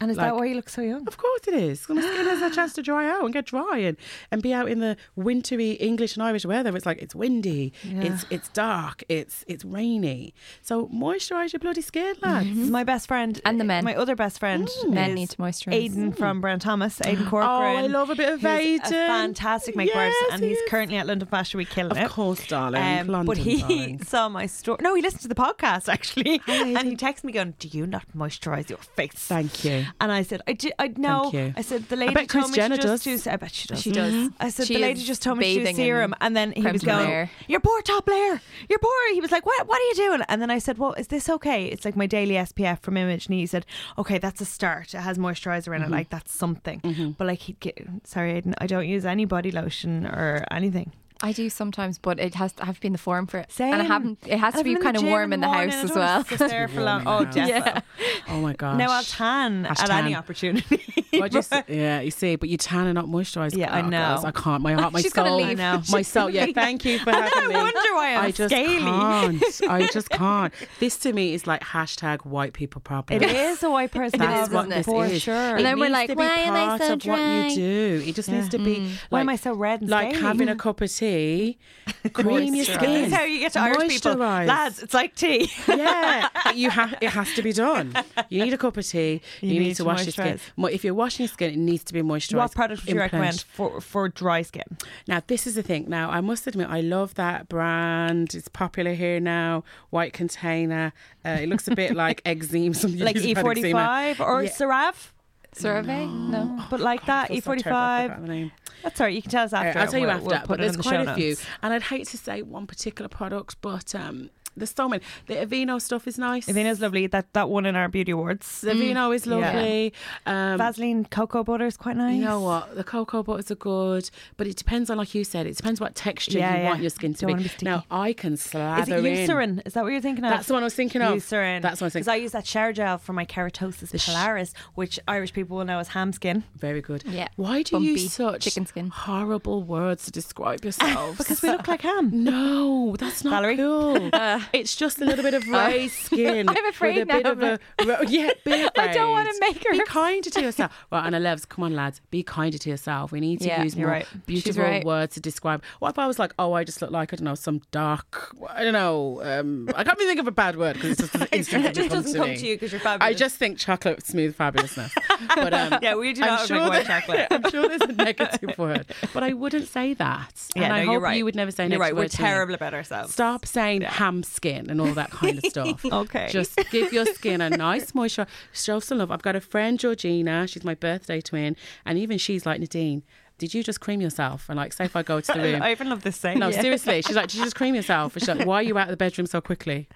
And 0.00 0.10
is 0.10 0.16
like- 0.16 0.28
that 0.28 0.36
why 0.36 0.46
you 0.46 0.54
look 0.54 0.68
so 0.68 0.82
young? 0.82 1.06
Of 1.06 1.16
course 1.16 1.42
it 1.46 1.54
is. 1.54 1.88
My 1.88 2.00
skin 2.00 2.26
has 2.26 2.42
a 2.42 2.54
chance 2.54 2.72
to 2.74 2.82
dry 2.82 3.08
out 3.08 3.24
and 3.24 3.32
get 3.32 3.46
dry 3.46 3.78
and, 3.78 3.96
and 4.30 4.42
be 4.42 4.52
out 4.52 4.68
in 4.68 4.80
the 4.80 4.96
wintry 5.16 5.72
English 5.72 6.16
and 6.16 6.22
Irish 6.22 6.44
weather. 6.44 6.74
It's 6.76 6.86
like 6.86 7.02
it's 7.02 7.14
windy, 7.14 7.72
it's 7.84 8.24
it's 8.30 8.48
dark, 8.48 9.02
it's 9.08 9.44
it's 9.46 9.64
rainy. 9.64 10.34
So 10.62 10.88
moisturise 10.88 11.52
your 11.52 11.60
bloody 11.60 11.82
skin, 11.82 12.14
mm-hmm. 12.16 12.26
lads. 12.26 12.48
This 12.48 12.58
is 12.58 12.70
my 12.70 12.84
best 12.84 13.08
friend 13.08 13.40
And 13.44 13.60
the 13.60 13.64
men. 13.64 13.84
My 13.84 13.94
other 13.94 14.16
best 14.16 14.38
friend, 14.38 14.68
mm. 14.84 14.90
Men 14.92 15.14
need 15.14 15.30
to 15.30 15.36
moisturise. 15.36 15.90
Aiden 15.90 16.12
mm. 16.12 16.16
from 16.16 16.40
Brown 16.40 16.58
Thomas, 16.58 16.98
Aiden 17.00 17.26
oh, 17.26 17.30
Corcoran. 17.30 17.76
Oh, 17.76 17.84
I 17.84 17.86
love 17.86 18.10
a 18.10 18.14
bit 18.14 18.32
of 18.32 18.40
who's 18.40 18.50
Aiden. 18.50 18.86
A 18.86 19.06
fantastic 19.06 19.76
makeup 19.76 19.96
artist, 19.96 20.18
Yes, 20.20 20.32
and 20.32 20.42
he 20.42 20.48
he's 20.50 20.58
is. 20.58 20.68
currently 20.68 20.96
at 20.96 21.06
London 21.06 21.28
Fashion 21.28 21.58
Week 21.58 21.70
killing 21.70 21.96
it. 21.96 22.04
Of 22.04 22.10
course, 22.10 22.46
darling. 22.46 22.82
Um, 22.82 23.06
London, 23.08 23.26
but 23.26 23.36
he 23.38 23.60
darling. 23.60 24.02
saw 24.04 24.28
my 24.28 24.46
story. 24.46 24.78
No, 24.80 24.94
he 24.94 25.02
listened 25.02 25.22
to 25.22 25.28
the 25.28 25.34
podcast 25.34 25.88
actually, 25.88 26.40
and 26.46 26.88
he 26.88 26.96
texted 26.96 27.24
me 27.24 27.32
going, 27.32 27.54
"Do 27.58 27.68
you 27.68 27.86
not 27.86 28.04
moisturize 28.16 28.68
your 28.70 28.78
face?" 28.78 29.12
Thank 29.14 29.64
you. 29.64 29.86
And 30.00 30.12
I 30.12 30.22
said, 30.22 30.42
"I 30.46 30.52
did. 30.52 30.72
I 30.78 30.88
know." 30.88 31.30
I 31.56 31.62
said, 31.62 31.88
"The 31.88 31.96
lady 31.96 32.14
bet 32.14 32.28
told 32.28 32.44
Kris 32.44 32.52
me 32.52 32.56
Jenner 32.56 32.76
to 32.76 32.82
just 32.82 33.04
does. 33.04 33.24
do." 33.24 33.30
I 33.30 33.36
bet 33.36 33.52
she 33.52 33.68
does. 33.68 33.82
She 33.82 33.90
does. 33.90 34.12
Mm-hmm. 34.12 34.28
I 34.38 34.48
said, 34.50 34.66
She 34.66 34.74
"The 34.74 34.80
lady 34.80 35.00
is 35.00 35.06
just 35.06 35.22
told 35.22 35.38
me 35.38 35.54
to 35.54 35.54
do 35.54 35.60
bathing 35.60 35.76
serum," 35.76 36.14
and 36.20 36.36
then 36.36 36.52
he 36.52 36.62
was 36.62 36.80
de 36.80 36.86
going, 36.86 37.08
layer. 37.08 37.30
"You're 37.48 37.60
poor 37.60 37.80
top 37.82 38.08
layer. 38.08 38.40
You're 38.68 38.78
poor." 38.78 39.14
He 39.14 39.20
was 39.20 39.32
like, 39.32 39.46
"What? 39.46 39.66
What 39.66 39.80
are 39.80 39.84
you 39.84 39.94
doing?" 39.94 40.22
And 40.28 40.40
then 40.40 40.50
I 40.50 40.58
said, 40.58 40.78
"Well, 40.78 40.92
is 40.94 41.08
this 41.08 41.28
okay?" 41.28 41.66
It's 41.66 41.84
like 41.84 41.96
my 41.96 42.06
daily 42.06 42.34
SPF 42.34 42.80
from 42.80 42.96
Image, 42.96 43.26
and 43.26 43.34
he 43.34 43.46
said, 43.46 43.66
"Okay, 43.98 44.18
that's 44.18 44.40
a 44.40 44.44
start. 44.44 44.94
It 44.94 45.00
has 45.00 45.18
moisturizer 45.18 45.74
in 45.74 45.82
it. 45.82 45.84
Mm-hmm. 45.84 45.92
Like 45.92 46.10
that's 46.10 46.32
something." 46.32 46.80
Mm-hmm. 46.80 47.10
But 47.12 47.26
like, 47.26 47.40
he'd 47.40 47.60
get, 47.60 47.78
sorry, 48.04 48.40
Aiden, 48.40 48.54
I 48.58 48.66
don't 48.66 48.86
use 48.86 49.04
any 49.04 49.24
body 49.24 49.50
lotion 49.50 50.06
or 50.06 50.44
anything. 50.50 50.92
I 51.22 51.32
do 51.32 51.50
sometimes, 51.50 51.98
but 51.98 52.18
it 52.18 52.34
has 52.36 52.52
to 52.54 52.64
have 52.64 52.80
been 52.80 52.92
the 52.92 52.98
form 52.98 53.26
for 53.26 53.38
it. 53.38 53.52
Same. 53.52 53.72
And 53.74 53.82
I 53.82 53.84
haven't. 53.84 54.18
It 54.26 54.38
has 54.38 54.54
to 54.54 54.64
be 54.64 54.74
kind 54.76 54.96
of 54.96 55.02
warm 55.02 55.32
in 55.34 55.40
the 55.40 55.48
house 55.48 55.74
as 55.74 55.90
well. 55.94 56.16
want 56.18 56.28
to 56.28 56.38
sit 56.38 56.48
there 56.48 56.68
for 56.68 56.82
long. 56.82 57.02
Oh, 57.06 57.18
in 57.24 57.30
the 57.30 57.82
Oh 58.28 58.40
my 58.40 58.52
gosh. 58.62 58.78
Now 58.78 58.90
I'll 58.90 59.02
tan 59.02 59.64
Hash 59.64 59.80
at 59.82 59.90
any 59.90 60.14
opportunity. 60.14 60.82
What 61.12 61.32
you 61.32 61.40
s- 61.40 61.50
yeah, 61.68 62.00
you 62.00 62.10
see, 62.10 62.36
but 62.36 62.48
you 62.48 62.56
tan 62.56 62.86
and 62.86 62.94
not 62.94 63.06
moisturise. 63.06 63.54
Yeah, 63.56 63.72
I 63.74 63.82
Oh, 63.82 63.88
know. 63.88 63.98
girls, 64.14 64.24
I 64.24 64.30
can't. 64.30 64.62
My 64.62 64.72
heart, 64.74 64.92
my 64.92 65.00
She's 65.02 65.12
soul. 65.12 65.36
leave. 65.38 65.46
I 65.48 65.54
know. 65.54 65.82
My 65.90 66.02
soul. 66.02 66.30
Yeah, 66.30 66.46
thank 66.54 66.84
you 66.84 66.98
for 67.00 67.10
And 67.10 67.18
then 67.24 67.30
having 67.32 67.44
I 67.56 67.58
me. 67.58 67.62
wonder 67.64 67.94
why 67.94 68.14
I'm 68.14 68.24
I 68.26 68.30
just 68.30 68.54
scaly. 68.54 68.78
can't. 68.78 69.70
I 69.70 69.86
just 69.88 70.08
can't. 70.10 70.54
This 70.78 70.96
to 70.98 71.12
me 71.12 71.34
is 71.34 71.46
like 71.46 71.62
hashtag 71.62 72.24
white 72.24 72.52
people 72.54 72.80
problem. 72.80 73.22
It 73.22 73.28
is 73.30 73.62
a 73.62 73.70
white 73.70 73.90
person 73.90 74.20
That's 74.20 74.48
is, 74.48 74.54
what 74.54 74.60
isn't 74.68 74.70
this 74.70 74.86
for 74.86 75.04
is. 75.06 75.20
sure. 75.22 75.34
And 75.34 75.60
It 75.60 75.62
then 75.64 75.78
we're 75.80 75.86
needs 75.86 75.92
like, 75.92 76.08
to 76.10 76.16
be 76.16 76.20
why 76.22 76.34
am 76.36 76.54
I 76.54 76.66
part 76.78 76.80
so 76.82 76.92
of 76.94 77.04
what 77.06 77.50
you 77.50 77.54
do. 77.56 78.02
It 78.06 78.14
just 78.14 78.30
needs 78.30 78.48
to 78.50 78.58
be. 78.58 78.90
Why 79.10 79.20
am 79.20 79.28
I 79.28 79.36
so 79.36 79.52
red 79.52 79.80
and 79.82 79.90
like 79.90 80.14
having 80.16 80.48
a 80.48 80.56
cup 80.56 80.80
of 80.80 80.90
tea, 80.92 81.09
cream 82.12 82.54
your 82.54 82.64
skin. 82.64 82.80
This 82.80 83.06
is 83.08 83.12
how 83.14 83.24
you 83.24 83.40
get 83.40 83.52
to 83.52 83.60
Irish 83.60 83.88
people. 83.88 84.14
Moisturise. 84.16 84.46
Lads, 84.46 84.82
it's 84.82 84.94
like 84.94 85.14
tea. 85.14 85.50
yeah, 85.68 86.28
you 86.54 86.70
have. 86.70 86.94
It 87.00 87.10
has 87.10 87.32
to 87.34 87.42
be 87.42 87.52
done. 87.52 87.94
You 88.28 88.44
need 88.44 88.52
a 88.54 88.58
cup 88.58 88.76
of 88.76 88.86
tea. 88.86 89.20
You, 89.40 89.48
You 89.48 89.60
need, 89.60 89.66
need 89.66 89.70
to 89.76 89.82
to 89.82 89.84
wash 89.84 90.04
your 90.04 90.12
skin. 90.12 90.38
moisturise. 90.58 90.72
If 90.74 90.84
you're 90.84 90.94
washing 90.94 91.24
your 91.24 91.32
skin, 91.32 91.50
it 91.52 91.56
needs 91.58 91.84
to 91.84 91.92
be 91.92 92.02
moisturised. 92.02 92.36
what 92.36 92.52
product 92.52 92.82
would 92.86 92.94
you 92.94 93.00
Implant. 93.00 93.12
recommend 93.12 93.40
for, 93.52 93.80
for 93.80 94.08
dry 94.08 94.42
skin? 94.42 94.64
Now, 95.08 95.22
this 95.26 95.46
is 95.46 95.54
the 95.54 95.62
thing. 95.62 95.86
Now, 95.88 96.10
I 96.10 96.20
must 96.20 96.46
admit, 96.46 96.68
I 96.70 96.80
love 96.80 97.14
that 97.14 97.48
brand. 97.48 98.34
It's 98.34 98.48
popular 98.48 98.94
here 98.94 99.20
now. 99.20 99.64
White 99.90 100.12
container. 100.12 100.92
Uh, 101.24 101.38
it 101.42 101.48
looks 101.48 101.66
a 101.68 101.74
bit 101.74 101.94
like 102.04 102.22
eczema. 102.24 102.74
Some 102.74 102.96
Like 102.98 103.16
users 103.16 103.36
have 103.36 103.46
eczema. 103.46 104.14
E45 104.16 104.20
or 104.20 104.42
Yeah. 104.44 104.50
CeraVe? 104.50 105.10
Survey? 105.52 106.06
No. 106.06 106.64
But 106.70 106.78
like 106.78 107.06
that, 107.06 107.24
I 107.30 107.40
feel 107.40 107.42
so 107.42 107.54
terrible, 107.56 107.76
I 107.76 108.08
forgot 108.14 108.28
E45. 108.28 108.50
That's 108.82 109.00
all 109.00 109.06
right. 109.06 109.14
You 109.14 109.22
can 109.22 109.30
tell 109.30 109.44
us 109.44 109.52
after. 109.52 109.78
I'll 109.78 109.86
tell 109.86 110.00
you 110.00 110.06
We'll- 110.06 110.16
after. 110.16 110.26
we'll 110.26 110.46
but 110.46 110.58
there's 110.60 110.76
the 110.76 110.82
quite 110.82 111.06
a 111.06 111.14
few, 111.14 111.36
and 111.62 111.72
I'd 111.74 111.82
hate 111.82 112.06
to 112.08 112.18
say 112.18 112.42
one 112.42 112.66
particular 112.66 113.08
product, 113.08 113.56
but 113.60 113.94
um, 113.94 114.30
there's 114.56 114.74
so 114.74 114.88
many. 114.88 115.02
The 115.26 115.34
Aveeno 115.36 115.80
stuff 115.80 116.06
is 116.06 116.18
nice. 116.18 116.46
Aveeno's 116.46 116.80
lovely. 116.80 117.06
That 117.06 117.32
that 117.32 117.48
one 117.48 117.66
in 117.66 117.76
our 117.76 117.88
beauty 117.88 118.12
awards. 118.12 118.60
The 118.60 118.72
Aveeno 118.72 119.14
is 119.14 119.26
Yeah. 119.26 119.34
lovely. 119.36 119.92
Um, 120.26 120.58
Vaseline 120.58 121.04
cocoa 121.06 121.42
butter 121.44 121.66
is 121.66 121.76
quite 121.76 121.96
nice. 121.96 122.16
You 122.16 122.24
know 122.24 122.40
what? 122.40 122.74
The 122.74 122.84
cocoa 122.84 123.22
butters 123.22 123.50
are 123.50 123.54
good, 123.54 124.10
but 124.36 124.46
it 124.46 124.56
depends 124.56 124.90
on, 124.90 124.98
like 124.98 125.14
you 125.14 125.24
said, 125.24 125.46
it 125.46 125.56
depends 125.56 125.80
what 125.80 125.94
texture 125.94 126.38
Yeah, 126.38 126.56
you 126.56 126.62
yeah. 126.62 126.68
want 126.68 126.80
your 126.80 126.90
skin 126.90 127.14
to 127.14 127.26
Don't 127.26 127.36
be. 127.38 127.44
be 127.44 127.50
now, 127.62 127.84
I 127.90 128.12
can 128.12 128.36
slather. 128.36 128.80
Is 128.82 128.86
slather 128.88 129.06
it 129.06 129.18
in. 129.18 129.28
Eucerin? 129.28 129.62
Is 129.66 129.72
that 129.74 129.84
what 129.84 129.92
you're 129.92 130.00
thinking 130.00 130.24
of? 130.24 130.30
That's 130.30 130.46
the 130.48 130.54
one 130.54 130.62
I 130.62 130.66
was 130.66 130.74
thinking 130.74 131.00
of. 131.02 131.14
Eucerin. 131.14 131.62
That's 131.62 131.80
what 131.80 131.84
I 131.84 131.86
was 131.86 131.92
Because. 131.94 132.08
I 132.08 132.16
use 132.16 132.32
that 132.32 132.46
shower 132.46 132.72
gel 132.72 132.98
for 132.98 133.12
my 133.12 133.24
keratosis 133.24 133.90
sh- 133.98 134.08
pilaris, 134.08 134.52
which 134.74 134.98
Irish 135.08 135.32
people 135.32 135.56
will 135.56 135.64
know 135.64 135.78
as 135.78 135.88
ham 135.88 136.12
skin. 136.12 136.44
Very 136.56 136.80
good. 136.82 137.04
Yeah. 137.06 137.28
Why 137.36 137.62
do 137.62 137.76
you 137.76 137.78
Bumpy 137.94 138.02
use 138.02 138.12
such 138.12 138.42
chicken 138.44 138.66
skin. 138.66 138.88
horrible 138.88 139.62
words 139.62 140.04
to 140.06 140.10
describe 140.10 140.64
yourselves? 140.64 141.18
Because 141.18 141.40
we 141.42 141.50
look 141.50 141.66
like 141.68 141.82
ham. 141.82 142.10
No, 142.12 142.96
that's 142.98 143.24
not 143.24 143.30
Valerie? 143.42 143.56
cool. 143.56 144.10
it's 144.52 144.76
just 144.76 145.00
a 145.00 145.04
little 145.04 145.22
bit 145.24 145.34
of 145.34 145.46
raised 145.48 145.94
skin. 145.94 146.48
I'm 146.48 146.66
afraid 146.66 146.96
with 146.98 147.10
a 147.10 147.12
bit 147.12 147.24
now, 147.24 147.32
of 147.32 147.42
a 147.42 147.58
ro- 147.86 147.96
yeah, 148.08 148.30
bit 148.44 148.70
I 148.78 148.92
don't 148.92 149.12
wanna 149.12 149.32
make 149.40 149.62
her 149.64 149.72
Be 149.72 149.80
kinder 149.84 150.30
to 150.30 150.40
yourself. 150.42 150.72
Well, 150.90 151.02
Anna 151.02 151.18
Levs, 151.20 151.48
come 151.48 151.64
on, 151.64 151.74
lads, 151.74 152.00
be 152.10 152.22
kinder 152.22 152.58
to 152.58 152.70
yourself. 152.70 153.12
We 153.12 153.20
need 153.20 153.40
to 153.40 153.46
Yeah, 153.48 153.62
use 153.62 153.74
you're 153.76 153.86
more 153.88 153.96
right. 153.96 154.06
beautiful 154.26 154.62
right. 154.62 154.84
words 154.84 155.14
to 155.14 155.20
describe. 155.20 155.62
What 155.78 155.90
if 155.90 155.98
I 155.98 156.06
was 156.06 156.18
like, 156.18 156.32
oh, 156.38 156.52
I 156.52 156.64
just 156.64 156.80
look 156.82 156.90
like 156.90 157.12
I 157.12 157.16
don't 157.16 157.24
know 157.24 157.34
some 157.34 157.62
dark. 157.70 158.34
I 158.48 158.62
don't 158.64 158.72
know. 158.72 159.22
Um, 159.22 159.68
I 159.74 159.84
can't 159.84 159.98
even 160.00 160.08
think 160.08 160.20
of 160.20 160.26
a 160.28 160.32
bad 160.32 160.56
word 160.56 160.74
because 160.74 160.98
it's 161.00 161.12
just 161.12 161.14
It 161.24 161.28
instantly 161.32 161.72
just 161.72 161.90
doesn't 161.90 162.14
come 162.20 162.30
me. 162.30 162.36
to 162.36 162.46
you 162.46 162.54
because 162.56 162.72
you're 162.72 162.80
fabulous. 162.80 163.10
I 163.14 163.18
just 163.18 163.36
think 163.36 163.58
chocolate 163.58 164.04
smooth 164.06 164.36
fabulousness. 164.36 164.92
But 165.34 165.54
um, 165.54 165.78
Yeah, 165.82 165.94
we 165.96 166.12
do 166.12 166.22
I'm 166.22 166.28
not 166.28 166.46
sure 166.46 166.58
drink 166.58 166.70
white 166.70 166.86
chocolate. 166.86 167.26
I'm 167.30 167.50
sure 167.50 167.68
there's 167.68 167.80
a 167.82 167.92
negative 167.92 168.58
word, 168.58 168.86
but 169.12 169.22
I 169.22 169.32
wouldn't 169.32 169.68
say 169.68 169.94
that. 169.94 170.32
Yeah, 170.56 170.64
and 170.64 170.72
I 170.72 170.78
no, 170.80 170.84
hope 170.86 170.92
you're 170.92 171.00
right. 171.00 171.16
you 171.18 171.24
would 171.24 171.34
never 171.36 171.50
say 171.50 171.64
You're 171.64 171.70
negative 171.70 171.80
right. 171.80 171.94
We're 171.94 172.00
words 172.02 172.14
to 172.16 172.22
me. 172.22 172.28
terrible 172.28 172.54
about 172.54 172.74
ourselves. 172.74 173.12
Stop 173.12 173.46
saying 173.46 173.82
ham 173.82 174.22
skin 174.30 174.70
and 174.70 174.80
all 174.80 174.92
that 174.94 175.10
kind 175.10 175.38
of 175.38 175.44
stuff. 175.50 175.84
Okay. 175.84 176.28
Just 176.30 176.58
give 176.70 176.92
your 176.92 177.06
skin 177.06 177.40
a 177.40 177.50
nice 177.50 177.94
moisture. 177.94 178.26
Show 178.52 178.80
some 178.80 178.98
love. 178.98 179.10
I've 179.10 179.22
got 179.22 179.36
a 179.36 179.40
friend, 179.40 179.78
Georgina. 179.78 180.46
She's 180.46 180.64
my 180.64 180.74
birthday 180.74 181.20
twin. 181.20 181.56
And 181.84 181.98
even 181.98 182.18
she's 182.18 182.46
like, 182.46 182.60
Nadine, 182.60 183.02
did 183.38 183.54
you 183.54 183.62
just 183.62 183.80
cream 183.80 184.00
yourself? 184.00 184.48
And 184.48 184.56
like, 184.56 184.72
say 184.72 184.84
if 184.84 184.96
I 184.96 185.02
go 185.02 185.20
to 185.20 185.32
the 185.32 185.38
room. 185.42 185.62
I 185.62 185.70
even 185.72 185.88
love 185.88 186.02
this 186.02 186.16
saying. 186.16 186.38
no, 186.38 186.50
seriously. 186.50 187.02
She's 187.02 187.16
like, 187.16 187.28
did 187.28 187.38
you 187.38 187.44
just 187.44 187.56
cream 187.56 187.74
yourself? 187.74 188.14
And 188.14 188.22
she's 188.22 188.28
like, 188.28 188.46
why 188.46 188.56
are 188.56 188.62
you 188.62 188.76
out 188.78 188.84
of 188.88 188.90
the 188.90 188.96
bedroom 188.96 189.26
so 189.26 189.40
quickly? 189.40 189.88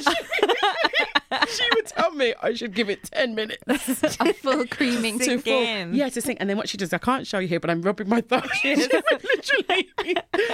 She, 0.00 0.04
she 1.56 1.68
would 1.74 1.86
tell 1.86 2.10
me 2.12 2.34
I 2.42 2.54
should 2.54 2.74
give 2.74 2.88
it 2.90 3.04
10 3.12 3.34
minutes. 3.34 3.62
A 4.20 4.32
full 4.32 4.66
creaming. 4.66 5.18
to 5.18 5.24
Sink 5.24 5.44
full, 5.44 5.52
in. 5.62 5.94
yeah, 5.94 6.08
to 6.08 6.20
sink. 6.20 6.38
And 6.40 6.48
then 6.50 6.56
what 6.56 6.68
she 6.68 6.76
does, 6.76 6.92
I 6.92 6.98
can't 6.98 7.26
show 7.26 7.38
you 7.38 7.48
here, 7.48 7.60
but 7.60 7.70
I'm 7.70 7.82
rubbing 7.82 8.08
my 8.08 8.20
thumb. 8.20 8.42
Literally. 8.64 9.88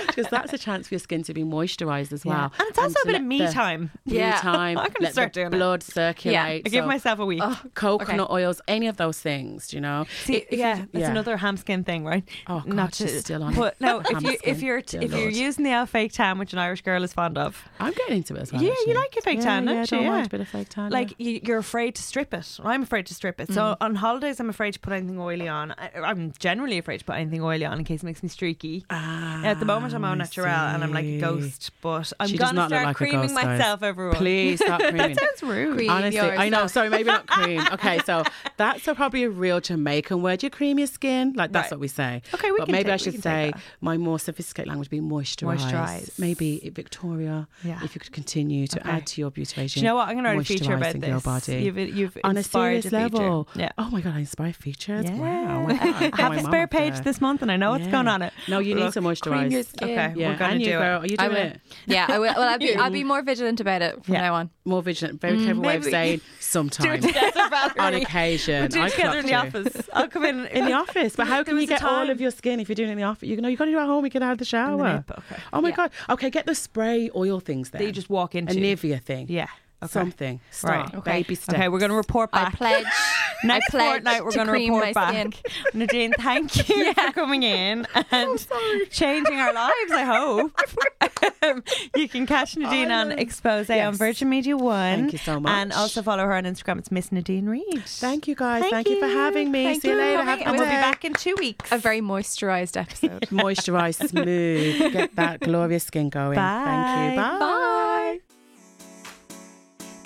Because 0.07 0.27
that's 0.31 0.53
a 0.53 0.59
chance 0.59 0.89
for 0.89 0.95
your 0.95 0.99
skin 1.01 1.23
to 1.25 1.35
be 1.35 1.43
moisturised 1.43 2.13
as 2.13 2.25
well. 2.25 2.53
And 2.59 2.69
it's 2.69 2.79
also 2.79 2.95
to 2.95 3.01
a 3.03 3.07
bit 3.07 3.15
of 3.17 3.23
me 3.23 3.39
the- 3.39 3.53
time. 3.53 3.91
Me 4.05 4.17
Yeah. 4.19 4.39
time. 4.41 4.79
I'm 4.79 4.87
gonna 4.87 4.95
let 5.01 5.13
start 5.13 5.33
the 5.33 5.41
doing 5.41 5.53
it. 5.53 5.57
blood 5.57 5.83
circulate. 5.83 6.35
Yeah. 6.35 6.45
I 6.45 6.59
give 6.61 6.85
so 6.85 6.87
myself 6.87 7.19
a 7.19 7.27
week. 7.27 7.41
Oh, 7.43 7.61
coconut 7.75 8.31
oils, 8.31 8.61
any 8.69 8.87
of 8.89 8.97
those 8.97 9.21
things, 9.21 9.73
you 9.73 9.81
know. 9.81 10.07
See, 10.25 10.37
If- 10.37 10.53
if 10.53 10.59
yeah, 10.59 10.79
you- 10.79 10.89
that's 10.93 11.09
another 11.09 11.37
ham 11.37 11.57
skin 11.57 11.85
thing, 11.85 12.05
right? 12.05 12.27
Oh, 12.47 12.63
God, 12.69 12.95
she's 12.95 13.21
still 13.21 13.43
on 13.43 13.53
it. 13.55 13.57
But 13.57 13.81
no, 13.81 14.01
if 14.09 14.23
you, 14.23 14.37
if 14.45 14.63
you're, 14.63 14.81
dear 14.83 15.03
if 15.03 15.13
you're 15.13 15.29
using 15.31 15.65
the 15.65 15.71
L 15.71 15.87
fake 15.87 16.13
tan, 16.13 16.39
which 16.39 16.53
an 16.53 16.59
Irish 16.59 16.83
girl 16.83 17.03
is 17.03 17.13
fond 17.13 17.39
of, 17.39 17.69
I'm 17.81 17.93
getting 17.93 18.19
into 18.19 18.35
it 18.35 18.43
as 18.43 18.53
well. 18.53 18.63
Yeah, 18.63 18.75
you 18.87 18.95
like 18.95 19.15
your 19.15 19.23
fake 19.23 19.41
tan, 19.41 19.65
yeah, 19.65 19.71
don't 19.73 19.77
I 19.79 19.81
you? 19.83 19.87
don't 19.87 20.03
Yeah. 20.03 20.11
mind 20.11 20.27
a 20.27 20.31
bit 20.31 20.41
of 20.41 20.49
fake 20.49 20.69
tan. 20.69 20.86
Like 20.91 21.15
yeah. 21.19 21.31
you, 21.31 21.41
you're 21.45 21.59
afraid 21.59 21.95
to 21.97 22.03
strip 22.03 22.33
it. 22.35 22.59
I'm 22.65 22.83
afraid 22.83 23.07
to 23.07 23.15
strip 23.15 23.41
it. 23.41 23.49
Mm. 23.49 23.55
So 23.55 23.77
on 23.81 23.95
holidays, 23.97 24.41
I'm 24.41 24.49
afraid 24.51 24.73
to 24.75 24.81
put 24.81 24.93
anything 24.93 25.19
oily 25.19 25.49
on. 25.49 25.73
I, 25.73 25.91
I'm 26.03 26.33
generally 26.39 26.79
afraid 26.79 26.99
to 26.99 27.05
put 27.05 27.17
anything 27.17 27.43
oily 27.43 27.65
on 27.65 27.79
in 27.79 27.85
case 27.85 28.03
it 28.03 28.07
makes 28.07 28.23
me 28.23 28.29
streaky. 28.29 28.85
Ah, 28.91 29.43
At 29.45 29.59
the 29.61 29.67
moment, 29.67 29.95
I'm 29.95 30.05
au 30.05 30.09
I 30.09 30.15
naturel 30.15 30.49
and 30.49 30.83
I'm 30.85 30.93
like 30.93 31.05
a 31.05 31.19
ghost, 31.21 31.71
but 31.81 32.13
I'm 32.21 32.29
She 32.29 32.39
gonna 32.39 32.67
start 32.67 32.85
like 32.87 32.97
creaming 32.97 33.35
guys. 33.35 33.45
myself, 33.45 33.83
everyone. 33.83 34.17
Please 34.17 34.61
stop 34.61 34.81
creaming. 34.93 35.15
that 35.15 35.39
sounds 35.39 35.43
rude. 35.43 35.77
Cream 35.77 35.91
Honestly, 35.91 36.21
I 36.21 36.49
know. 36.49 36.67
Sorry, 36.67 36.89
maybe 36.91 37.05
not 37.11 37.27
cream. 37.27 37.63
Okay, 37.77 37.99
so 38.07 38.23
that's 38.57 38.87
a, 38.89 38.95
probably 38.95 39.25
a 39.25 39.31
real 39.31 39.61
Jamaican 39.61 40.23
word. 40.23 40.43
You 40.43 40.51
cream 40.51 40.79
your 40.79 40.87
skin, 40.87 41.33
like 41.35 41.53
that's 41.53 41.67
Right. 41.67 41.73
what 41.73 41.81
we 41.81 41.89
say. 41.89 42.23
Okay, 42.35 42.51
we 42.51 42.59
but 42.59 42.69
maybe 42.69 42.85
take- 42.85 42.93
I 42.93 42.97
should 42.97 43.23
say 43.23 43.53
my 43.81 43.97
more 43.97 44.19
sophisticated 44.19 44.69
language 44.69 44.91
would 44.91 44.91
be 44.91 45.01
moisturize. 45.01 45.59
Moisturise. 45.59 46.19
Maybe 46.19 46.71
Victoria. 46.75 47.49
Yeah. 47.65 47.81
If 47.85 47.95
you 47.95 48.01
could 48.01 48.13
continue 48.13 48.67
to 48.69 48.81
Okay. 48.81 48.89
add 48.91 49.07
to 49.09 49.21
your 49.21 49.31
beauty 49.31 49.61
agent. 49.61 49.75
Do 49.75 49.81
you 49.81 49.85
know 49.87 49.97
what? 49.97 50.09
I'm 50.09 50.15
going 50.15 50.25
to 50.25 50.31
write 50.31 50.41
a 50.41 50.45
feature 50.45 50.76
about 50.77 50.95
moisturising 50.95 51.01
this. 51.01 51.09
Your 51.11 51.21
body. 51.21 51.63
You've, 51.65 51.79
you've 51.97 52.19
on 52.25 52.37
a 52.37 52.39
inspired 52.41 52.83
serious 52.83 52.87
a 52.87 52.89
feature. 53.11 53.23
level. 53.23 53.49
Yeah. 53.57 53.69
Oh 53.79 53.91
my 53.91 54.01
god, 54.01 54.15
I 54.15 54.19
inspire 54.21 54.53
features. 54.53 55.05
Yeah. 55.05 55.17
Wow. 55.19 55.67
I 55.69 55.75
have 56.15 56.33
a 56.37 56.43
spare 56.43 56.67
page 56.67 56.95
there. 56.95 57.03
this 57.03 57.21
month 57.21 57.43
and 57.43 57.51
I 57.53 57.57
know 57.57 57.71
what's 57.73 57.85
Yeah. 57.85 57.91
going 57.91 58.09
on 58.09 58.23
it. 58.23 58.33
No, 58.49 58.59
you 58.59 58.75
need 58.75 58.83
Look, 58.85 58.95
to 58.95 59.17
Cream 59.31 59.51
your 59.51 59.63
skin. 59.63 59.91
Okay, 59.91 60.13
Yeah, 60.17 60.31
we're 60.33 60.37
going 60.39 60.51
and 60.53 60.61
to 60.61 60.67
you, 60.67 60.73
do 60.73 60.79
girl, 60.79 61.03
it. 61.03 61.05
are 61.05 61.07
you 61.09 61.17
I 61.19 61.29
doing 61.29 61.39
will. 61.43 61.47
it? 61.53 61.61
Yeah, 61.87 62.07
I 62.09 62.19
will. 62.19 62.35
Well, 62.37 62.43
I'll 62.49 62.59
be, 62.59 62.75
I'll 62.77 62.91
be 62.91 63.05
more 63.05 63.23
vigilant 63.23 63.61
about 63.61 63.83
it 63.83 64.05
from 64.05 64.15
Yeah. 64.15 64.21
now 64.23 64.35
on. 64.35 64.51
More 64.65 64.83
vigilant. 64.83 65.21
Very 65.21 65.37
clever 65.39 65.61
way 65.61 65.77
of 65.77 65.83
maybe- 65.83 65.91
saying 65.91 66.17
Do 66.19 66.23
it 66.25 66.43
sometimes. 66.43 67.05
together, 67.07 67.31
Valerie. 67.51 67.79
on 67.79 67.95
occasion. 67.95 68.61
We'll 68.63 68.69
do 68.69 68.85
it 68.85 68.93
together 68.93 69.19
in 69.19 69.27
the 69.27 69.35
office. 69.35 69.89
I'll 69.93 70.09
come 70.09 70.25
in 70.25 70.47
in 70.47 70.65
the 70.65 70.73
office. 70.73 71.15
But 71.17 71.27
how 71.29 71.43
can 71.45 71.59
you 71.59 71.67
get 71.67 71.83
all 71.85 72.11
of 72.11 72.21
your 72.21 72.31
skin 72.31 72.61
if 72.61 72.69
you're 72.69 72.75
doing 72.75 72.89
it 72.89 72.93
in 72.93 72.99
the 72.99 73.05
office? 73.05 73.29
You 73.29 73.37
know, 73.41 73.49
you 73.49 73.57
got 73.57 73.67
to 73.67 73.71
do 73.71 73.79
it 73.79 73.81
at 73.81 73.87
home. 73.87 74.05
You 74.05 74.11
get 74.11 74.23
out 74.23 74.33
of 74.33 74.39
the 74.39 74.45
shower. 74.45 75.05
okay. 75.11 75.43
Oh 75.53 75.61
my 75.61 75.71
god. 75.71 75.91
Okay, 76.11 76.31
get 76.31 76.47
the 76.47 76.55
spray 76.55 77.11
oil 77.15 77.41
things 77.41 77.71
there. 77.71 77.81
that 77.81 77.85
you 77.87 77.93
just 77.93 78.11
walk 78.11 78.35
into. 78.35 78.53
a 78.53 78.57
into. 78.57 78.87
Nivea 78.89 79.01
thing. 79.03 79.27
Yeah. 79.29 79.47
Okay. 79.83 79.93
Something. 79.93 80.41
Start. 80.51 80.87
Right. 80.87 80.95
Okay. 80.95 81.11
Baby 81.23 81.35
steps. 81.35 81.55
Okay, 81.59 81.69
we're 81.69 81.79
going 81.79 81.91
to 81.91 81.97
report 81.97 82.31
back. 82.33 82.55
I 82.55 82.57
pledge. 82.57 82.87
Next 83.45 83.67
I 83.67 83.71
pledge 83.71 83.93
fortnight, 83.93 84.25
we're 84.25 84.31
to 84.31 84.37
going 84.37 84.47
to 84.47 84.53
report 84.55 84.95
back. 84.95 85.11
skin. 85.13 85.33
Nadine, 85.75 86.13
thank 86.19 86.69
you 86.69 86.95
for 86.95 87.13
coming 87.13 87.43
in 87.43 87.87
and 88.11 88.47
changing 88.91 89.37
our 89.37 89.53
lives, 89.53 89.93
I 89.93 90.03
hope. 90.05 91.63
you 91.95 92.09
can 92.09 92.27
catch 92.27 92.57
Nadine 92.57 92.91
on 92.91 93.11
Xpose 93.11 93.87
on 93.87 93.95
Virgin 93.95 94.31
Media 94.31 94.57
One. 94.57 95.01
Thank 95.01 95.13
you 95.13 95.19
so 95.19 95.39
much. 95.39 95.53
And 95.53 95.73
also 95.75 96.03
follow 96.03 96.25
her 96.25 96.33
on 96.35 96.45
Instagram. 96.45 96.79
It's 96.79 96.91
Miss 96.91 97.13
Nadine 97.13 97.47
Reid. 97.47 97.83
Thank 97.85 98.27
you 98.27 98.35
guys. 98.35 98.63
Thank 98.63 98.73
Thank, 98.73 98.89
you. 98.89 99.01
for 99.01 99.07
having 99.07 99.51
me. 99.51 99.65
Thank 99.65 99.83
See 99.83 99.89
you 99.89 99.95
you 99.95 100.01
later. 100.01 100.23
Have 100.23 100.41
And 100.41 100.53
we'll 100.57 100.65
be 100.67 100.71
back 100.71 101.05
in 101.05 101.13
two 101.13 101.35
weeks. 101.39 101.71
A 101.71 101.79
very 101.79 102.01
moisturised 102.01 102.77
episode. 102.81 103.23
Moisturize 103.31 104.09
smooth. 104.09 104.93
Get 104.93 105.15
that 105.17 105.41
glorious 105.41 105.85
skin 105.85 106.09
going. 106.09 106.37
Thank 106.37 107.13
you. 107.13 107.21
Bye. 107.21 107.39
Bye. 107.39 108.19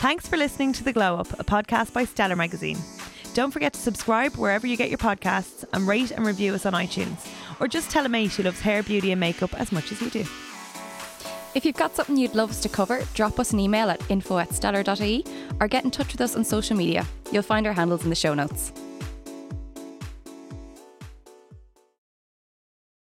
Thanks 0.01 0.27
for 0.27 0.39
listening 0.39 0.73
to 0.73 0.83
The 0.83 0.95
Glow 0.95 1.17
Up, 1.17 1.31
a 1.39 1.45
podcast 1.45 1.93
by 1.93 2.07
Stellar 2.07 2.35
Magazine. 2.35 2.79
Don't 3.35 3.51
forget 3.51 3.75
to 3.75 3.81
subscribe 3.81 4.35
wherever 4.37 4.67
you 4.67 4.79
get 4.79 4.89
your 4.89 4.97
podcasts 4.97 5.63
and 5.75 5.87
rate 5.87 6.11
and 6.11 6.25
review 6.25 6.55
us 6.55 6.65
on 6.65 6.73
iTunes. 6.73 7.29
Or 7.61 7.69
just 7.69 7.91
tell 7.91 8.07
a 8.07 8.09
mate 8.09 8.33
who 8.33 8.45
loves 8.45 8.63
hair, 8.63 8.83
beauty, 8.83 9.13
and 9.13 9.21
makeup 9.21 9.53
as 9.61 9.73
much 9.73 9.93
as 9.93 10.01
you 10.01 10.09
do. 10.09 10.25
If 11.55 11.67
you've 11.67 11.77
got 11.77 11.95
something 11.95 12.17
you'd 12.17 12.35
love 12.35 12.49
us 12.49 12.63
to 12.63 12.71
cover, 12.71 13.03
drop 13.13 13.39
us 13.39 13.53
an 13.53 13.61
email 13.61 13.91
at 13.91 14.01
info 14.11 14.39
at 14.39 14.55
stellar.ie 14.55 15.23
or 15.61 15.69
get 15.69 15.85
in 15.85 15.91
touch 15.91 16.13
with 16.13 16.23
us 16.23 16.35
on 16.35 16.45
social 16.45 16.79
media. 16.79 17.07
You'll 17.31 17.43
find 17.43 17.67
our 17.67 17.75
handles 17.75 18.03
in 18.03 18.09
the 18.09 18.17
show 18.17 18.33
notes. 18.33 18.73